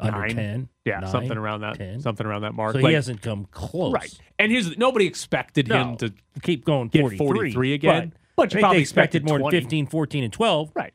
under 0.00 0.18
Nine. 0.22 0.34
10? 0.34 0.68
yeah, 0.84 0.98
Nine? 0.98 1.10
something 1.10 1.38
around 1.38 1.60
that 1.60 1.76
10? 1.76 2.00
something 2.00 2.26
around 2.26 2.42
that 2.42 2.52
mark. 2.52 2.72
So 2.72 2.80
Like, 2.80 2.88
he 2.88 2.94
hasn't 2.94 3.22
come 3.22 3.46
close. 3.52 3.92
right. 3.92 4.12
And 4.40 4.50
here's 4.50 4.76
nobody 4.76 5.06
expected 5.06 5.68
him 5.68 5.96
to 5.98 6.12
Keep 6.42 6.64
going 6.64 6.88
get 6.88 7.00
43, 7.00 7.26
43 7.26 7.74
again, 7.74 8.12
but 8.36 8.52
you 8.54 8.60
probably 8.60 8.78
they 8.78 8.82
expected 8.82 9.24
more 9.24 9.38
20. 9.38 9.56
than 9.56 9.64
15, 9.64 9.86
14, 9.86 10.24
and 10.24 10.32
12. 10.32 10.72
Right. 10.74 10.92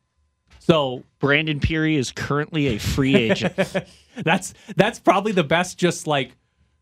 So 0.60 1.04
Brandon 1.20 1.60
Pirri 1.60 1.98
is 1.98 2.12
currently 2.12 2.68
a 2.68 2.78
free 2.78 3.16
agent. 3.32 3.56
that's 4.24 4.54
that's 4.76 5.00
probably 5.00 5.32
the 5.32 5.44
best 5.44 5.78
just 5.78 6.06
like 6.08 6.36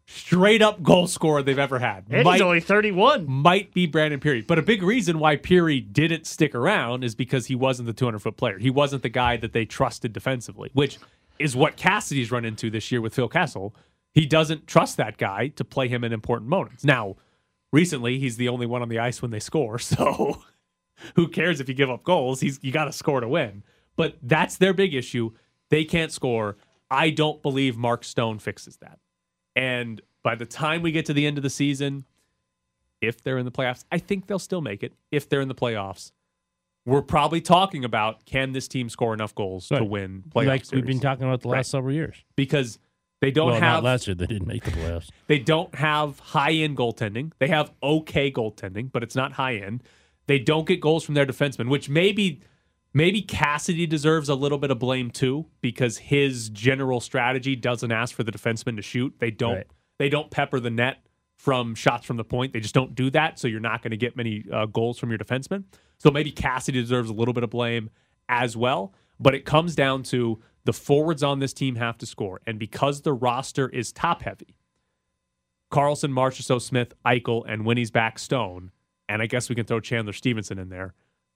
straight 0.06 0.62
up 0.62 0.82
goal 0.82 1.06
scorer 1.08 1.44
they've 1.44 1.60
ever 1.60 1.78
had. 1.80 2.04
and 2.10 2.24
Might- 2.24 2.34
he's 2.34 2.42
only 2.42 2.60
31. 2.60 3.26
might 3.30 3.74
be 3.74 3.86
Brandon 3.86 4.20
Pirri. 4.20 4.46
But 4.46 4.58
a 4.60 4.64
big 4.64 4.82
reason 4.84 5.20
why 5.20 5.38
Pirri 5.38 5.82
didn't 5.94 6.26
stick 6.26 6.56
around 6.56 7.04
is 7.04 7.14
because 7.16 7.46
he 7.46 7.56
wasn't 7.56 7.86
the 7.88 7.94
200 7.94 8.20
foot 8.20 8.36
player. 8.36 8.58
He 8.58 8.70
wasn't 8.72 9.04
the 9.04 9.10
guy 9.10 9.38
that 9.38 9.54
they 9.54 9.66
trusted 9.66 10.12
defensively, 10.12 10.72
which 10.74 10.98
is 11.38 11.56
what 11.56 11.78
Cassidy's 11.78 12.32
run 12.32 12.44
into 12.44 12.70
this 12.72 12.92
year 12.92 13.02
with 13.02 13.14
Phil 13.14 13.30
Kessel. 13.30 13.74
He 14.14 14.26
doesn't 14.26 14.66
trust 14.66 14.98
that 14.98 15.18
guy 15.18 15.50
to 15.50 15.64
play 15.64 15.88
him 15.88 16.04
in 16.04 16.12
important 16.12 16.50
moments. 16.50 16.84
Now, 16.84 17.16
recently, 17.72 18.20
he's 18.20 18.38
the 18.38 18.50
only 18.50 18.66
one 18.66 18.82
on 18.82 18.90
the 18.90 19.00
ice 19.00 19.22
when 19.22 19.32
they 19.32 19.40
score. 19.40 19.78
So 19.90 20.42
who 21.16 21.28
cares 21.30 21.62
if 21.62 21.70
you 21.70 21.74
give 21.76 21.90
up 21.90 22.04
goals? 22.04 22.42
He's 22.42 22.60
you 22.62 22.72
got 22.74 22.86
to 22.86 22.92
score 22.92 23.22
to 23.22 23.28
win. 23.28 23.64
But 23.96 24.18
that's 24.22 24.58
their 24.58 24.74
big 24.74 24.94
issue. 24.94 25.32
They 25.70 25.86
can't 25.86 26.12
score. 26.12 26.58
I 26.92 27.10
don't 27.12 27.42
believe 27.42 27.78
Mark 27.78 28.04
Stone 28.04 28.40
fixes 28.40 28.78
that. 28.78 29.00
And 29.56 30.02
by 30.24 30.36
the 30.36 30.46
time 30.46 30.82
we 30.82 30.92
get 30.92 31.06
to 31.06 31.14
the 31.14 31.26
end 31.26 31.38
of 31.38 31.44
the 31.44 31.50
season, 31.50 32.06
if 33.02 33.24
they're 33.24 33.38
in 33.38 33.46
the 33.46 33.52
playoffs, 33.52 33.86
I 33.92 33.98
think 33.98 34.28
they'll 34.28 34.40
still 34.40 34.62
make 34.62 34.84
it. 34.84 34.94
If 35.12 35.30
they're 35.30 35.42
in 35.42 35.48
the 35.48 35.56
playoffs, 35.56 36.12
we're 36.86 37.02
probably 37.02 37.40
talking 37.42 37.86
about 37.86 38.26
can 38.26 38.52
this 38.52 38.68
team 38.68 38.90
score 38.90 39.14
enough 39.14 39.34
goals 39.36 39.68
to 39.70 39.84
win 39.84 40.24
playoffs? 40.30 40.48
like 40.48 40.66
series? 40.66 40.72
we've 40.84 40.86
been 40.88 41.00
talking 41.00 41.24
about 41.26 41.42
the 41.42 41.48
last 41.50 41.58
Right. 41.58 41.66
several 41.68 41.94
years. 41.94 42.16
because 42.36 42.78
they 43.22 43.32
don't 43.32 43.52
well, 43.52 43.60
have 43.60 43.84
last 43.84 44.08
year. 44.08 44.16
They 44.16 44.26
didn't 44.28 44.48
make 44.48 44.64
the 44.64 44.72
playoffs. 44.72 45.10
they 45.28 45.40
don't 45.40 45.74
have 45.76 46.20
high 46.20 46.54
end 46.54 46.78
goaltending. 46.78 47.32
They 47.40 47.48
have 47.48 47.72
okay 47.84 48.32
goaltending, 48.32 48.92
but 48.92 49.04
it's 49.04 49.16
not 49.16 49.34
high 49.34 49.56
end. 49.56 49.84
They 50.28 50.40
don't 50.40 50.68
get 50.68 50.80
goals 50.80 51.04
from 51.04 51.16
their 51.16 51.26
defensemen, 51.26 51.70
which 51.70 51.90
maybe 51.90 52.42
maybe 52.94 53.22
Cassidy 53.22 53.86
deserves 53.86 54.30
a 54.30 54.36
little 54.36 54.58
bit 54.58 54.72
of 54.72 54.80
blame 54.80 55.12
too, 55.12 55.46
because 55.62 55.98
his 55.98 56.50
general 56.50 57.00
strategy 57.00 57.56
doesn't 57.56 57.92
ask 57.92 58.16
for 58.16 58.24
the 58.24 58.32
defenseman 58.32 58.76
to 58.78 58.82
shoot. 58.82 59.14
They 59.20 59.32
don't 59.32 59.56
Right. 59.56 59.68
they 59.98 60.10
don't 60.10 60.32
pepper 60.32 60.60
the 60.60 60.70
net 60.70 61.04
from 61.36 61.74
shots 61.74 62.06
from 62.06 62.18
the 62.18 62.24
point. 62.24 62.54
They 62.54 62.60
just 62.60 62.76
don't 62.76 62.94
do 62.96 63.10
that. 63.12 63.40
So 63.40 63.48
you're 63.48 63.60
not 63.62 63.82
going 63.82 63.92
to 63.92 63.98
get 63.98 64.16
many 64.18 64.44
uh, 64.52 64.66
goals 64.66 65.00
from 65.00 65.10
your 65.10 65.18
defenseman. 65.18 65.64
So 65.98 66.12
maybe 66.12 66.32
Cassidy 66.32 66.82
deserves 66.82 67.10
a 67.10 67.14
little 67.14 67.34
bit 67.34 67.44
of 67.44 67.50
blame 67.50 67.90
as 68.28 68.58
well. 68.58 68.94
But 69.22 69.36
it 69.36 69.46
comes 69.46 69.76
down 69.76 70.04
to 70.04 70.42
the 70.70 70.74
forwards 70.74 71.24
on 71.24 71.40
this 71.40 71.52
team 71.52 71.78
have 71.78 71.98
to 71.98 72.06
score. 72.06 72.42
And 72.46 72.60
because 72.60 73.02
the 73.02 73.12
roster 73.12 73.70
is 73.70 73.92
top 73.92 74.22
heavy, 74.22 74.56
Karlsson, 75.72 76.12
Marchessault, 76.12 76.62
Smith, 76.62 76.94
Eichel, 77.04 77.44
and 77.48 77.66
when 77.66 77.76
he's 77.76 77.90
back, 77.90 78.20
Stone, 78.20 78.70
and 79.08 79.20
I 79.20 79.26
guess 79.26 79.50
we 79.50 79.56
can 79.56 79.66
throw 79.66 79.80
Chandler 79.80 80.14
Stephenson 80.14 80.60
in 80.60 80.70
there. 80.70 80.94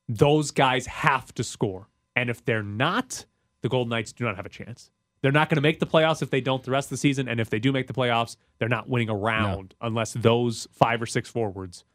Those 0.08 0.52
guys 0.52 0.86
have 0.86 1.34
to 1.34 1.44
score. 1.44 1.90
And 2.16 2.30
if 2.30 2.46
they're 2.46 2.62
not, 2.62 3.26
the 3.62 3.70
Golden 3.70 3.90
Knights 3.90 4.14
do 4.14 4.24
not 4.24 4.36
have 4.36 4.46
a 4.46 4.50
chance. 4.50 4.92
They're 5.24 5.32
not 5.32 5.50
going 5.50 5.56
to 5.56 5.62
make 5.62 5.80
the 5.80 5.88
playoffs 5.88 6.22
if 6.22 6.30
they 6.30 6.40
don't 6.40 6.62
the 6.62 6.70
rest 6.70 6.86
of 6.86 6.92
the 6.92 6.98
season. 6.98 7.28
And 7.28 7.40
if 7.40 7.50
they 7.50 7.58
do 7.58 7.72
make 7.72 7.88
the 7.88 7.94
playoffs, 7.94 8.36
they're 8.60 8.70
not 8.70 8.88
winning 8.88 9.10
a 9.10 9.16
round 9.16 9.74
unless 9.82 10.14
those 10.14 10.68
five 10.72 11.02
or 11.02 11.08
six 11.08 11.28
forwards 11.28 11.86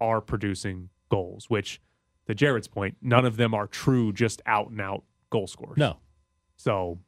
are 0.00 0.20
producing 0.20 0.90
goals, 1.08 1.50
which, 1.50 1.80
to 2.28 2.36
Jared's 2.36 2.68
point, 2.68 2.98
none 3.02 3.24
of 3.24 3.36
them 3.36 3.52
are 3.52 3.66
true, 3.66 4.12
just 4.12 4.42
out 4.46 4.70
and 4.70 4.80
out 4.80 5.02
goal 5.30 5.48
scorers. 5.48 5.76
No. 5.76 5.96
So 6.64 6.98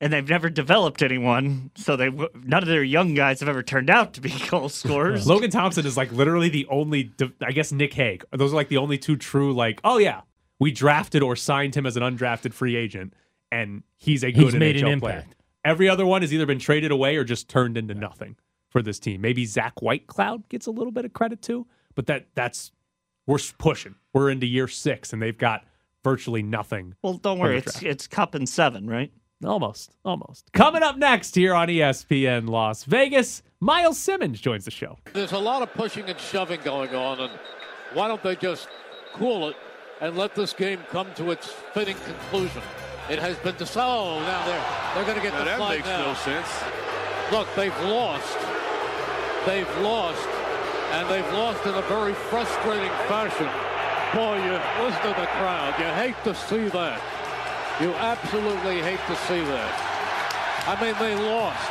And 0.00 0.12
they've 0.12 0.28
never 0.28 0.48
developed 0.50 1.02
anyone, 1.02 1.70
so 1.74 1.96
they 1.96 2.06
w- 2.06 2.28
none 2.44 2.62
of 2.62 2.68
their 2.68 2.84
young 2.84 3.14
guys 3.14 3.40
have 3.40 3.48
ever 3.48 3.62
turned 3.62 3.90
out 3.90 4.12
to 4.14 4.20
be 4.20 4.32
goal 4.50 4.68
scorers. 4.68 5.26
Logan 5.32 5.50
Thompson 5.50 5.86
is 5.86 5.96
like 5.96 6.12
literally 6.12 6.48
the 6.50 6.66
only, 6.68 7.10
I 7.42 7.52
guess 7.52 7.72
Nick 7.72 7.94
Hague. 7.94 8.24
Those 8.30 8.52
are 8.52 8.56
like 8.56 8.68
the 8.68 8.76
only 8.76 8.98
two 8.98 9.16
true, 9.16 9.52
like, 9.52 9.80
oh 9.84 9.98
yeah, 9.98 10.20
we 10.60 10.70
drafted 10.70 11.22
or 11.22 11.34
signed 11.34 11.74
him 11.74 11.86
as 11.86 11.96
an 11.96 12.02
undrafted 12.02 12.52
free 12.52 12.76
agent, 12.76 13.14
and 13.50 13.82
he's 13.96 14.22
a 14.22 14.30
good 14.30 14.44
He's 14.44 14.54
made 14.54 14.76
an 14.76 14.84
NHL 14.84 15.00
player. 15.00 15.16
impact. 15.16 15.34
Every 15.64 15.88
other 15.88 16.06
one 16.06 16.22
has 16.22 16.32
either 16.32 16.46
been 16.46 16.58
traded 16.60 16.90
away 16.92 17.16
or 17.16 17.24
just 17.24 17.48
turned 17.48 17.76
into 17.76 17.94
nothing 17.94 18.36
for 18.70 18.82
this 18.82 18.98
team. 18.98 19.20
Maybe 19.20 19.44
Zach 19.46 19.74
Whitecloud 19.82 20.48
gets 20.48 20.66
a 20.66 20.70
little 20.70 20.92
bit 20.92 21.04
of 21.04 21.12
credit 21.12 21.42
too, 21.42 21.66
but 21.94 22.06
that 22.06 22.26
that's 22.34 22.70
we're 23.26 23.38
pushing. 23.58 23.96
We're 24.12 24.30
into 24.30 24.46
year 24.46 24.68
six, 24.68 25.12
and 25.12 25.20
they've 25.20 25.36
got 25.36 25.64
virtually 26.04 26.42
nothing. 26.42 26.94
well, 27.02 27.14
don't 27.14 27.38
worry, 27.38 27.58
it's 27.58 27.82
it's 27.82 28.06
cup 28.06 28.34
and 28.34 28.48
seven, 28.48 28.86
right? 28.88 29.12
Almost, 29.44 29.94
almost. 30.04 30.52
Coming 30.52 30.82
up 30.82 30.96
next 30.96 31.34
here 31.36 31.54
on 31.54 31.68
ESPN 31.68 32.48
Las 32.48 32.82
Vegas, 32.84 33.42
Myles 33.60 33.96
Simmons 33.98 34.40
joins 34.40 34.64
the 34.64 34.70
show. 34.72 34.98
There's 35.12 35.30
a 35.32 35.38
lot 35.38 35.62
of 35.62 35.72
pushing 35.74 36.08
and 36.10 36.18
shoving 36.18 36.60
going 36.62 36.92
on, 36.94 37.20
and 37.20 37.32
why 37.94 38.08
don't 38.08 38.22
they 38.22 38.34
just 38.36 38.68
cool 39.14 39.48
it 39.48 39.56
and 40.00 40.16
let 40.16 40.34
this 40.34 40.52
game 40.52 40.80
come 40.90 41.06
to 41.14 41.30
its 41.30 41.48
fitting 41.72 41.96
conclusion? 42.04 42.62
It 43.08 43.20
has 43.20 43.36
been 43.38 43.54
decided. 43.56 43.88
Oh, 43.88 44.20
now 44.20 44.44
they're 44.44 44.64
they're 44.94 45.04
going 45.04 45.16
to 45.16 45.22
get 45.22 45.32
Now, 45.34 45.38
the 45.38 45.62
that 45.62 45.68
makes 45.70 45.86
now. 45.86 46.06
no 46.06 46.14
sense. 46.14 46.48
Look, 47.30 47.46
they've 47.54 47.80
lost. 47.84 48.38
They've 49.46 49.78
lost, 49.78 50.28
and 50.92 51.08
they've 51.08 51.32
lost 51.32 51.64
in 51.64 51.74
a 51.74 51.82
very 51.82 52.12
frustrating 52.14 52.90
fashion. 53.06 53.48
Boy, 54.14 54.36
you 54.42 54.52
listen 54.84 55.02
to 55.02 55.20
the 55.20 55.26
crowd. 55.36 55.74
You 55.78 55.84
hate 55.86 56.16
to 56.24 56.34
see 56.34 56.68
that. 56.68 57.00
You 57.80 57.92
absolutely 57.94 58.80
hate 58.80 59.00
to 59.06 59.14
see 59.26 59.40
that. 59.44 60.64
I 60.66 60.82
mean, 60.82 60.94
they 60.98 61.14
lost, 61.14 61.68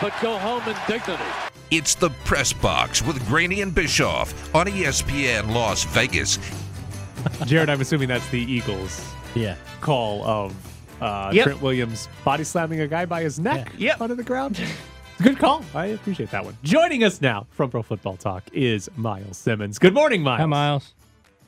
but 0.00 0.12
go 0.22 0.38
home 0.38 0.62
in 0.68 0.76
dignity. 0.86 1.22
It's 1.70 1.94
the 1.96 2.10
Press 2.24 2.52
Box 2.52 3.02
with 3.02 3.26
Graney 3.26 3.60
and 3.60 3.74
Bischoff 3.74 4.54
on 4.54 4.66
ESPN 4.66 5.52
Las 5.52 5.82
Vegas. 5.84 6.38
Jared, 7.46 7.68
I'm 7.68 7.80
assuming 7.80 8.08
that's 8.08 8.28
the 8.28 8.40
Eagles 8.40 9.04
Yeah. 9.34 9.56
call 9.80 10.24
of 10.24 10.54
uh, 11.02 11.30
Yep. 11.34 11.44
Trent 11.44 11.62
Williams 11.62 12.08
body 12.24 12.44
slamming 12.44 12.80
a 12.80 12.86
guy 12.86 13.04
by 13.04 13.22
his 13.22 13.40
neck 13.40 13.72
Yep. 13.78 14.00
under 14.00 14.14
the 14.14 14.22
ground. 14.22 14.60
Good 15.22 15.38
call. 15.38 15.64
I 15.74 15.86
appreciate 15.86 16.30
that 16.30 16.44
one. 16.44 16.56
Joining 16.62 17.02
us 17.02 17.20
now 17.20 17.46
from 17.50 17.70
Pro 17.70 17.82
Football 17.82 18.16
Talk 18.16 18.44
is 18.52 18.88
Myles 18.96 19.36
Simmons. 19.38 19.78
Good 19.78 19.94
morning, 19.94 20.22
Miles. 20.22 20.38
Hi, 20.40 20.46
Miles. 20.46 20.92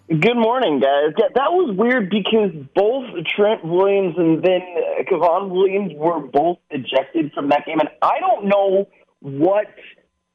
Good 0.08 0.36
morning, 0.36 0.78
guys. 0.78 1.14
Yeah, 1.18 1.26
that 1.34 1.50
was 1.52 1.74
weird 1.76 2.10
because 2.10 2.50
both 2.76 3.06
Trent 3.34 3.64
Williams 3.64 4.14
and 4.16 4.40
then 4.40 4.60
uh, 4.62 5.02
Kevon 5.02 5.48
Williams 5.50 5.94
were 5.96 6.20
both 6.20 6.58
ejected 6.70 7.32
from 7.32 7.48
that 7.48 7.66
game, 7.66 7.80
and 7.80 7.88
I 8.00 8.20
don't 8.20 8.46
know 8.46 8.88
what 9.20 9.66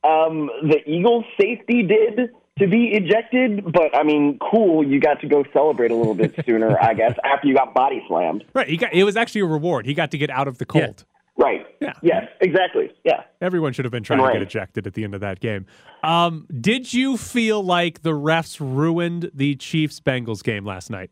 um, 0.04 0.50
the 0.64 0.80
Eagles 0.86 1.24
safety 1.40 1.84
did 1.84 2.32
to 2.60 2.68
be 2.68 2.90
ejected, 2.94 3.72
but 3.72 3.96
I 3.96 4.04
mean, 4.04 4.40
cool. 4.52 4.86
You 4.86 5.00
got 5.00 5.22
to 5.22 5.28
go 5.28 5.46
celebrate 5.54 5.92
a 5.92 5.96
little 5.96 6.16
bit 6.16 6.36
sooner, 6.46 6.78
I 6.78 6.94
guess, 6.94 7.16
after 7.24 7.48
you 7.48 7.56
got 7.56 7.74
body 7.74 8.04
slammed. 8.10 8.44
Right. 8.54 8.68
He 8.68 8.76
got 8.76 8.94
it 8.94 9.06
was 9.06 9.16
actually 9.16 9.42
a 9.42 9.46
reward. 9.46 9.86
He 9.86 9.94
got 9.94 10.12
to 10.12 10.18
get 10.18 10.30
out 10.30 10.50
of 10.50 10.58
the 10.58 10.66
cold. 10.66 11.06
Right. 11.38 11.66
Yeah. 11.80 11.94
Yes. 12.02 12.28
Exactly. 12.42 12.92
Yeah. 13.04 13.24
Everyone 13.42 13.74
should 13.74 13.86
have 13.86 13.92
been 13.92 14.04
trying 14.04 14.26
to 14.26 14.34
get 14.34 14.42
ejected 14.42 14.86
at 14.86 14.94
the 14.94 15.04
end 15.04 15.16
of 15.16 15.22
that 15.22 15.40
game. 15.40 15.66
Um, 16.04 16.48
did 16.60 16.94
you 16.94 17.18
feel 17.18 17.64
like 17.64 18.02
the 18.02 18.12
refs 18.12 18.60
ruined 18.60 19.32
the 19.34 19.56
Chiefs 19.56 20.00
Bengals 20.00 20.44
game 20.44 20.66
last 20.66 20.90
night? 20.90 21.10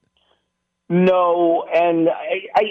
No, 0.92 1.66
and 1.72 2.10
I, 2.10 2.48
I, 2.56 2.64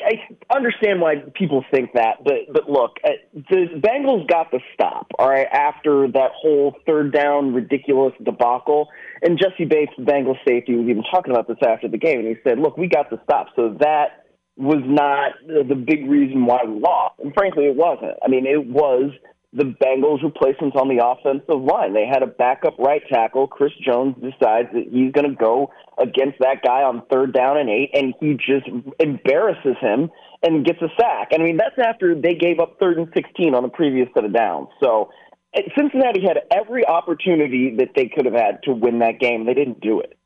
I 0.50 0.56
understand 0.56 1.00
why 1.00 1.22
people 1.34 1.64
think 1.70 1.92
that, 1.92 2.24
but 2.24 2.52
but 2.52 2.68
look, 2.68 2.96
uh, 3.04 3.10
the 3.32 3.66
Bengals 3.76 4.26
got 4.26 4.50
the 4.50 4.58
stop, 4.74 5.06
all 5.20 5.28
right, 5.28 5.46
after 5.52 6.08
that 6.08 6.32
whole 6.34 6.74
third 6.84 7.12
down 7.12 7.54
ridiculous 7.54 8.12
debacle. 8.24 8.88
And 9.22 9.38
Jessie 9.38 9.66
Bates, 9.66 9.92
Bengals 10.00 10.38
safety, 10.44 10.74
was 10.74 10.88
even 10.88 11.04
talking 11.08 11.32
about 11.32 11.46
this 11.46 11.58
after 11.64 11.86
the 11.86 11.96
game, 11.96 12.18
and 12.18 12.26
he 12.26 12.34
said, 12.42 12.58
"Look, 12.58 12.76
we 12.76 12.88
got 12.88 13.08
the 13.08 13.20
stop, 13.22 13.50
so 13.54 13.76
that 13.78 14.24
was 14.58 14.82
not 14.84 15.32
the 15.46 15.74
big 15.74 16.08
reason 16.10 16.44
why 16.44 16.60
we 16.66 16.80
lost." 16.80 17.18
And 17.20 17.32
frankly, 17.32 17.64
it 17.64 17.76
wasn't. 17.76 18.18
I 18.22 18.28
mean, 18.28 18.46
it 18.46 18.66
was 18.66 19.12
the 19.52 19.64
Bengals' 19.64 20.22
replacements 20.22 20.76
on 20.78 20.88
the 20.88 21.04
offensive 21.04 21.62
line. 21.62 21.94
They 21.94 22.06
had 22.06 22.22
a 22.22 22.26
backup 22.26 22.78
right 22.78 23.02
tackle. 23.08 23.46
Chris 23.46 23.72
Jones 23.80 24.14
decides 24.16 24.68
that 24.74 24.88
he's 24.90 25.12
going 25.12 25.28
to 25.28 25.34
go 25.34 25.70
against 25.96 26.38
that 26.40 26.62
guy 26.62 26.82
on 26.82 27.02
third 27.10 27.32
down 27.32 27.56
and 27.56 27.70
eight, 27.70 27.90
and 27.94 28.14
he 28.20 28.34
just 28.34 28.68
embarrasses 29.00 29.76
him 29.80 30.10
and 30.42 30.66
gets 30.66 30.80
a 30.82 30.88
sack. 31.00 31.28
I 31.32 31.38
mean, 31.38 31.56
that's 31.56 31.78
after 31.78 32.14
they 32.14 32.34
gave 32.34 32.60
up 32.60 32.78
third 32.78 32.98
and 32.98 33.08
16 33.14 33.54
on 33.54 33.62
the 33.62 33.68
previous 33.70 34.08
set 34.14 34.24
of 34.24 34.34
downs. 34.34 34.68
So 34.80 35.10
eh, 35.54 35.62
Cincinnati 35.76 36.20
had 36.20 36.40
every 36.50 36.86
opportunity 36.86 37.74
that 37.78 37.90
they 37.96 38.08
could 38.08 38.26
have 38.26 38.34
had 38.34 38.62
to 38.64 38.72
win 38.72 38.98
that 38.98 39.18
game. 39.18 39.46
They 39.46 39.54
didn't 39.54 39.80
do 39.80 40.00
it. 40.00 40.18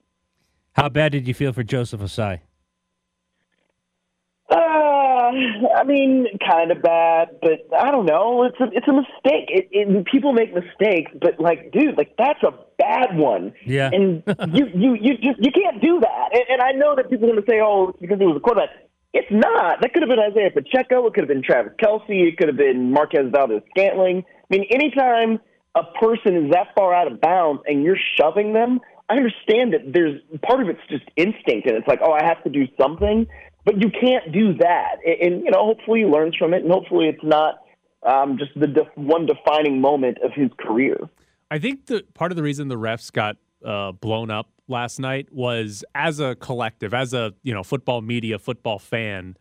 How 0.72 0.88
bad 0.88 1.12
did 1.12 1.28
you 1.28 1.34
feel 1.34 1.52
for 1.52 1.62
Joseph 1.62 2.00
Ossai? 2.00 2.40
Uh, 4.52 5.32
I 5.76 5.84
mean, 5.86 6.26
kind 6.46 6.70
of 6.70 6.82
bad, 6.82 7.28
but 7.40 7.66
I 7.74 7.90
don't 7.90 8.04
know. 8.04 8.44
It's 8.44 8.60
a 8.60 8.64
it's 8.76 8.86
a 8.86 8.92
mistake. 8.92 9.48
It, 9.48 9.68
it, 9.70 10.06
people 10.06 10.32
make 10.32 10.52
mistakes, 10.52 11.10
but 11.20 11.40
like, 11.40 11.72
dude, 11.72 11.96
like 11.96 12.14
that's 12.18 12.42
a 12.42 12.52
bad 12.78 13.16
one. 13.16 13.54
Yeah. 13.64 13.88
And 13.92 14.22
you 14.54 14.66
you 14.74 14.94
you 15.00 15.16
just 15.16 15.38
you 15.40 15.50
can't 15.52 15.80
do 15.80 16.00
that. 16.00 16.28
And, 16.32 16.42
and 16.50 16.62
I 16.62 16.72
know 16.72 16.94
that 16.96 17.08
people 17.08 17.30
are 17.30 17.32
going 17.32 17.42
to 17.42 17.50
say, 17.50 17.60
oh, 17.62 17.88
it's 17.88 17.98
because 18.00 18.18
he 18.18 18.26
was 18.26 18.36
a 18.36 18.40
quarterback. 18.40 18.70
It's 19.14 19.30
not. 19.30 19.80
That 19.80 19.92
could 19.92 20.02
have 20.02 20.10
been 20.10 20.20
Isaiah 20.20 20.50
Pacheco. 20.50 21.06
It 21.06 21.14
could 21.14 21.22
have 21.22 21.28
been 21.28 21.42
Travis 21.42 21.72
Kelce. 21.82 22.28
It 22.28 22.36
could 22.36 22.48
have 22.48 22.56
been 22.56 22.92
Marquez 22.92 23.30
Valdes-Scantling. 23.30 24.24
I 24.26 24.46
mean, 24.50 24.66
anytime 24.70 25.38
a 25.74 25.84
person 26.00 26.46
is 26.46 26.52
that 26.52 26.68
far 26.74 26.94
out 26.94 27.10
of 27.10 27.20
bounds 27.20 27.62
and 27.66 27.82
you're 27.82 27.98
shoving 28.18 28.52
them, 28.52 28.80
I 29.08 29.16
understand 29.16 29.74
that 29.74 29.92
there's 29.92 30.20
part 30.42 30.62
of 30.62 30.68
it's 30.70 30.80
just 30.88 31.04
instinct 31.16 31.68
and 31.68 31.76
it's 31.76 31.88
like, 31.88 32.00
oh, 32.02 32.12
I 32.12 32.24
have 32.24 32.42
to 32.44 32.50
do 32.50 32.66
something, 32.80 33.26
but 33.64 33.80
you 33.80 33.90
can't 33.90 34.32
do 34.32 34.54
that. 34.54 34.96
And, 35.04 35.34
and 35.34 35.44
you 35.44 35.50
know, 35.50 35.64
hopefully 35.64 36.00
he 36.00 36.06
learns 36.06 36.36
from 36.36 36.54
it, 36.54 36.62
and 36.62 36.72
hopefully 36.72 37.08
it's 37.08 37.22
not 37.22 37.62
um, 38.02 38.38
just 38.38 38.52
the 38.58 38.66
def- 38.66 38.96
one 38.96 39.26
defining 39.26 39.80
moment 39.80 40.18
of 40.24 40.32
his 40.32 40.50
career. 40.58 40.98
I 41.50 41.58
think 41.58 41.86
the 41.86 42.04
part 42.14 42.32
of 42.32 42.36
the 42.36 42.42
reason 42.42 42.68
the 42.68 42.78
refs 42.78 43.12
got 43.12 43.36
uh, 43.64 43.92
blown 43.92 44.30
up 44.30 44.50
last 44.68 44.98
night 44.98 45.32
was 45.32 45.84
as 45.94 46.18
a 46.18 46.34
collective, 46.36 46.94
as 46.94 47.14
a 47.14 47.34
you 47.42 47.54
know 47.54 47.62
football 47.62 48.00
media, 48.00 48.38
football 48.38 48.78
fan, 48.78 49.36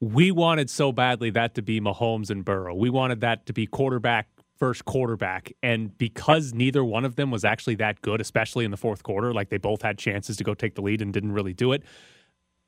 we 0.00 0.30
wanted 0.30 0.70
so 0.70 0.92
badly 0.92 1.30
that 1.30 1.54
to 1.54 1.62
be 1.62 1.80
Mahomes 1.80 2.30
and 2.30 2.44
Burrow. 2.44 2.74
We 2.74 2.88
wanted 2.88 3.20
that 3.20 3.46
to 3.46 3.52
be 3.52 3.66
quarterback 3.66 4.28
first 4.56 4.84
quarterback, 4.84 5.52
and 5.62 5.96
because 5.96 6.52
neither 6.52 6.84
one 6.84 7.06
of 7.06 7.16
them 7.16 7.30
was 7.30 7.46
actually 7.46 7.76
that 7.76 8.02
good, 8.02 8.20
especially 8.20 8.66
in 8.66 8.70
the 8.70 8.76
fourth 8.76 9.02
quarter, 9.02 9.32
like 9.32 9.48
they 9.48 9.56
both 9.56 9.80
had 9.80 9.96
chances 9.96 10.36
to 10.36 10.44
go 10.44 10.52
take 10.52 10.74
the 10.74 10.82
lead 10.82 11.00
and 11.00 11.14
didn't 11.14 11.32
really 11.32 11.54
do 11.54 11.72
it. 11.72 11.82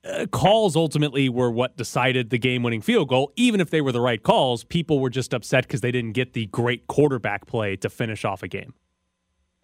Uh, 0.05 0.27
calls 0.27 0.75
ultimately 0.75 1.29
were 1.29 1.51
what 1.51 1.77
decided 1.77 2.31
the 2.31 2.38
game-winning 2.38 2.81
field 2.81 3.09
goal. 3.09 3.33
Even 3.37 3.61
if 3.61 3.71
they 3.71 3.81
were 3.81 3.93
the 3.93 4.01
right 4.01 4.23
calls, 4.23 4.65
people 4.65 4.99
were 4.99 5.11
just 5.11 5.33
upset 5.33 5.65
because 5.65 5.81
they 5.81 5.93
didn't 5.93 6.12
get 6.12 6.33
the 6.33 6.47
great 6.47 6.88
quarterback 6.88 7.47
play 7.47 7.77
to 7.77 7.88
finish 7.88 8.25
off 8.25 8.43
a 8.43 8.49
game. 8.49 8.75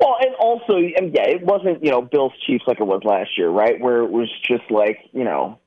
Well, 0.01 0.17
and 0.21 0.35
also, 0.37 0.77
and 0.77 1.13
yeah, 1.13 1.27
it 1.27 1.43
wasn't 1.43 1.85
you 1.85 1.91
know 1.91 2.03
Bills 2.03 2.33
Chiefs 2.47 2.65
like 2.69 2.79
it 2.79 2.85
was 2.85 3.03
last 3.05 3.31
year, 3.37 3.51
right? 3.51 3.81
Where 3.81 4.03
it 4.05 4.11
was 4.11 4.29
just 4.47 4.71
like 4.71 4.99
you 5.13 5.25
know 5.25 5.59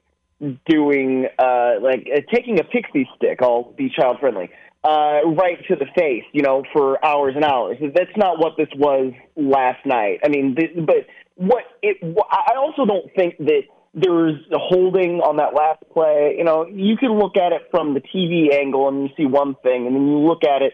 doing 0.66 1.28
uh 1.38 1.74
like 1.82 2.08
uh, 2.14 2.22
taking 2.34 2.60
a 2.60 2.64
pixie 2.64 3.10
stick. 3.18 3.40
I'll 3.42 3.74
be 3.78 3.90
child 3.90 4.20
friendly. 4.20 4.50
Uh, 4.84 5.20
right 5.38 5.58
to 5.68 5.76
the 5.76 5.86
face, 5.96 6.24
you 6.32 6.42
know, 6.42 6.64
for 6.74 7.04
hours 7.06 7.34
and 7.36 7.44
hours. 7.46 7.78
That's 7.94 8.18
not 8.18 8.40
what 8.40 8.54
this 8.58 8.70
was 8.76 9.14
last 9.36 9.86
night. 9.86 10.22
I 10.24 10.30
mean, 10.30 10.56
but 10.56 11.06
what 11.36 11.64
it. 11.84 11.98
I 12.32 12.56
also 12.58 12.86
don't 12.86 13.14
think 13.14 13.38
that 13.40 13.64
there 13.94 14.14
was 14.14 14.36
a 14.52 14.58
holding 14.58 15.20
on 15.20 15.38
that 15.38 15.54
last 15.54 15.84
play. 15.92 16.36
You 16.38 16.44
know, 16.44 16.66
you 16.66 16.96
can 16.96 17.18
look 17.20 17.36
at 17.36 17.52
it 17.52 17.64
from 17.72 17.94
the 17.94 18.02
TV 18.02 18.54
angle 18.54 18.88
and 18.88 19.04
you 19.04 19.10
see 19.18 19.26
one 19.26 19.56
thing, 19.64 19.86
and 19.86 19.96
then 19.96 20.08
you 20.08 20.18
look 20.20 20.44
at 20.44 20.62
it 20.62 20.74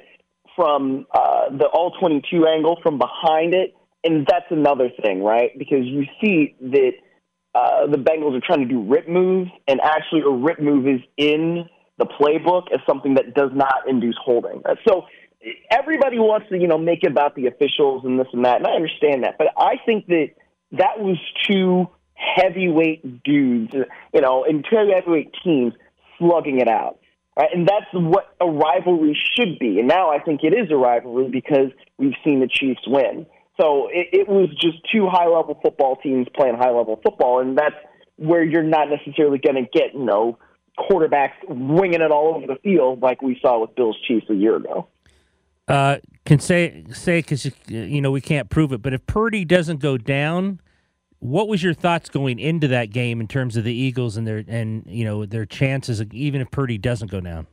from 0.55 1.05
uh, 1.13 1.49
the 1.49 1.65
all 1.65 1.91
22 1.99 2.45
angle 2.47 2.79
from 2.83 2.99
behind 2.99 3.53
it, 3.53 3.75
and 4.03 4.27
that's 4.27 4.45
another 4.51 4.89
thing, 5.01 5.23
right? 5.23 5.51
Because 5.57 5.85
you 5.85 6.05
see 6.21 6.55
that 6.61 6.91
uh, 7.55 7.87
the 7.87 7.97
Bengals 7.97 8.37
are 8.37 8.45
trying 8.45 8.59
to 8.59 8.65
do 8.67 8.81
rip 8.83 9.07
moves, 9.07 9.49
and 9.67 9.79
actually 9.81 10.21
a 10.21 10.29
rip 10.29 10.59
move 10.59 10.87
is 10.87 11.01
in 11.17 11.65
the 11.97 12.05
playbook 12.05 12.71
as 12.71 12.79
something 12.87 13.15
that 13.15 13.33
does 13.33 13.49
not 13.53 13.87
induce 13.87 14.17
holding. 14.23 14.61
So 14.87 15.05
everybody 15.71 16.19
wants 16.19 16.49
to, 16.49 16.57
you 16.57 16.67
know, 16.67 16.77
make 16.77 17.03
it 17.03 17.11
about 17.11 17.35
the 17.35 17.47
officials 17.47 18.03
and 18.05 18.19
this 18.19 18.27
and 18.33 18.45
that, 18.45 18.57
and 18.57 18.67
I 18.67 18.71
understand 18.71 19.23
that, 19.23 19.37
but 19.39 19.47
I 19.57 19.75
think 19.85 20.05
that 20.07 20.27
that 20.73 20.99
was 20.99 21.17
two 21.47 21.87
heavyweight 22.17 23.23
dudes, 23.23 23.73
you 24.13 24.21
know, 24.21 24.43
and 24.43 24.65
two 24.69 24.91
heavyweight 24.93 25.33
teams 25.43 25.73
slugging 26.17 26.59
it 26.59 26.67
out. 26.67 26.99
Right? 27.37 27.49
And 27.53 27.67
that's 27.67 27.85
what 27.93 28.35
a 28.41 28.47
rivalry 28.47 29.17
should 29.35 29.59
be. 29.59 29.79
And 29.79 29.87
now 29.87 30.09
I 30.09 30.19
think 30.19 30.41
it 30.43 30.53
is 30.53 30.71
a 30.71 30.75
rivalry 30.75 31.29
because 31.29 31.71
we've 31.97 32.15
seen 32.23 32.39
the 32.39 32.47
Chiefs 32.47 32.81
win. 32.87 33.27
So 33.61 33.87
it, 33.91 34.07
it 34.11 34.27
was 34.27 34.49
just 34.59 34.77
two 34.91 35.07
high 35.07 35.27
level 35.27 35.59
football 35.61 35.95
teams 35.97 36.27
playing 36.35 36.55
high 36.55 36.71
level 36.71 36.99
football, 37.03 37.39
and 37.39 37.57
that's 37.57 37.75
where 38.17 38.43
you're 38.43 38.63
not 38.63 38.89
necessarily 38.89 39.37
going 39.37 39.55
to 39.55 39.69
get, 39.71 39.93
you 39.93 40.03
know, 40.03 40.37
quarterbacks 40.77 41.33
winging 41.47 42.01
it 42.01 42.11
all 42.11 42.35
over 42.35 42.47
the 42.47 42.59
field 42.63 43.01
like 43.01 43.21
we 43.21 43.37
saw 43.41 43.61
with 43.61 43.75
Bills 43.75 43.97
Chiefs 44.07 44.27
a 44.29 44.35
year 44.35 44.55
ago. 44.55 44.87
Uh, 45.67 45.97
can 46.25 46.39
say 46.39 46.85
say 46.91 47.19
because 47.19 47.49
you 47.67 48.01
know 48.01 48.11
we 48.11 48.21
can't 48.21 48.49
prove 48.49 48.71
it, 48.71 48.81
but 48.81 48.93
if 48.93 49.05
Purdy 49.05 49.43
doesn't 49.43 49.79
go 49.79 49.97
down, 49.97 50.61
what 51.19 51.47
was 51.47 51.63
your 51.63 51.73
thoughts 51.73 52.09
going 52.09 52.39
into 52.39 52.67
that 52.69 52.91
game 52.91 53.19
in 53.19 53.27
terms 53.27 53.57
of 53.57 53.63
the 53.63 53.73
Eagles 53.73 54.17
and 54.17 54.27
their 54.27 54.43
and 54.47 54.83
you 54.87 55.03
know 55.03 55.25
their 55.25 55.45
chances, 55.45 56.01
even 56.11 56.41
if 56.41 56.51
Purdy 56.51 56.77
doesn't 56.77 57.09
go 57.09 57.19
down? 57.19 57.47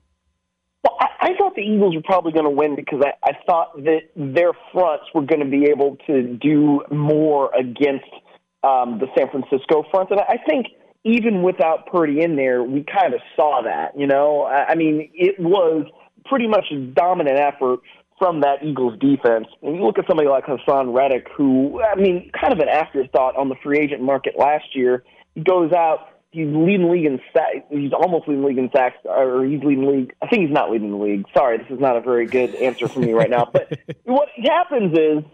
Well, 0.82 0.96
I, 1.00 1.06
I 1.20 1.36
thought 1.38 1.54
the 1.54 1.62
Eagles 1.62 1.94
were 1.94 2.02
probably 2.02 2.32
going 2.32 2.44
to 2.44 2.50
win 2.50 2.76
because 2.76 3.02
I, 3.04 3.12
I 3.22 3.32
thought 3.46 3.76
that 3.84 4.02
their 4.16 4.52
fronts 4.72 5.06
were 5.14 5.22
going 5.22 5.40
to 5.40 5.50
be 5.50 5.66
able 5.70 5.96
to 6.06 6.36
do 6.36 6.82
more 6.90 7.50
against 7.54 8.10
um, 8.62 8.98
the 8.98 9.06
San 9.16 9.30
Francisco 9.30 9.84
front, 9.90 10.10
and 10.10 10.20
I 10.20 10.38
think 10.48 10.66
even 11.04 11.42
without 11.42 11.86
Purdy 11.86 12.22
in 12.22 12.36
there, 12.36 12.62
we 12.62 12.82
kind 12.82 13.12
of 13.14 13.20
saw 13.36 13.62
that. 13.62 13.98
You 13.98 14.06
know, 14.06 14.42
I, 14.42 14.72
I 14.72 14.74
mean, 14.74 15.10
it 15.14 15.38
was 15.38 15.86
pretty 16.26 16.48
much 16.48 16.66
a 16.72 16.78
dominant 16.78 17.38
effort 17.38 17.80
from 18.18 18.40
that 18.40 18.62
Eagles 18.62 18.98
defense. 18.98 19.46
And 19.62 19.76
you 19.76 19.84
look 19.84 19.98
at 19.98 20.06
somebody 20.06 20.28
like 20.28 20.44
Haason 20.46 20.94
Reddick, 20.94 21.28
who, 21.36 21.82
I 21.82 21.94
mean, 21.96 22.30
kind 22.38 22.52
of 22.52 22.58
an 22.60 22.68
afterthought 22.68 23.36
on 23.36 23.48
the 23.48 23.56
free 23.62 23.78
agent 23.78 24.02
market 24.02 24.34
last 24.38 24.74
year. 24.74 25.04
He 25.34 25.42
goes 25.42 25.72
out, 25.72 26.08
he's 26.30 26.46
leading 26.46 26.86
the 26.86 26.92
league 26.92 27.06
in 27.06 27.20
sacks. 27.32 27.66
He's 27.70 27.92
almost 27.92 28.28
leading 28.28 28.42
the 28.42 28.48
league 28.48 28.58
in 28.58 28.70
sacks, 28.74 28.98
or 29.04 29.44
he's 29.44 29.62
leading 29.62 29.84
the 29.84 29.90
league. 29.90 30.14
I 30.22 30.28
think 30.28 30.42
he's 30.42 30.54
not 30.54 30.70
leading 30.70 30.90
the 30.90 30.96
league. 30.96 31.24
Sorry, 31.36 31.58
this 31.58 31.66
is 31.70 31.80
not 31.80 31.96
a 31.96 32.00
very 32.00 32.26
good 32.26 32.54
answer 32.56 32.88
for 32.88 33.00
me 33.00 33.12
right 33.12 33.30
now. 33.30 33.48
But 33.52 33.78
what 34.04 34.28
happens 34.44 34.96
is 34.96 35.24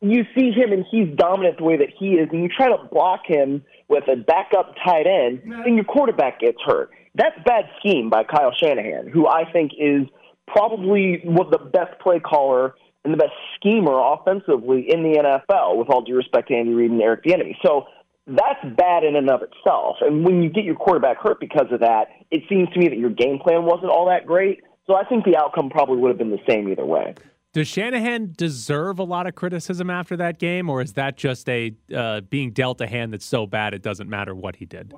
you 0.00 0.24
see 0.34 0.50
him 0.50 0.72
and 0.72 0.84
he's 0.90 1.08
dominant 1.16 1.58
the 1.58 1.64
way 1.64 1.76
that 1.76 1.90
he 1.98 2.14
is, 2.14 2.28
and 2.32 2.42
you 2.42 2.48
try 2.48 2.68
to 2.68 2.84
block 2.90 3.20
him 3.26 3.64
with 3.88 4.04
a 4.08 4.16
backup 4.16 4.74
tight 4.84 5.06
end, 5.06 5.42
and 5.44 5.76
your 5.76 5.84
quarterback 5.84 6.40
gets 6.40 6.58
hurt. 6.64 6.90
That's 7.14 7.36
bad 7.44 7.66
scheme 7.78 8.10
by 8.10 8.24
Kyle 8.24 8.52
Shanahan, 8.52 9.08
who 9.08 9.28
I 9.28 9.50
think 9.50 9.72
is 9.78 10.06
probably 10.52 11.20
one 11.24 11.46
of 11.46 11.52
the 11.52 11.70
best 11.70 11.98
play 12.00 12.20
caller 12.20 12.74
and 13.04 13.12
the 13.12 13.18
best 13.18 13.32
schemer 13.56 13.98
offensively 13.98 14.86
in 14.88 15.02
the 15.02 15.18
NFL, 15.18 15.76
with 15.76 15.88
all 15.88 16.02
due 16.02 16.16
respect 16.16 16.48
to 16.48 16.54
Andy 16.54 16.72
Reid 16.72 16.90
and 16.90 17.02
Eric 17.02 17.24
Bieniemy. 17.24 17.56
So 17.64 17.86
that's 18.26 18.60
bad 18.76 19.02
in 19.02 19.16
and 19.16 19.28
of 19.28 19.40
itself. 19.42 19.96
And 20.00 20.24
when 20.24 20.42
you 20.42 20.50
get 20.50 20.64
your 20.64 20.76
quarterback 20.76 21.18
hurt 21.18 21.40
because 21.40 21.66
of 21.72 21.80
that, 21.80 22.06
it 22.30 22.42
seems 22.48 22.68
to 22.70 22.78
me 22.78 22.88
that 22.88 22.98
your 22.98 23.10
game 23.10 23.38
plan 23.38 23.64
wasn't 23.64 23.90
all 23.90 24.06
that 24.08 24.26
great. 24.26 24.60
So 24.86 24.94
I 24.94 25.04
think 25.04 25.24
the 25.24 25.36
outcome 25.36 25.70
probably 25.70 25.96
would 25.96 26.08
have 26.08 26.18
been 26.18 26.30
the 26.30 26.42
same 26.48 26.68
either 26.68 26.86
way. 26.86 27.14
Does 27.52 27.68
Shanahan 27.68 28.32
deserve 28.36 28.98
a 28.98 29.04
lot 29.04 29.26
of 29.26 29.34
criticism 29.34 29.90
after 29.90 30.16
that 30.16 30.38
game, 30.38 30.70
or 30.70 30.80
is 30.80 30.94
that 30.94 31.18
just 31.18 31.48
a 31.50 31.74
uh, 31.94 32.22
being 32.22 32.52
dealt 32.52 32.80
a 32.80 32.86
hand 32.86 33.12
that's 33.12 33.26
so 33.26 33.46
bad 33.46 33.74
it 33.74 33.82
doesn't 33.82 34.08
matter 34.08 34.34
what 34.34 34.56
he 34.56 34.64
did? 34.64 34.94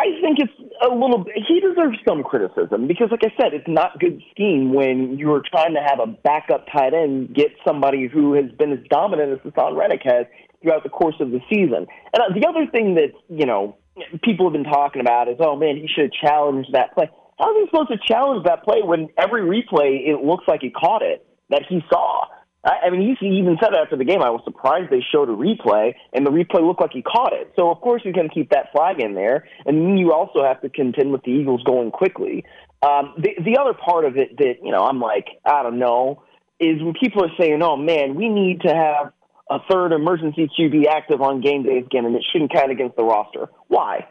I, 0.00 0.20
think 0.22 0.38
it's 0.38 0.72
a 0.82 0.88
little. 0.88 1.24
He 1.34 1.60
deserves 1.60 1.98
some 2.08 2.22
criticism 2.22 2.88
because, 2.88 3.08
like 3.10 3.22
I 3.22 3.32
said, 3.40 3.52
it's 3.52 3.68
not 3.68 4.00
good 4.00 4.22
scheme 4.30 4.72
when 4.72 5.18
you 5.18 5.32
are 5.32 5.42
trying 5.42 5.74
to 5.74 5.80
have 5.80 6.00
a 6.00 6.06
backup 6.06 6.66
tight 6.72 6.94
end 6.94 7.34
get 7.34 7.48
somebody 7.66 8.08
who 8.08 8.32
has 8.34 8.50
been 8.52 8.72
as 8.72 8.78
dominant 8.88 9.32
as 9.32 9.52
Haason 9.52 9.76
Reddick 9.76 10.00
has 10.04 10.26
throughout 10.62 10.84
the 10.84 10.88
course 10.88 11.16
of 11.20 11.30
the 11.30 11.40
season. 11.50 11.86
And 12.14 12.20
uh, 12.22 12.32
the 12.34 12.46
other 12.48 12.66
thing 12.70 12.94
that 12.94 13.12
you 13.28 13.44
know 13.44 13.76
people 14.22 14.46
have 14.46 14.54
been 14.54 14.64
talking 14.64 15.00
about 15.00 15.28
is, 15.28 15.36
oh 15.38 15.56
man, 15.56 15.76
he 15.76 15.86
should 15.86 16.10
have 16.10 16.30
challenged 16.30 16.72
that 16.72 16.94
play. 16.94 17.10
How 17.38 17.50
is 17.56 17.64
he 17.64 17.70
supposed 17.70 17.90
to 17.90 17.98
challenge 18.06 18.44
that 18.46 18.64
play 18.64 18.82
when 18.82 19.08
every 19.18 19.42
replay 19.42 20.08
it 20.08 20.24
looks 20.24 20.44
like 20.48 20.60
he 20.62 20.70
caught 20.70 21.02
it 21.02 21.26
that 21.50 21.62
he 21.68 21.82
saw? 21.92 22.26
I, 22.64 22.86
I 22.86 22.90
mean, 22.90 23.16
he 23.18 23.26
even 23.26 23.56
said 23.62 23.74
after 23.74 23.96
the 23.96 24.04
game, 24.04 24.22
I 24.22 24.30
was 24.30 24.42
surprised 24.44 24.90
they 24.90 25.04
showed 25.12 25.28
a 25.28 25.32
replay, 25.32 25.94
and 26.12 26.26
the 26.26 26.30
replay 26.30 26.66
looked 26.66 26.80
like 26.80 26.92
he 26.92 27.02
caught 27.02 27.32
it. 27.32 27.52
So, 27.56 27.70
of 27.70 27.80
course, 27.80 28.02
going 28.02 28.28
to 28.28 28.34
keep 28.34 28.50
that 28.50 28.72
flag 28.72 29.00
in 29.00 29.14
there. 29.14 29.48
And 29.66 29.78
then 29.78 29.96
you 29.96 30.12
also 30.12 30.44
have 30.44 30.60
to 30.62 30.68
contend 30.68 31.12
with 31.12 31.22
the 31.22 31.30
Eagles 31.30 31.62
going 31.64 31.90
quickly. 31.90 32.44
Um, 32.82 33.14
the, 33.18 33.30
the 33.42 33.58
other 33.58 33.74
part 33.74 34.04
of 34.04 34.16
it 34.16 34.36
that, 34.38 34.54
you 34.62 34.72
know, 34.72 34.84
I'm 34.84 35.00
like, 35.00 35.26
I 35.44 35.62
don't 35.62 35.78
know, 35.78 36.22
is 36.58 36.82
when 36.82 36.94
people 37.00 37.24
are 37.24 37.32
saying, 37.38 37.62
oh, 37.62 37.76
man, 37.76 38.14
we 38.14 38.28
need 38.28 38.62
to 38.62 38.74
have 38.74 39.12
a 39.50 39.58
third 39.70 39.92
emergency 39.92 40.48
QB 40.58 40.86
active 40.86 41.20
on 41.20 41.40
game 41.40 41.64
days 41.64 41.84
again, 41.86 42.04
and 42.04 42.14
it 42.14 42.24
shouldn't 42.30 42.52
count 42.52 42.70
against 42.70 42.96
the 42.96 43.02
roster. 43.02 43.48
Why? 43.68 44.06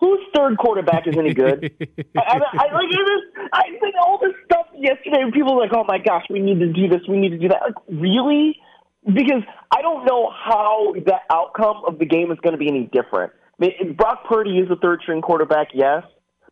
Whose 0.00 0.20
third 0.34 0.56
quarterback 0.56 1.06
is 1.06 1.14
any 1.18 1.34
good? 1.34 1.70
I, 2.16 2.20
I, 2.20 2.40
I 2.56 2.72
like 2.72 2.88
this. 2.88 3.48
I 3.52 3.64
think 3.80 3.94
all 4.00 4.18
this 4.18 4.32
stuff 4.46 4.66
yesterday. 4.74 5.30
People 5.32 5.56
were 5.56 5.62
like, 5.62 5.72
"Oh 5.74 5.84
my 5.86 5.98
gosh, 5.98 6.24
we 6.30 6.40
need 6.40 6.58
to 6.60 6.72
do 6.72 6.88
this. 6.88 7.00
We 7.06 7.18
need 7.18 7.30
to 7.30 7.38
do 7.38 7.48
that." 7.48 7.60
Like, 7.60 8.00
really? 8.00 8.56
Because 9.04 9.42
I 9.70 9.82
don't 9.82 10.06
know 10.06 10.30
how 10.30 10.94
the 10.94 11.16
outcome 11.30 11.82
of 11.86 11.98
the 11.98 12.06
game 12.06 12.32
is 12.32 12.38
going 12.40 12.52
to 12.52 12.58
be 12.58 12.68
any 12.68 12.88
different. 12.92 13.32
I 13.60 13.66
mean, 13.66 13.94
Brock 13.94 14.24
Purdy 14.26 14.58
is 14.58 14.70
a 14.70 14.76
third 14.76 15.00
string 15.02 15.20
quarterback, 15.20 15.68
yes, 15.74 16.02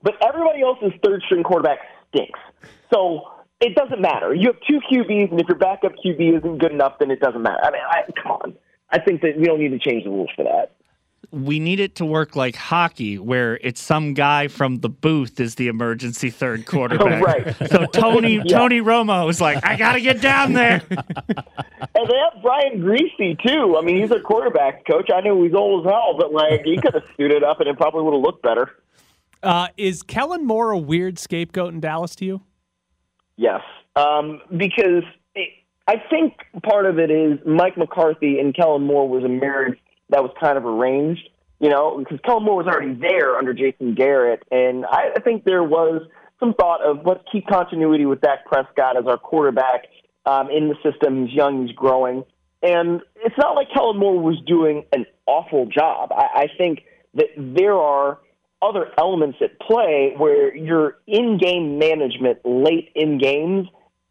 but 0.02 0.14
everybody 0.22 0.62
else's 0.62 0.92
third 1.02 1.22
string 1.24 1.42
quarterback 1.42 1.78
stinks. 2.08 2.40
So 2.92 3.22
it 3.60 3.74
doesn't 3.74 4.00
matter. 4.00 4.34
You 4.34 4.48
have 4.52 4.60
two 4.68 4.80
QBs, 4.92 5.30
and 5.30 5.40
if 5.40 5.48
your 5.48 5.58
backup 5.58 5.92
QB 6.04 6.38
isn't 6.38 6.58
good 6.58 6.72
enough, 6.72 6.98
then 7.00 7.10
it 7.10 7.20
doesn't 7.20 7.42
matter. 7.42 7.60
I 7.62 7.70
mean, 7.70 7.82
I, 7.88 8.02
come 8.22 8.32
on. 8.32 8.54
I 8.90 8.98
think 8.98 9.22
that 9.22 9.38
we 9.38 9.44
don't 9.44 9.58
need 9.58 9.70
to 9.70 9.78
change 9.78 10.04
the 10.04 10.10
rules 10.10 10.30
for 10.36 10.44
that 10.44 10.77
we 11.30 11.58
need 11.60 11.78
it 11.78 11.96
to 11.96 12.06
work 12.06 12.36
like 12.36 12.56
hockey, 12.56 13.18
where 13.18 13.58
it's 13.62 13.80
some 13.80 14.14
guy 14.14 14.48
from 14.48 14.78
the 14.80 14.88
booth 14.88 15.38
is 15.40 15.56
the 15.56 15.68
emergency 15.68 16.30
third 16.30 16.64
quarterback. 16.66 17.22
right. 17.22 17.70
So 17.70 17.86
Tony 17.92 18.36
yeah. 18.36 18.42
Tony 18.44 18.80
Romo 18.80 19.26
was 19.26 19.40
like, 19.40 19.64
I 19.64 19.76
got 19.76 19.92
to 19.92 20.00
get 20.00 20.20
down 20.20 20.52
there. 20.54 20.82
and 20.90 20.98
they 21.28 22.16
have 22.16 22.42
Brian 22.42 22.80
Griese 22.80 23.38
too. 23.46 23.76
I 23.78 23.82
mean, 23.82 24.00
he's 24.00 24.10
a 24.10 24.20
quarterback 24.20 24.86
coach. 24.86 25.10
I 25.14 25.20
know 25.20 25.42
he's 25.42 25.54
old 25.54 25.86
as 25.86 25.90
hell, 25.90 26.16
but 26.18 26.32
like 26.32 26.62
he 26.64 26.76
could 26.78 26.94
have 26.94 27.04
suited 27.16 27.44
up 27.44 27.60
and 27.60 27.68
it 27.68 27.76
probably 27.76 28.02
would 28.02 28.14
have 28.14 28.22
looked 28.22 28.42
better. 28.42 28.70
Uh, 29.42 29.68
is 29.76 30.02
Kellen 30.02 30.44
Moore 30.44 30.72
a 30.72 30.78
weird 30.78 31.18
scapegoat 31.18 31.72
in 31.72 31.80
Dallas 31.80 32.16
to 32.16 32.24
you? 32.24 32.42
Yes, 33.36 33.60
um, 33.94 34.40
because 34.56 35.04
it, 35.36 35.50
I 35.86 36.02
think 36.10 36.34
part 36.64 36.86
of 36.86 36.98
it 36.98 37.10
is 37.10 37.38
Mike 37.46 37.78
McCarthy 37.78 38.40
and 38.40 38.52
Kellen 38.52 38.82
Moore 38.82 39.08
was 39.08 39.22
a 39.22 39.28
marriage 39.28 39.78
that 40.10 40.22
was 40.22 40.32
kind 40.40 40.56
of 40.56 40.64
arranged, 40.64 41.28
you 41.60 41.68
know, 41.68 41.98
because 41.98 42.18
Kellen 42.24 42.44
Moore 42.44 42.56
was 42.56 42.66
already 42.66 42.94
there 42.94 43.36
under 43.36 43.52
Jason 43.52 43.94
Garrett. 43.94 44.42
And 44.50 44.86
I, 44.86 45.10
I 45.16 45.20
think 45.20 45.44
there 45.44 45.62
was 45.62 46.02
some 46.40 46.54
thought 46.54 46.82
of 46.82 47.04
let's 47.04 47.24
keep 47.30 47.46
continuity 47.46 48.06
with 48.06 48.20
Dak 48.20 48.46
Prescott 48.46 48.96
as 48.96 49.06
our 49.06 49.18
quarterback 49.18 49.86
um, 50.24 50.50
in 50.50 50.68
the 50.68 50.76
system. 50.82 51.26
He's 51.26 51.34
young, 51.34 51.66
he's 51.66 51.74
growing. 51.74 52.24
And 52.62 53.02
it's 53.16 53.36
not 53.38 53.54
like 53.54 53.68
Kellen 53.72 53.98
Moore 53.98 54.20
was 54.20 54.40
doing 54.46 54.84
an 54.92 55.06
awful 55.26 55.66
job. 55.66 56.10
I, 56.12 56.42
I 56.42 56.46
think 56.56 56.84
that 57.14 57.28
there 57.36 57.74
are 57.74 58.18
other 58.60 58.90
elements 58.98 59.38
at 59.40 59.60
play 59.60 60.14
where 60.16 60.54
your 60.54 60.98
in-game 61.06 61.78
management 61.78 62.40
late 62.44 62.90
in 62.94 63.18
games 63.18 63.68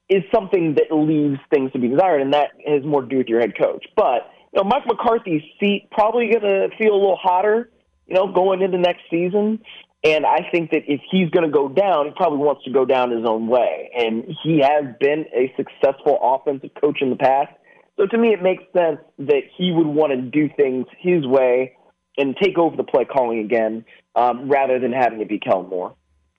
is 0.09 0.23
something 0.33 0.75
that 0.75 0.95
leaves 0.95 1.37
things 1.49 1.71
to 1.73 1.79
be 1.79 1.89
desired, 1.89 2.21
and 2.21 2.33
that 2.33 2.51
has 2.65 2.83
more 2.85 3.01
to 3.01 3.07
do 3.07 3.17
with 3.17 3.27
your 3.27 3.41
head 3.41 3.57
coach. 3.57 3.85
But 3.95 4.31
you 4.53 4.61
know, 4.61 4.63
Mike 4.63 4.83
McCarthy's 4.87 5.43
seat 5.59 5.89
probably 5.91 6.29
going 6.29 6.41
to 6.41 6.69
feel 6.77 6.93
a 6.93 6.99
little 6.99 7.19
hotter, 7.21 7.69
you 8.05 8.15
know, 8.15 8.31
going 8.31 8.61
into 8.61 8.77
next 8.77 9.01
season. 9.09 9.59
And 10.03 10.25
I 10.25 10.47
think 10.51 10.71
that 10.71 10.83
if 10.87 11.01
he's 11.11 11.29
going 11.31 11.45
to 11.45 11.51
go 11.51 11.67
down, 11.67 12.05
he 12.05 12.11
probably 12.15 12.39
wants 12.39 12.63
to 12.63 12.71
go 12.71 12.85
down 12.85 13.11
his 13.11 13.25
own 13.25 13.47
way. 13.47 13.89
And 13.97 14.25
he 14.43 14.59
has 14.59 14.95
been 14.99 15.25
a 15.33 15.53
successful 15.57 16.17
offensive 16.21 16.69
coach 16.79 17.01
in 17.01 17.09
the 17.09 17.15
past. 17.15 17.51
So 17.97 18.05
to 18.05 18.17
me, 18.17 18.29
it 18.29 18.41
makes 18.41 18.63
sense 18.73 18.99
that 19.17 19.41
he 19.57 19.71
would 19.71 19.87
want 19.87 20.13
to 20.13 20.21
do 20.21 20.49
things 20.55 20.85
his 20.99 21.25
way 21.25 21.75
and 22.17 22.35
take 22.41 22.57
over 22.57 22.75
the 22.75 22.83
play 22.83 23.05
calling 23.05 23.39
again 23.39 23.85
um, 24.15 24.49
rather 24.49 24.79
than 24.79 24.91
having 24.91 25.19
it 25.19 25.27
be 25.27 25.39
Kellen 25.39 25.67
Moore. 25.69 25.95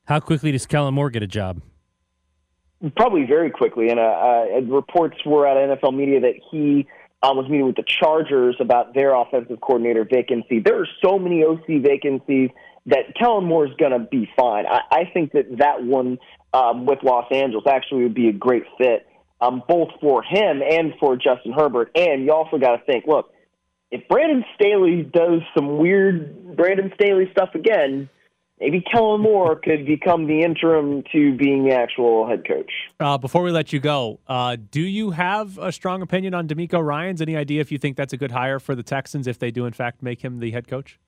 How 0.06 0.20
quickly 0.20 0.52
does 0.52 0.66
Kellen 0.66 0.94
Moore 0.94 1.10
get 1.10 1.22
a 1.22 1.26
job? 1.26 1.60
Probably 2.96 3.24
very 3.24 3.50
quickly. 3.50 3.88
And 3.90 3.98
uh, 3.98 4.02
uh, 4.02 4.60
reports 4.62 5.18
were 5.26 5.46
at 5.46 5.56
NFL 5.56 5.94
Media 5.94 6.20
that 6.20 6.34
he 6.50 6.86
um, 7.22 7.36
was 7.36 7.48
meeting 7.48 7.66
with 7.66 7.76
the 7.76 7.84
Chargers 7.86 8.56
about 8.60 8.94
their 8.94 9.14
offensive 9.14 9.60
coordinator 9.60 10.04
vacancy. 10.04 10.60
There 10.60 10.80
are 10.80 10.88
so 11.02 11.18
many 11.18 11.44
OC 11.44 11.82
vacancies 11.82 12.50
that 12.86 13.14
Kellen 13.18 13.44
Moore 13.44 13.66
is 13.66 13.74
going 13.78 13.92
to 13.92 13.98
be 13.98 14.30
fine. 14.36 14.66
I, 14.66 14.80
I 14.90 15.10
think 15.12 15.32
that 15.32 15.58
that 15.58 15.82
one 15.82 16.18
um, 16.54 16.86
with 16.86 17.00
Los 17.02 17.26
Angeles 17.32 17.64
actually 17.68 18.04
would 18.04 18.14
be 18.14 18.28
a 18.28 18.32
great 18.32 18.64
fit, 18.78 19.06
um, 19.40 19.62
both 19.68 19.88
for 20.00 20.22
him 20.22 20.62
and 20.62 20.94
for 21.00 21.16
Justin 21.16 21.52
Herbert. 21.52 21.90
And 21.94 22.24
you 22.24 22.32
also 22.32 22.58
got 22.58 22.76
to 22.76 22.84
think, 22.84 23.06
look, 23.06 23.32
if 23.90 24.06
Brandon 24.08 24.44
Staley 24.54 25.02
does 25.02 25.40
some 25.56 25.78
weird 25.78 26.56
Brandon 26.56 26.92
Staley 26.94 27.28
stuff 27.32 27.50
again, 27.54 28.08
maybe 28.60 28.80
Kellen 28.80 29.20
Moore 29.20 29.56
could 29.64 29.86
become 29.86 30.26
the 30.26 30.42
interim 30.42 31.02
to 31.12 31.36
being 31.36 31.64
the 31.64 31.74
actual 31.74 32.28
head 32.28 32.46
coach. 32.46 32.70
Uh, 33.00 33.18
before 33.18 33.42
we 33.42 33.50
let 33.50 33.72
you 33.72 33.80
go, 33.80 34.20
uh, 34.28 34.56
do 34.70 34.82
you 34.82 35.10
have 35.10 35.58
a 35.58 35.72
strong 35.72 36.02
opinion 36.02 36.34
on 36.34 36.48
DeMeco 36.48 36.84
Ryans? 36.84 37.20
Any 37.20 37.36
idea 37.36 37.60
if 37.60 37.72
you 37.72 37.78
think 37.78 37.96
that's 37.96 38.12
a 38.12 38.16
good 38.16 38.32
hire 38.32 38.58
for 38.58 38.74
the 38.74 38.82
Texans 38.82 39.26
if 39.26 39.38
they 39.38 39.50
do 39.50 39.66
in 39.66 39.72
fact 39.72 40.02
make 40.02 40.22
him 40.22 40.40
the 40.40 40.50
head 40.50 40.68
coach? 40.68 40.98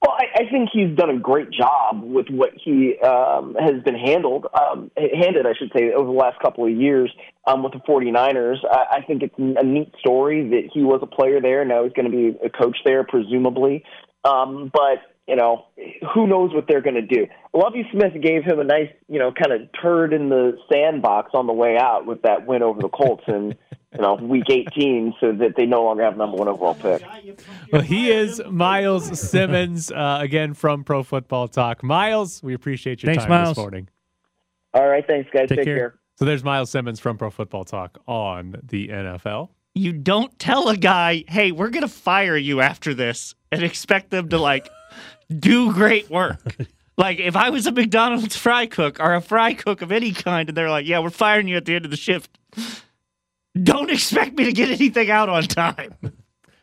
Well, 0.00 0.16
I, 0.16 0.42
I 0.42 0.50
think 0.50 0.70
he's 0.72 0.96
done 0.96 1.10
a 1.10 1.18
great 1.18 1.50
job 1.50 2.02
with 2.04 2.26
what 2.30 2.50
he 2.54 2.96
um, 3.00 3.56
has 3.58 3.82
been 3.82 3.96
handled, 3.96 4.46
um, 4.54 4.92
handed, 4.96 5.44
I 5.44 5.54
should 5.58 5.72
say, 5.76 5.92
over 5.92 6.06
the 6.06 6.16
last 6.16 6.38
couple 6.40 6.64
of 6.64 6.70
years 6.70 7.12
um, 7.48 7.64
with 7.64 7.72
the 7.72 7.80
49ers. 7.80 8.58
I, 8.70 8.98
I 8.98 9.02
think 9.02 9.24
it's 9.24 9.34
a 9.38 9.64
neat 9.64 9.92
story 9.98 10.48
that 10.50 10.70
he 10.72 10.84
was 10.84 11.00
a 11.02 11.06
player 11.06 11.40
there. 11.40 11.64
Now 11.64 11.82
he's 11.82 11.92
going 11.94 12.10
to 12.10 12.16
be 12.16 12.38
a 12.44 12.48
coach 12.48 12.76
there, 12.84 13.02
presumably. 13.02 13.82
Um, 14.24 14.70
but 14.72 14.98
you 15.28 15.36
know, 15.36 15.66
who 16.14 16.26
knows 16.26 16.54
what 16.54 16.64
they're 16.66 16.80
going 16.80 16.94
to 16.94 17.02
do. 17.02 17.26
Lovie 17.52 17.86
Smith 17.92 18.14
gave 18.22 18.44
him 18.44 18.60
a 18.60 18.64
nice, 18.64 18.88
you 19.08 19.18
know, 19.18 19.30
kind 19.30 19.52
of 19.52 19.68
turd 19.80 20.14
in 20.14 20.30
the 20.30 20.56
sandbox 20.72 21.32
on 21.34 21.46
the 21.46 21.52
way 21.52 21.76
out 21.78 22.06
with 22.06 22.22
that 22.22 22.46
win 22.46 22.62
over 22.62 22.80
the 22.80 22.88
Colts 22.88 23.24
in, 23.28 23.54
you 23.92 24.00
know, 24.00 24.14
week 24.14 24.46
18 24.48 25.14
so 25.20 25.32
that 25.32 25.54
they 25.54 25.66
no 25.66 25.84
longer 25.84 26.02
have 26.02 26.16
number 26.16 26.38
one 26.38 26.48
overall 26.48 26.74
pick. 26.74 27.02
Well, 27.70 27.82
he 27.82 28.10
is 28.10 28.40
Myles 28.48 29.20
Simmons, 29.20 29.92
uh, 29.92 30.18
again 30.22 30.54
from 30.54 30.82
Pro 30.82 31.02
Football 31.02 31.46
Talk. 31.48 31.82
Myles, 31.84 32.42
we 32.42 32.54
appreciate 32.54 33.02
your 33.02 33.12
thanks, 33.12 33.24
time 33.24 33.30
Myles. 33.30 33.50
this 33.50 33.58
morning. 33.58 33.88
All 34.72 34.88
right. 34.88 35.06
Thanks, 35.06 35.28
guys. 35.30 35.48
Take 35.50 35.58
Take, 35.58 35.66
care. 35.66 35.76
care. 35.76 35.94
So 36.16 36.24
there's 36.24 36.42
Myles 36.42 36.70
Simmons 36.70 37.00
from 37.00 37.18
Pro 37.18 37.30
Football 37.30 37.64
Talk 37.64 37.98
on 38.08 38.56
the 38.62 38.88
NFL. 38.88 39.50
You 39.74 39.92
don't 39.92 40.36
tell 40.38 40.70
a 40.70 40.76
guy, 40.76 41.24
hey, 41.28 41.52
we're 41.52 41.68
going 41.68 41.82
to 41.82 41.88
fire 41.88 42.36
you 42.36 42.62
after 42.62 42.94
this 42.94 43.34
and 43.52 43.62
expect 43.62 44.10
them 44.10 44.30
to, 44.30 44.38
like, 44.38 44.68
do 45.36 45.72
great 45.72 46.10
work. 46.10 46.56
like 46.96 47.18
if 47.18 47.36
I 47.36 47.50
was 47.50 47.66
a 47.66 47.72
McDonald's 47.72 48.36
fry 48.36 48.66
cook 48.66 49.00
or 49.00 49.14
a 49.14 49.20
fry 49.20 49.54
cook 49.54 49.82
of 49.82 49.92
any 49.92 50.12
kind, 50.12 50.48
and 50.48 50.56
they're 50.56 50.70
like, 50.70 50.86
"Yeah, 50.86 51.00
we're 51.00 51.10
firing 51.10 51.48
you 51.48 51.56
at 51.56 51.64
the 51.64 51.74
end 51.74 51.84
of 51.84 51.90
the 51.90 51.96
shift," 51.96 52.38
don't 53.60 53.90
expect 53.90 54.36
me 54.36 54.44
to 54.44 54.52
get 54.52 54.70
anything 54.70 55.10
out 55.10 55.28
on 55.28 55.44
time. 55.44 55.94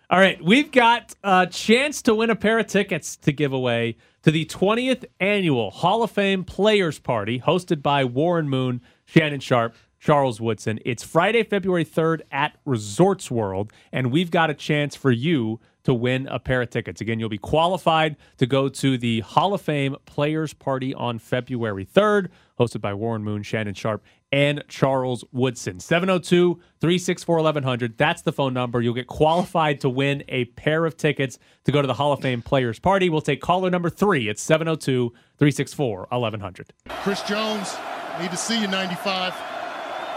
All 0.09 0.19
right, 0.19 0.39
we've 0.43 0.71
got 0.71 1.15
a 1.23 1.47
chance 1.47 2.03
to 2.03 2.13
win 2.13 2.29
a 2.29 2.35
pair 2.35 2.59
of 2.59 2.67
tickets 2.67 3.15
to 3.17 3.31
give 3.31 3.53
away 3.53 3.97
to 4.21 4.29
the 4.29 4.45
20th 4.45 5.03
annual 5.19 5.71
Hall 5.71 6.03
of 6.03 6.11
Fame 6.11 6.43
Players 6.43 6.99
Party 6.99 7.39
hosted 7.39 7.81
by 7.81 8.05
Warren 8.05 8.47
Moon, 8.47 8.81
Shannon 9.05 9.39
Sharpe, 9.39 9.75
Charles 9.99 10.39
Woodson. 10.39 10.79
It's 10.85 11.03
Friday, 11.03 11.43
February 11.43 11.85
3rd 11.85 12.21
at 12.31 12.55
Resorts 12.65 13.31
World, 13.31 13.73
and 13.91 14.11
we've 14.11 14.29
got 14.29 14.51
a 14.51 14.53
chance 14.53 14.95
for 14.95 15.09
you 15.11 15.59
to 15.85 15.93
win 15.93 16.27
a 16.27 16.39
pair 16.39 16.61
of 16.61 16.69
tickets. 16.69 16.99
Again, 16.99 17.19
you'll 17.19 17.29
be 17.29 17.37
qualified 17.37 18.17
to 18.37 18.45
go 18.45 18.67
to 18.67 18.97
the 18.97 19.21
Hall 19.21 19.53
of 19.53 19.61
Fame 19.61 19.95
Players 20.05 20.53
Party 20.53 20.93
on 20.93 21.19
February 21.19 21.85
3rd, 21.85 22.27
hosted 22.59 22.81
by 22.81 22.93
Warren 22.93 23.23
Moon, 23.23 23.43
Shannon 23.43 23.75
Sharpe, 23.75 24.03
and 24.31 24.63
Charles 24.67 25.23
Woodson. 25.31 25.79
702 25.79 26.55
364 26.81 27.35
1100. 27.35 27.97
That's 27.97 28.23
the 28.23 28.31
phone 28.31 28.53
number. 28.53 28.81
You'll 28.81 28.95
get 28.95 29.07
qualified 29.07 29.79
to 29.81 29.89
win 29.89 30.23
a 30.27 30.45
pair 30.45 30.85
of 30.85 30.97
tickets 30.97 31.37
to 31.65 31.71
go 31.71 31.81
to 31.81 31.87
the 31.87 31.93
Hall 31.93 32.11
of 32.11 32.21
Fame 32.21 32.41
Players 32.41 32.79
Party. 32.79 33.09
We'll 33.09 33.21
take 33.21 33.41
caller 33.41 33.69
number 33.69 33.89
three. 33.89 34.27
It's 34.27 34.41
702 34.41 35.09
364 35.37 36.07
1100. 36.09 36.73
Chris 36.89 37.21
Jones, 37.23 37.75
need 38.19 38.31
to 38.31 38.37
see 38.37 38.59
you 38.59 38.67
95. 38.67 39.33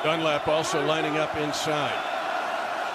Dunlap 0.02 0.48
also 0.48 0.84
lining 0.86 1.16
up 1.16 1.36
inside. 1.36 1.92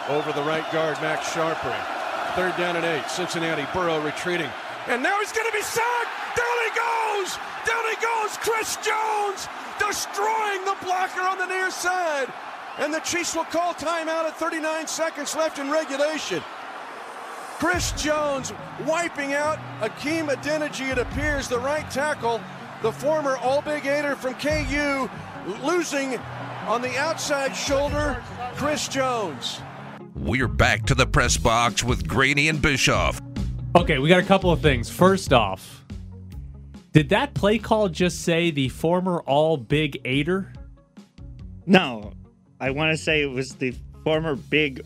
Over 0.10 0.32
the 0.34 0.44
right 0.44 0.70
guard, 0.72 1.00
Max 1.02 1.32
Scharping. 1.32 1.93
Third 2.36 2.56
down 2.58 2.76
and 2.76 2.86
eight. 2.86 3.08
Cincinnati, 3.10 3.66
Burrow 3.74 4.02
retreating. 4.02 4.50
And 4.88 5.02
now 5.02 5.20
he's 5.20 5.32
going 5.32 5.48
to 5.48 5.56
be 5.56 5.62
sacked. 5.62 6.10
Down 6.36 6.58
he 6.66 6.72
goes! 6.76 7.38
Down 7.66 7.84
he 7.90 7.96
goes! 8.02 8.38
Chris 8.38 8.78
Jones 8.78 9.48
destroying 9.80 10.66
the 10.66 10.76
blocker 10.84 11.22
on 11.22 11.38
the 11.38 11.46
near 11.46 11.72
side. 11.72 12.32
And 12.80 12.94
the 12.94 13.00
Chiefs 13.00 13.36
will 13.36 13.46
call 13.46 13.74
timeout 13.74 14.26
at 14.26 14.36
39 14.36 14.88
seconds 14.88 15.36
left 15.36 15.60
in 15.60 15.70
regulation. 15.70 16.42
Chris 17.60 17.92
Jones 17.94 18.52
wiping 18.86 19.34
out 19.34 19.58
Hakeem 19.80 20.28
Adeniji, 20.28 20.92
it 20.92 20.98
appears, 20.98 21.48
the 21.48 21.60
right 21.60 21.90
tackle, 21.92 22.42
the 22.82 22.92
former 22.92 23.38
All 23.38 23.62
Big 23.62 23.86
Eighter 23.86 24.16
from 24.16 24.34
KU, 24.36 25.10
losing 25.64 26.18
on 26.68 26.82
the 26.82 26.98
outside 26.98 27.56
shoulder, 27.56 28.22
Chris 28.56 28.88
Jones. 28.88 29.62
We're 30.24 30.48
back 30.48 30.86
to 30.86 30.96
the 30.96 31.06
press 31.06 31.36
box 31.36 31.84
with 31.84 32.08
Graney 32.08 32.48
and 32.48 32.62
Bischoff. 32.62 33.20
Okay, 33.76 34.00
we 34.00 34.08
got 34.08 34.20
a 34.20 34.26
couple 34.26 34.52
of 34.52 34.62
things. 34.62 34.90
First 34.90 35.34
off, 35.34 35.84
did 36.94 37.10
that 37.10 37.34
play 37.34 37.58
call 37.58 37.90
just 37.90 38.22
say 38.24 38.50
the 38.50 38.70
former 38.70 39.20
all 39.24 39.58
big 39.58 40.00
eighter? 40.06 40.54
No, 41.66 42.14
I 42.62 42.70
want 42.70 42.92
to 42.92 42.98
say 42.98 43.22
it 43.22 43.32
was 43.32 43.56
the 43.56 43.76
former 44.06 44.38
big 44.38 44.80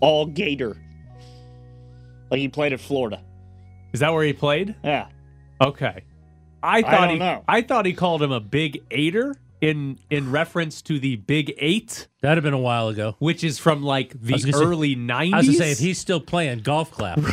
all 0.00 0.24
Gator. 0.24 0.78
Like 2.30 2.40
he 2.40 2.48
played 2.48 2.72
at 2.72 2.80
Florida. 2.80 3.22
Is 3.92 4.00
that 4.00 4.14
where 4.14 4.24
he 4.24 4.32
played? 4.32 4.74
Yeah. 4.82 5.08
Okay. 5.60 6.04
I 6.62 6.78
I 6.78 6.82
thought 6.82 7.00
don't 7.02 7.10
he 7.10 7.18
know. 7.18 7.44
I 7.46 7.60
thought 7.60 7.84
he 7.84 7.92
called 7.92 8.22
him 8.22 8.32
a 8.32 8.40
big 8.40 8.82
eighter 8.90 9.36
in 9.60 9.98
in 10.10 10.30
reference 10.30 10.80
to 10.82 10.98
the 10.98 11.16
Big 11.16 11.54
Eight, 11.58 12.08
That'd 12.22 12.38
have 12.38 12.44
been 12.44 12.54
a 12.54 12.58
while 12.58 12.88
ago. 12.88 13.16
which 13.18 13.44
is 13.44 13.58
from 13.58 13.82
like 13.82 14.18
the 14.20 14.32
was 14.32 14.44
gonna 14.44 14.56
say- 14.58 14.64
early 14.64 14.88
I 14.94 14.96
was 14.96 15.06
nineties. 15.06 15.46
gonna 15.46 15.58
say 15.58 15.70
if 15.72 15.78
he's 15.78 15.98
still 15.98 16.20
playing 16.20 16.60
golf 16.60 16.90
clap. 16.90 17.18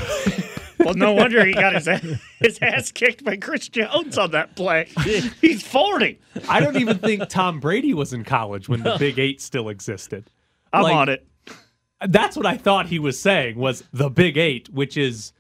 Well, 0.80 0.94
no 0.94 1.12
wonder 1.14 1.44
he 1.44 1.54
got 1.54 1.74
his 1.74 1.88
ass, 1.88 2.06
his 2.40 2.60
ass 2.62 2.92
kicked 2.92 3.24
by 3.26 3.36
Chris 3.36 3.68
Jones 3.68 4.18
on 4.18 4.32
that 4.32 4.56
play. 4.56 4.88
He's 5.42 5.62
40. 5.64 6.18
I 6.48 6.62
don't 6.62 6.78
even 6.78 7.00
think 7.00 7.28
Tom 7.28 7.60
Brady 7.60 7.94
was 7.94 8.14
in 8.14 8.24
college 8.24 8.70
when 8.70 8.84
the 8.84 8.96
Big 8.98 9.20
Eight 9.20 9.42
still 9.42 9.68
existed. 9.68 10.30
I'm 10.72 10.84
Like, 10.84 10.96
on 10.96 11.10
it. 11.10 11.28
That's 12.08 12.38
what 12.38 12.46
I 12.46 12.56
thought 12.58 12.86
he 12.88 13.00
was 13.00 13.20
saying 13.20 13.58
was 13.58 13.84
the 13.92 14.10
Big 14.10 14.38
Eight, 14.38 14.70
which 14.70 14.96
is 14.96 15.34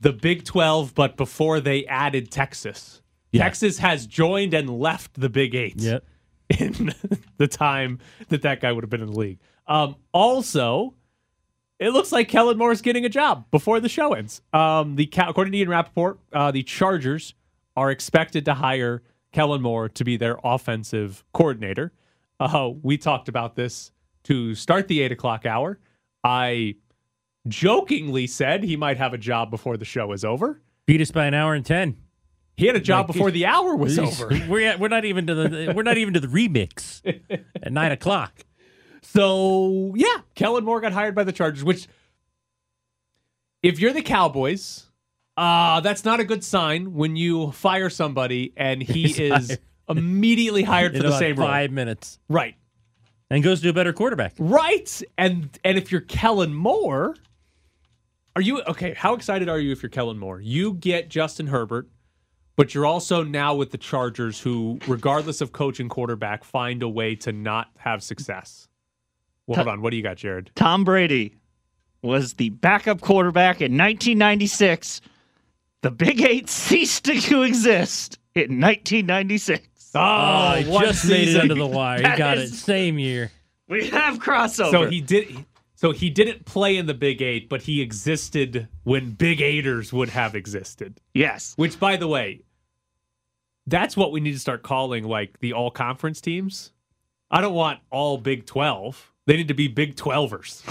the 0.00 0.12
Big 0.12 0.44
Twelve, 0.44 0.94
but 0.96 1.16
before 1.16 1.60
they 1.60 1.84
added 1.86 2.32
Texas. 2.32 3.02
Yeah. 3.30 3.44
Texas 3.44 3.78
has 3.78 4.06
joined 4.06 4.52
and 4.52 4.68
left 4.68 5.20
the 5.20 5.28
Big 5.28 5.54
Eight 5.54 5.74
yep. 5.80 6.02
In 6.58 6.94
the 7.38 7.48
time 7.48 7.98
that 8.28 8.42
that 8.42 8.60
guy 8.60 8.72
would 8.72 8.84
have 8.84 8.90
been 8.90 9.02
in 9.02 9.10
the 9.10 9.18
league. 9.18 9.38
Um, 9.66 9.96
also, 10.12 10.94
it 11.78 11.90
looks 11.90 12.12
like 12.12 12.28
Kellen 12.28 12.58
Moore's 12.58 12.82
getting 12.82 13.04
a 13.04 13.08
job 13.08 13.50
before 13.50 13.80
the 13.80 13.88
show 13.88 14.12
ends. 14.12 14.42
Um, 14.52 14.96
the 14.96 15.10
according 15.18 15.52
to 15.52 15.58
Ian 15.58 15.68
Rapoport, 15.68 16.18
uh, 16.32 16.50
the 16.50 16.62
Chargers 16.62 17.34
are 17.76 17.90
expected 17.90 18.44
to 18.44 18.54
hire 18.54 19.02
Kellen 19.32 19.62
Moore 19.62 19.88
to 19.88 20.04
be 20.04 20.16
their 20.16 20.38
offensive 20.44 21.24
coordinator. 21.32 21.92
Uh, 22.38 22.70
we 22.82 22.98
talked 22.98 23.28
about 23.28 23.56
this 23.56 23.92
to 24.24 24.54
start 24.54 24.88
the 24.88 25.00
eight 25.00 25.12
o'clock 25.12 25.46
hour. 25.46 25.78
I 26.22 26.76
jokingly 27.48 28.26
said 28.26 28.62
he 28.62 28.76
might 28.76 28.98
have 28.98 29.14
a 29.14 29.18
job 29.18 29.50
before 29.50 29.76
the 29.76 29.84
show 29.84 30.12
is 30.12 30.24
over. 30.24 30.60
Beat 30.86 31.00
us 31.00 31.10
by 31.10 31.26
an 31.26 31.34
hour 31.34 31.54
and 31.54 31.64
ten. 31.64 31.96
He 32.56 32.66
had 32.66 32.76
a 32.76 32.80
job 32.80 33.08
Like, 33.08 33.14
before 33.14 33.30
the 33.30 33.46
hour 33.46 33.74
was 33.74 33.98
over. 33.98 34.28
We're 34.48 34.76
we're 34.78 34.88
not 34.88 35.04
even 35.04 35.26
to 35.26 35.34
the 35.34 35.72
we're 35.74 35.82
not 35.82 35.96
even 35.98 36.14
to 36.14 36.20
the 36.20 36.26
remix 36.28 37.00
at 37.62 37.72
nine 37.72 37.92
o'clock. 37.92 38.44
So 39.02 39.92
yeah, 39.96 40.18
Kellen 40.34 40.64
Moore 40.64 40.80
got 40.80 40.92
hired 40.92 41.14
by 41.14 41.24
the 41.24 41.32
Chargers, 41.32 41.64
which 41.64 41.86
if 43.62 43.78
you're 43.80 43.92
the 43.92 44.02
Cowboys, 44.02 44.86
uh, 45.36 45.80
that's 45.80 46.04
not 46.04 46.20
a 46.20 46.24
good 46.24 46.44
sign 46.44 46.94
when 46.94 47.16
you 47.16 47.52
fire 47.52 47.90
somebody 47.90 48.52
and 48.56 48.82
he 48.82 49.02
He's 49.04 49.18
is 49.18 49.30
hired. 49.48 49.58
immediately 49.88 50.62
hired 50.62 50.96
for 50.96 51.02
the 51.02 51.18
same 51.18 51.36
role. 51.36 51.48
five 51.48 51.70
minutes, 51.70 52.18
Right. 52.28 52.54
and 53.30 53.42
goes 53.42 53.60
to 53.62 53.68
a 53.68 53.72
better 53.72 53.92
quarterback. 53.92 54.34
Right. 54.38 55.02
And 55.16 55.48
and 55.64 55.78
if 55.78 55.90
you're 55.90 56.00
Kellen 56.02 56.54
Moore, 56.54 57.16
are 58.36 58.42
you 58.42 58.62
okay? 58.62 58.94
How 58.94 59.14
excited 59.14 59.48
are 59.48 59.58
you 59.58 59.72
if 59.72 59.82
you're 59.82 59.90
Kellen 59.90 60.18
Moore? 60.18 60.40
You 60.40 60.74
get 60.74 61.08
Justin 61.08 61.46
Herbert, 61.48 61.88
but 62.56 62.74
you're 62.74 62.86
also 62.86 63.22
now 63.22 63.54
with 63.54 63.70
the 63.70 63.78
Chargers, 63.78 64.40
who, 64.40 64.78
regardless 64.86 65.40
of 65.40 65.52
coach 65.52 65.80
and 65.80 65.88
quarterback, 65.88 66.44
find 66.44 66.82
a 66.82 66.88
way 66.88 67.14
to 67.16 67.32
not 67.32 67.70
have 67.78 68.02
success. 68.02 68.68
Well, 69.46 69.56
hold 69.56 69.68
on. 69.68 69.82
What 69.82 69.90
do 69.90 69.96
you 69.96 70.02
got, 70.02 70.16
Jared? 70.16 70.50
Tom 70.54 70.84
Brady 70.84 71.36
was 72.02 72.34
the 72.34 72.50
backup 72.50 73.00
quarterback 73.00 73.56
in 73.56 73.72
1996. 73.72 75.00
The 75.82 75.90
Big 75.90 76.20
Eight 76.20 76.48
ceased 76.48 77.04
to 77.04 77.42
exist 77.42 78.18
in 78.34 78.60
1996. 78.60 79.92
Oh, 79.94 80.00
oh 80.00 80.54
he 80.54 80.70
one 80.70 80.84
just 80.84 81.06
made 81.08 81.28
it 81.28 81.40
under 81.40 81.54
the 81.54 81.66
wire. 81.66 81.98
He 81.98 82.02
got 82.16 82.38
is- 82.38 82.52
it 82.52 82.56
same 82.56 82.98
year. 82.98 83.30
We 83.68 83.88
have 83.88 84.18
crossover. 84.18 84.70
So 84.70 84.86
he 84.86 85.00
did. 85.00 85.44
So 85.82 85.90
he 85.90 86.10
didn't 86.10 86.44
play 86.44 86.76
in 86.76 86.86
the 86.86 86.94
Big 86.94 87.20
Eight, 87.20 87.48
but 87.48 87.62
he 87.62 87.82
existed 87.82 88.68
when 88.84 89.10
Big 89.10 89.40
Eighters 89.40 89.92
would 89.92 90.10
have 90.10 90.36
existed. 90.36 91.00
yes. 91.12 91.54
Which, 91.56 91.80
by 91.80 91.96
the 91.96 92.06
way, 92.06 92.42
that's 93.66 93.96
what 93.96 94.12
we 94.12 94.20
need 94.20 94.30
to 94.30 94.38
start 94.38 94.62
calling 94.62 95.02
like 95.02 95.40
the 95.40 95.54
all 95.54 95.72
conference 95.72 96.20
teams. 96.20 96.70
I 97.32 97.40
don't 97.40 97.54
want 97.54 97.80
all 97.90 98.16
Big 98.16 98.46
Twelve. 98.46 99.10
They 99.26 99.36
need 99.36 99.48
to 99.48 99.54
be 99.54 99.66
Big 99.66 99.96
Twelvers, 99.96 100.62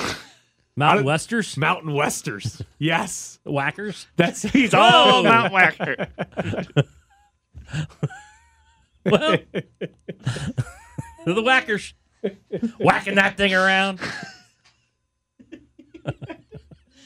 Mountain 0.78 1.04
Westers, 1.06 1.58
Mountain 1.58 1.94
Westers. 1.94 2.62
Yes, 2.80 3.38
Whackers. 3.44 4.08
that's 4.16 4.44
He's 4.44 4.74
all 4.74 5.24
Mount 5.24 5.52
Wacker. 5.54 6.08
Well, 9.04 9.38
the 11.26 11.42
Whackers 11.42 11.96
whacking 12.80 13.16
that 13.16 13.36
thing 13.36 13.54
around. 13.54 14.00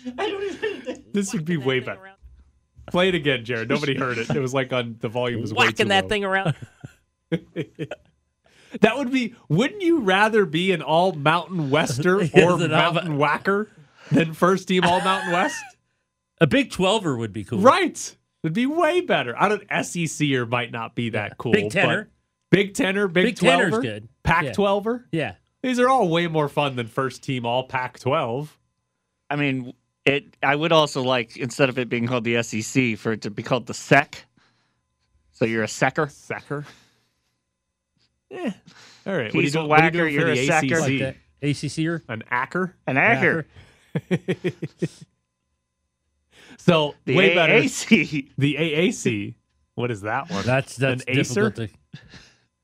this 1.13 1.33
would 1.33 1.45
be 1.45 1.57
way 1.57 1.79
better. 1.79 2.11
Play 2.91 3.09
it 3.09 3.15
again, 3.15 3.43
Jared. 3.45 3.69
Nobody 3.69 3.97
heard 3.97 4.17
it. 4.17 4.29
It 4.29 4.39
was 4.39 4.53
like 4.53 4.71
on 4.71 4.97
the 4.99 5.09
volume 5.09 5.41
was 5.41 5.53
way 5.53 5.65
too 5.65 5.69
Whacking 5.69 5.87
that 5.87 6.03
low. 6.03 6.09
thing 6.09 6.23
around. 6.23 6.55
That 8.81 8.97
would 8.97 9.09
be. 9.09 9.35
Wouldn't 9.47 9.81
you 9.81 10.01
rather 10.01 10.45
be 10.45 10.73
an 10.73 10.81
all 10.81 11.13
Mountain 11.13 11.69
Wester 11.69 12.17
or 12.19 12.23
an 12.23 12.31
all- 12.33 12.67
Mountain 12.67 13.17
Whacker 13.17 13.69
than 14.11 14.33
first 14.33 14.67
team 14.67 14.83
all 14.83 14.99
Mountain 14.99 15.31
West? 15.31 15.63
A 16.41 16.47
big 16.47 16.71
twelver 16.71 17.17
would 17.17 17.31
be 17.31 17.45
cool. 17.45 17.59
Right. 17.59 18.17
It'd 18.43 18.53
be 18.53 18.65
way 18.65 18.99
better. 18.99 19.33
I 19.41 19.47
don't 19.47 19.63
SEC 19.85 20.29
or 20.31 20.45
might 20.45 20.73
not 20.73 20.93
be 20.93 21.11
that 21.11 21.37
cool. 21.37 21.53
Big 21.53 21.71
Tenor. 21.71 22.09
but 22.51 22.57
Big 22.57 22.73
Tenor, 22.73 23.07
Big, 23.07 23.25
Big 23.27 23.35
Tenor's 23.37 23.69
12 23.69 23.81
good. 23.81 24.09
Pac 24.23 24.43
Yeah. 24.43 24.51
12er. 24.51 25.05
Yeah. 25.11 25.35
These 25.63 25.79
are 25.79 25.87
all 25.87 26.09
way 26.09 26.27
more 26.27 26.49
fun 26.49 26.75
than 26.75 26.87
first 26.87 27.23
team 27.23 27.45
all 27.45 27.63
Pac 27.67 27.97
12. 27.99 28.57
I 29.29 29.35
mean, 29.35 29.73
it. 30.05 30.35
I 30.43 30.55
would 30.55 30.71
also 30.71 31.01
like 31.03 31.37
instead 31.37 31.69
of 31.69 31.77
it 31.79 31.89
being 31.89 32.07
called 32.07 32.23
the 32.23 32.41
SEC 32.43 32.97
for 32.97 33.11
it 33.13 33.21
to 33.21 33.29
be 33.31 33.43
called 33.43 33.65
the 33.67 33.73
SEC. 33.73 34.25
So 35.31 35.45
you're 35.45 35.63
a 35.63 35.67
secker. 35.67 36.07
Secker. 36.09 36.65
Yeah. 38.29 38.53
All 39.07 39.15
right. 39.15 39.33
what 39.33 39.35
are 39.35 39.37
you 39.37 39.41
He's 39.41 39.55
a 39.55 39.59
doing, 39.59 39.65
you 39.65 39.69
whacker, 39.69 39.97
for 39.99 40.07
you're 40.07 40.29
a 40.29 40.35
the 40.35 40.47
secker. 40.47 40.75
ACC? 40.77 40.81
Like 40.81 40.99
that 40.99 41.15
ACCer. 41.41 42.01
An 42.09 42.23
acker? 42.31 42.75
An 42.87 42.97
acker. 42.97 43.45
So 46.57 46.95
The 47.05 47.15
way 47.15 47.35
better. 47.35 47.53
AAC. 47.53 48.31
The 48.37 48.55
AAC. 48.55 49.35
What 49.75 49.91
is 49.91 50.01
that 50.01 50.29
one? 50.31 50.45
That's 50.45 50.75
that's 50.77 51.03
An 51.03 51.19
acer? 51.19 51.51
to. 51.51 51.67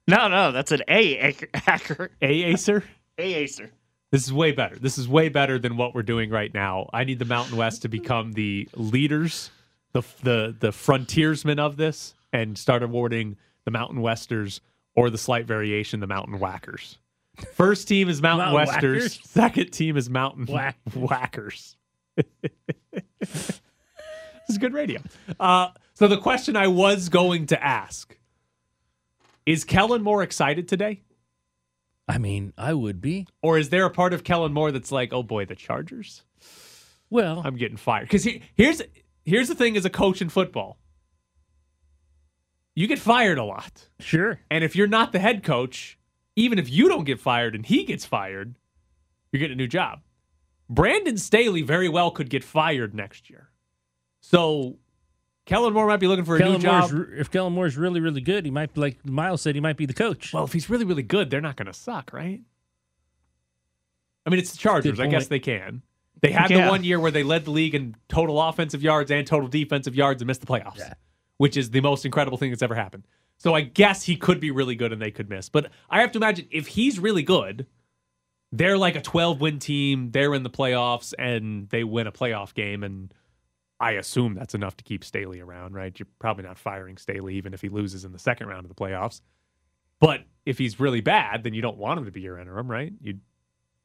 No, 0.07 0.28
no, 0.28 0.51
that's 0.51 0.72
an 0.72 0.82
A 0.88 1.18
acker. 1.20 1.47
acker. 1.53 2.12
A 2.22 2.43
Acer? 2.45 2.84
A 3.18 3.34
acer. 3.36 3.70
This 4.12 4.26
is 4.26 4.34
way 4.34 4.51
better. 4.51 4.76
This 4.76 4.97
is 4.97 5.07
way 5.07 5.30
better 5.30 5.57
than 5.57 5.78
what 5.78 5.95
we're 5.95 6.03
doing 6.03 6.30
right 6.30 6.53
now. 6.53 6.89
I 6.93 7.05
need 7.05 7.20
the 7.20 7.26
Mountain 7.26 7.57
West 7.57 7.84
to 7.84 7.88
become 7.88 8.34
the 8.34 8.68
leaders, 8.76 9.51
the 9.93 10.03
the 10.22 10.55
the 10.59 10.72
frontiersmen 10.74 11.59
of 11.59 11.78
this, 11.78 12.14
and 12.34 12.57
start 12.57 12.84
awarding 12.84 13.38
the 13.64 13.72
Mountain 13.72 14.01
Westers 14.01 14.59
or 14.95 15.09
the 15.09 15.18
slight 15.18 15.45
variation, 15.45 16.01
the 16.01 16.07
Mountain 16.07 16.39
Whackers. 16.39 16.97
First 17.53 17.88
team 17.88 18.09
is 18.09 18.22
Mountain, 18.22 18.51
Mountain 18.53 18.68
Westers. 18.68 19.03
Whackers? 19.03 19.30
Second 19.30 19.72
team 19.72 19.95
is 19.95 20.09
Mountain 20.09 20.45
Whack. 20.47 20.78
Whackers. 20.93 21.78
this 23.22 23.62
is 24.49 24.57
good 24.57 24.74
radio. 24.74 24.99
Uh, 25.39 25.70
so 25.93 26.09
the 26.09 26.18
question 26.18 26.57
I 26.57 26.68
was 26.68 27.07
going 27.07 27.47
to 27.47 27.64
ask 27.64 28.18
is 29.45 29.64
Kellen 29.64 30.01
more 30.01 30.22
excited 30.22 30.68
today? 30.68 31.01
I 32.12 32.18
mean, 32.18 32.51
I 32.57 32.74
would 32.74 32.99
be. 32.99 33.26
Or 33.41 33.57
is 33.57 33.70
there 33.70 33.86
a 33.86 33.89
part 33.89 34.12
of 34.14 34.26
Kellen 34.26 34.51
Moore 34.51 34.74
that's 34.74 34.91
like, 34.91 35.14
oh 35.14 35.24
boy, 35.24 35.45
the 35.45 35.55
Chargers? 35.55 36.24
Well, 37.09 37.41
I'm 37.45 37.55
getting 37.55 37.78
fired. 37.78 38.03
Because 38.03 38.26
he, 38.26 38.41
here's 38.53 38.82
here's 39.24 39.47
the 39.47 39.55
thing 39.55 39.78
as 39.78 39.86
a 39.86 39.89
coach 39.89 40.22
in 40.22 40.28
football. 40.28 40.78
You 42.76 42.88
get 42.88 42.99
fired 42.99 43.38
a 43.38 43.45
lot. 43.45 43.88
sure. 44.01 44.41
And 44.49 44.62
if 44.62 44.76
you're 44.76 44.88
not 44.88 45.14
the 45.14 45.20
head 45.20 45.41
coach, 45.41 45.97
even 46.36 46.59
if 46.59 46.70
you 46.70 46.89
don't 46.89 47.05
get 47.05 47.18
fired 47.18 47.55
and 47.55 47.66
he 47.66 47.86
gets 47.86 48.05
fired, 48.05 48.57
you're 49.32 49.39
getting 49.39 49.55
a 49.55 49.64
new 49.64 49.68
job. 49.68 50.01
Brandon 50.70 51.18
Staley 51.18 51.62
very 51.62 51.88
well 51.88 52.12
could 52.12 52.30
get 52.30 52.43
fired 52.43 52.93
next 52.93 53.30
year. 53.30 53.51
So 54.20 54.80
Kellen 55.52 55.74
Moore 55.74 55.86
might 55.86 55.99
be 55.99 56.08
looking 56.08 56.24
for 56.24 56.38
a 56.38 56.39
Kellen 56.39 56.54
new 56.54 56.60
job. 56.60 56.91
If 57.18 57.30
Kellen 57.30 57.52
Moore's 57.52 57.76
really, 57.76 57.99
really 57.99 58.22
good, 58.22 58.45
he 58.45 58.52
might, 58.52 58.76
like 58.78 59.06
Myles 59.06 59.41
said, 59.41 59.54
he 59.54 59.60
might 59.62 59.76
be 59.76 59.86
the 59.86 59.93
coach. 59.93 60.32
Well, 60.34 60.45
if 60.45 60.54
he's 60.54 60.70
really, 60.70 60.86
really 60.86 61.04
good, 61.04 61.30
they're 61.30 61.41
not 61.41 61.58
going 61.58 61.66
to 61.66 61.74
suck, 61.74 62.14
right? 62.14 62.39
I 64.26 64.30
mean, 64.30 64.39
it's 64.39 64.52
the 64.54 64.58
Chargers. 64.58 64.99
I 64.99 65.08
guess 65.08 65.28
they 65.28 65.39
can. 65.39 65.82
They 66.22 66.32
had 66.32 66.49
Yeah. 66.52 66.66
the 66.66 66.70
one 66.72 66.84
year 66.86 66.99
where 67.02 67.12
they 67.12 67.24
led 67.24 67.43
the 67.45 67.52
league 67.52 67.76
in 67.76 67.95
total 68.08 68.41
offensive 68.41 68.82
yards 68.82 69.12
and 69.12 69.28
total 69.28 69.49
defensive 69.49 69.93
yards 69.95 70.22
and 70.22 70.28
missed 70.28 70.39
the 70.41 70.47
playoffs, 70.47 70.78
Yeah. 70.78 70.93
which 71.38 71.58
is 71.58 71.72
the 71.72 71.82
most 71.82 72.06
incredible 72.06 72.38
thing 72.38 72.52
that's 72.52 72.62
ever 72.62 72.76
happened. 72.76 73.06
So 73.38 73.54
I 73.54 73.62
guess 73.62 74.04
he 74.04 74.16
could 74.16 74.39
be 74.39 74.52
really 74.52 74.76
good 74.76 74.93
and 74.93 75.02
they 75.02 75.12
could 75.12 75.30
miss. 75.30 75.49
But 75.49 75.72
I 75.89 75.99
have 76.02 76.12
to 76.14 76.20
imagine 76.20 76.47
if 76.52 76.68
he's 76.68 76.97
really 76.99 77.24
good, 77.24 77.66
they're 78.54 78.78
like 78.78 78.95
a 78.95 79.02
12 79.02 79.41
win 79.41 79.60
team. 79.60 80.12
They're 80.12 80.34
in 80.34 80.43
the 80.43 80.49
playoffs 80.49 81.14
and 81.20 81.68
they 81.70 81.84
win 81.84 82.06
a 82.08 82.12
playoff 82.12 82.54
game. 82.54 82.84
And 82.84 83.12
I 83.82 83.94
assume 83.94 84.36
that's 84.36 84.54
enough 84.54 84.78
to 84.78 84.84
keep 84.84 85.04
Staley 85.04 85.40
around, 85.42 85.74
right? 85.74 85.98
You're 85.98 86.08
probably 86.20 86.44
not 86.44 86.58
firing 86.58 86.98
Staley 86.98 87.36
even 87.36 87.54
if 87.54 87.62
he 87.62 87.70
loses 87.70 88.06
in 88.06 88.12
the 88.12 88.20
second 88.20 88.48
round 88.48 88.64
of 88.64 88.70
the 88.70 88.76
playoffs. 88.76 89.22
But 90.00 90.22
if 90.46 90.58
he's 90.58 90.80
really 90.80 91.02
bad, 91.02 91.44
then 91.44 91.54
you 91.54 91.62
don't 91.62 91.78
want 91.78 92.00
him 92.00 92.06
to 92.06 92.12
be 92.12 92.22
your 92.22 92.38
interim, 92.40 92.70
right? 92.70 92.94
You'd 93.02 93.22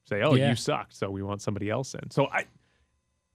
say, 0.05 0.21
"Oh, 0.21 0.35
Yeah. 0.35 0.49
you 0.49 0.55
sucked, 0.55 0.95
so 0.95 1.09
we 1.09 1.23
want 1.23 1.41
somebody 1.41 1.69
else 1.69 1.95
in." 1.95 2.11
So 2.11 2.27
I, 2.27 2.45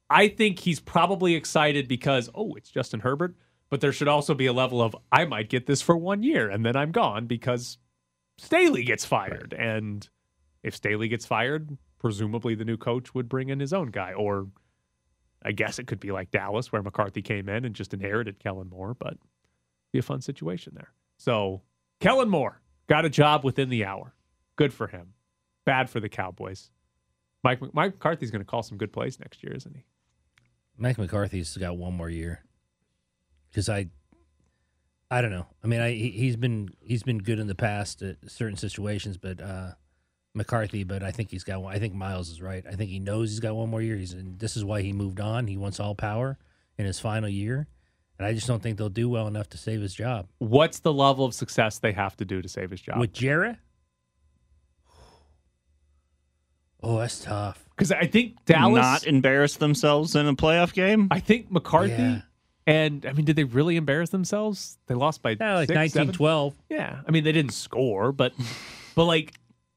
I 0.09 0.29
think 0.29 0.59
he's 0.61 0.81
probably 0.81 1.35
excited 1.35 1.89
because 1.89 2.31
oh, 2.35 2.55
it's 2.55 2.71
Justin 2.71 3.01
Herbert. 3.01 3.35
But 3.69 3.81
there 3.81 3.93
should 3.93 4.09
also 4.09 4.35
be 4.35 4.47
a 4.47 4.53
level 4.53 4.83
of 4.83 4.95
I 5.11 5.25
might 5.25 5.49
get 5.49 5.67
this 5.67 5.81
for 5.81 5.97
one 5.97 6.23
year 6.23 6.51
and 6.51 6.65
then 6.65 6.77
I'm 6.77 6.93
gone 6.93 7.27
because 7.27 7.79
Staley 8.39 8.85
gets 8.85 9.05
fired, 9.05 9.55
and 9.59 10.09
if 10.63 10.77
Staley 10.77 11.09
gets 11.09 11.27
fired, 11.27 11.77
presumably 11.99 12.55
the 12.55 12.65
new 12.65 12.77
coach 12.77 13.15
would 13.15 13.29
bring 13.29 13.49
in 13.49 13.61
his 13.61 13.73
own 13.73 13.91
guy, 13.91 14.13
or 14.13 14.49
I 15.45 15.53
guess 15.53 15.79
it 15.79 15.87
could 15.87 16.01
be 16.01 16.13
like 16.13 16.31
Dallas 16.31 16.71
where 16.71 16.83
McCarthy 16.83 17.23
came 17.23 17.49
in 17.49 17.65
and 17.65 17.75
just 17.75 17.95
inherited 17.95 18.39
Kellen 18.39 18.69
Moore, 18.69 18.95
but 18.95 19.17
be 19.93 19.99
a 19.99 20.03
fun 20.03 20.21
situation 20.21 20.73
there. 20.75 20.93
So 21.19 21.63
Kellen 22.01 22.29
Moore 22.29 22.61
got 22.89 23.05
a 23.05 23.11
job 23.11 23.45
within 23.45 23.69
the 23.69 23.85
hour. 23.85 24.15
Good 24.57 24.73
for 24.73 24.87
him. 24.87 25.15
Bad 25.65 25.91
for 25.91 26.01
the 26.01 26.09
Cowboys. 26.09 26.71
Mike 27.45 27.61
Mike 27.75 27.95
McCarthy's 27.95 28.31
going 28.31 28.41
to 28.41 28.47
call 28.47 28.63
some 28.63 28.79
good 28.79 28.93
plays 28.93 29.19
next 29.19 29.43
year, 29.43 29.53
isn't 29.55 29.75
he? 29.75 29.85
Mike 30.77 30.99
McCarthy's 30.99 31.57
got 31.57 31.77
one 31.77 31.95
more 31.95 32.11
year 32.11 32.45
because 33.51 33.69
I, 33.69 33.89
I 35.11 35.21
don't 35.21 35.31
know. 35.31 35.47
I 35.63 35.67
mean, 35.67 35.81
I 35.81 35.93
he, 35.93 36.11
he's 36.11 36.37
been 36.37 36.71
he's 36.81 37.03
been 37.03 37.19
good 37.19 37.39
in 37.39 37.47
the 37.47 37.55
past 37.55 38.03
at 38.03 38.17
certain 38.29 38.57
situations, 38.57 39.19
but 39.19 39.41
uh, 39.41 39.73
McCarthy. 40.35 40.85
But 40.85 41.03
I 41.03 41.11
think 41.11 41.31
he's 41.31 41.45
got. 41.45 41.63
one 41.63 41.75
I 41.75 41.79
think 41.79 41.95
Myles 41.95 42.29
is 42.31 42.41
right. 42.43 42.65
I 42.67 42.73
think 42.73 42.91
he 42.91 42.99
knows 42.99 43.31
he's 43.31 43.41
got 43.41 43.55
one 43.57 43.69
more 43.71 43.83
year. 43.83 43.97
He's 43.97 44.13
and 44.13 44.39
this 44.39 44.57
is 44.57 44.65
why 44.65 44.83
he 44.83 44.93
moved 44.93 45.21
on. 45.21 45.47
He 45.47 45.57
wants 45.57 45.79
all 45.81 45.95
power 45.95 46.39
in 46.79 46.87
his 46.87 46.99
final 47.01 47.29
year, 47.29 47.67
and 48.19 48.27
I 48.27 48.33
just 48.33 48.47
don't 48.47 48.63
think 48.63 48.79
they'll 48.79 48.89
do 48.89 49.09
well 49.09 49.27
enough 49.27 49.49
to 49.51 49.59
save 49.59 49.81
his 49.83 49.95
job 49.95 50.27
What's 50.39 50.79
the 50.81 50.93
level 50.93 51.25
of 51.25 51.35
success 51.35 51.79
they 51.79 51.93
have 51.93 52.17
to 52.17 52.25
do 52.25 52.41
to 52.43 52.49
save 52.49 52.71
his 52.71 52.81
job? 52.81 52.99
with 52.99 53.13
Jarrett. 53.13 53.57
Oh, 56.83 56.99
that's 56.99 57.21
tough. 57.23 57.65
Because 57.77 57.93
I 57.93 58.07
think 58.07 58.45
Dallas 58.45 58.83
not 58.83 59.05
embarrass 59.07 59.57
themselves 59.57 60.17
in 60.17 60.27
a 60.27 60.35
playoff 60.35 60.73
game. 60.73 61.09
I 61.11 61.21
think 61.21 61.51
McCarthy 61.51 61.93
Yeah. 61.93 62.21
and 62.67 63.07
I 63.07 63.13
mean, 63.13 63.25
did 63.25 63.37
they 63.37 63.45
really 63.45 63.77
embarrass 63.77 64.11
themselves? 64.11 64.79
They 64.87 64.95
lost 64.95 65.23
by 65.23 65.37
Yeah, 65.39 65.55
like 65.55 65.69
six, 65.69 65.75
nineteen 65.77 65.91
seven? 65.93 66.15
twelve. 66.15 66.55
Yeah, 66.69 67.01
I 67.07 67.11
mean 67.11 67.23
they 67.25 67.33
didn't 67.33 67.53
score, 67.53 68.11
but 68.13 68.33
but 68.97 69.05
like 69.05 69.33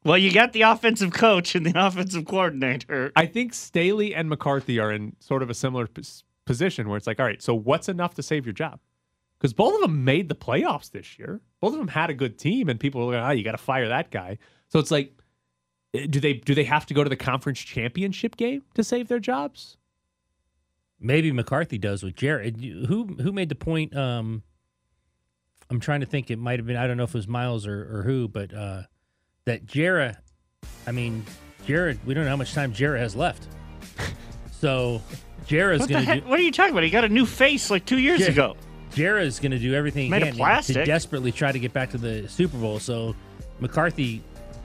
Well, 0.06 0.16
you 0.16 0.32
got 0.32 0.52
the 0.52 0.62
offensive 0.62 1.12
coach 1.12 1.56
and 1.56 1.66
the 1.66 1.72
offensive 1.86 2.26
coordinator. 2.26 3.10
I 3.16 3.26
think 3.26 3.52
Staley 3.52 4.14
and 4.14 4.28
McCarthy 4.28 4.78
are 4.78 4.92
in 4.92 5.16
sort 5.18 5.42
of 5.42 5.50
a 5.50 5.54
similar 5.54 5.88
pos- 5.88 6.22
position 6.44 6.88
where 6.88 6.96
it's 6.96 7.08
like, 7.08 7.18
all 7.18 7.26
right, 7.26 7.42
so 7.42 7.56
what's 7.56 7.88
enough 7.88 8.14
to 8.14 8.22
save 8.22 8.46
your 8.46 8.52
job? 8.52 8.78
Because 9.36 9.52
both 9.52 9.74
of 9.74 9.80
them 9.80 10.04
made 10.04 10.28
the 10.28 10.36
playoffs 10.36 10.92
this 10.92 11.18
year. 11.18 11.40
Both 11.60 11.72
of 11.72 11.80
them 11.80 11.88
had 11.88 12.08
a 12.08 12.14
good 12.14 12.38
team, 12.38 12.68
and 12.68 12.78
people 12.78 13.04
were 13.04 13.14
like, 13.16 13.28
oh, 13.28 13.32
you 13.32 13.42
got 13.42 13.52
to 13.52 13.58
fire 13.58 13.88
that 13.88 14.12
guy." 14.12 14.38
So 14.68 14.78
it's 14.78 14.92
like, 14.92 15.12
eh, 15.92 16.06
do 16.08 16.20
they 16.20 16.34
do 16.34 16.54
they 16.54 16.64
have 16.64 16.86
to 16.86 16.94
go 16.94 17.02
to 17.02 17.10
the 17.10 17.16
conference 17.16 17.58
championship 17.58 18.36
game 18.36 18.62
to 18.74 18.84
save 18.84 19.08
their 19.08 19.18
jobs? 19.18 19.76
Maybe 21.00 21.32
McCarthy 21.32 21.78
does 21.78 22.02
with 22.04 22.14
Jared. 22.14 22.56
Who 22.56 23.16
who 23.20 23.32
made 23.32 23.48
the 23.48 23.56
point? 23.56 23.94
Um, 23.94 24.44
I'm 25.68 25.80
trying 25.80 26.00
to 26.00 26.06
think. 26.06 26.30
It 26.30 26.38
might 26.38 26.60
have 26.60 26.66
been. 26.66 26.76
I 26.76 26.86
don't 26.86 26.96
know 26.96 27.04
if 27.04 27.10
it 27.10 27.18
was 27.18 27.28
Myles 27.28 27.66
or, 27.66 27.98
or 27.98 28.02
who, 28.04 28.28
but 28.28 28.54
uh, 28.54 28.82
that 29.46 29.64
Jarrett. 29.66 30.16
I 30.86 30.92
mean, 30.92 31.24
Jared, 31.66 31.98
We 32.04 32.14
don't 32.14 32.24
know 32.24 32.30
how 32.30 32.36
much 32.36 32.52
time 32.52 32.72
Jarrett 32.72 33.00
has 33.00 33.16
left. 33.16 33.48
So 34.58 35.02
Jarrett's 35.46 35.80
What, 35.82 35.90
going 35.90 36.06
to 36.06 36.20
do. 36.22 36.26
what 36.28 36.40
are 36.40 36.42
you 36.42 36.50
talking 36.50 36.72
about? 36.72 36.82
He 36.82 36.88
got 36.88 37.04
a 37.04 37.10
new 37.10 37.26
face 37.26 37.70
like 37.70 37.84
two 37.84 37.98
years 37.98 38.20
Yeah. 38.20 38.28
ago. 38.28 38.56
Jarrett's 38.94 39.38
going 39.38 39.52
to 39.52 39.58
do 39.58 39.74
everything 39.74 40.04
he 40.04 40.08
Made 40.08 40.22
of 40.22 40.34
can 40.34 40.62
to 40.62 40.84
desperately 40.86 41.30
try 41.30 41.52
to 41.52 41.58
get 41.58 41.74
back 41.74 41.90
to 41.90 41.98
the 41.98 42.26
Super 42.26 42.56
Bowl. 42.56 42.78
So 42.78 43.14
McCarthy 43.60 44.22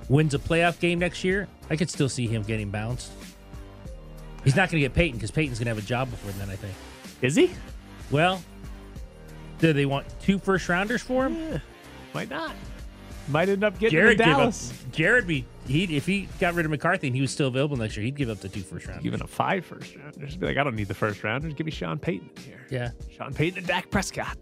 wins 0.07 0.33
a 0.33 0.39
playoff 0.39 0.79
game 0.79 0.97
next 0.97 1.25
year. 1.25 1.49
I 1.69 1.75
could 1.75 1.89
still 1.89 2.07
see 2.07 2.25
him 2.25 2.41
getting 2.43 2.69
bounced. 2.69 3.11
He's 4.45 4.55
not 4.55 4.71
going 4.71 4.81
to 4.81 4.87
get 4.87 4.93
Payton 4.93 5.17
because 5.17 5.29
Payton's 5.29 5.59
going 5.59 5.65
to 5.65 5.75
have 5.75 5.83
a 5.83 5.87
job 5.87 6.09
before 6.09 6.31
then. 6.31 6.49
I 6.49 6.55
think. 6.55 6.73
Is 7.21 7.35
he? 7.35 7.51
Well, 8.11 8.41
do 9.59 9.73
they 9.73 9.85
want 9.85 10.07
two 10.21 10.39
first 10.39 10.69
rounders 10.69 11.01
for 11.01 11.27
him? 11.27 11.61
Might 12.13 12.29
not. 12.29 12.55
Might 13.27 13.49
end 13.49 13.63
up 13.63 13.77
getting 13.79 13.99
Jared 13.99 14.17
to 14.17 14.23
give 14.23 14.33
up. 14.33 14.39
Dallas. 14.39 14.73
Jared 14.91 15.27
be 15.27 15.45
he 15.67 15.95
if 15.95 16.05
he 16.05 16.27
got 16.39 16.53
rid 16.53 16.65
of 16.65 16.71
McCarthy 16.71 17.07
and 17.07 17.15
he 17.15 17.21
was 17.21 17.31
still 17.31 17.47
available 17.47 17.77
next 17.77 17.95
year, 17.95 18.03
he'd 18.05 18.15
give 18.15 18.29
up 18.29 18.39
the 18.39 18.49
two 18.49 18.61
first 18.61 18.87
rounders. 18.87 19.03
Giving 19.03 19.21
a 19.21 19.27
five 19.27 19.65
first 19.65 19.95
rounders. 19.95 20.29
Just 20.29 20.39
be 20.39 20.47
like, 20.47 20.57
I 20.57 20.63
don't 20.63 20.75
need 20.75 20.87
the 20.87 20.93
first 20.93 21.23
rounders. 21.23 21.53
Give 21.53 21.65
me 21.65 21.71
Sean 21.71 21.99
Payton 21.99 22.29
here. 22.43 22.65
Yeah. 22.69 22.91
Sean 23.15 23.33
Payton 23.33 23.59
and 23.59 23.67
Dak 23.67 23.89
Prescott. 23.89 24.37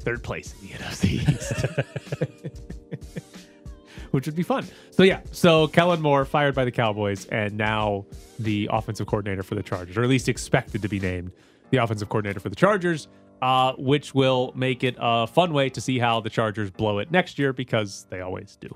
Third 0.00 0.22
place 0.22 0.54
in 0.60 0.68
the 0.68 0.74
NFC 0.74 1.28
East. 1.28 3.20
Which 4.10 4.26
would 4.26 4.36
be 4.36 4.42
fun. 4.42 4.66
So 4.90 5.02
yeah, 5.02 5.20
so 5.30 5.68
Kellen 5.68 6.00
Moore 6.00 6.24
fired 6.24 6.54
by 6.54 6.64
the 6.64 6.72
Cowboys 6.72 7.26
and 7.26 7.56
now 7.56 8.06
the 8.38 8.68
offensive 8.72 9.06
coordinator 9.06 9.42
for 9.42 9.54
the 9.54 9.62
Chargers, 9.62 9.96
or 9.96 10.02
at 10.02 10.08
least 10.08 10.28
expected 10.28 10.82
to 10.82 10.88
be 10.88 10.98
named 10.98 11.32
the 11.70 11.76
offensive 11.78 12.08
coordinator 12.08 12.40
for 12.40 12.48
the 12.48 12.56
Chargers, 12.56 13.08
uh, 13.42 13.72
which 13.78 14.14
will 14.14 14.52
make 14.54 14.84
it 14.84 14.96
a 14.98 15.26
fun 15.26 15.52
way 15.52 15.68
to 15.70 15.80
see 15.80 15.98
how 15.98 16.20
the 16.20 16.30
Chargers 16.30 16.70
blow 16.70 16.98
it 16.98 17.10
next 17.10 17.38
year 17.38 17.52
because 17.52 18.06
they 18.10 18.20
always 18.20 18.56
do. 18.60 18.74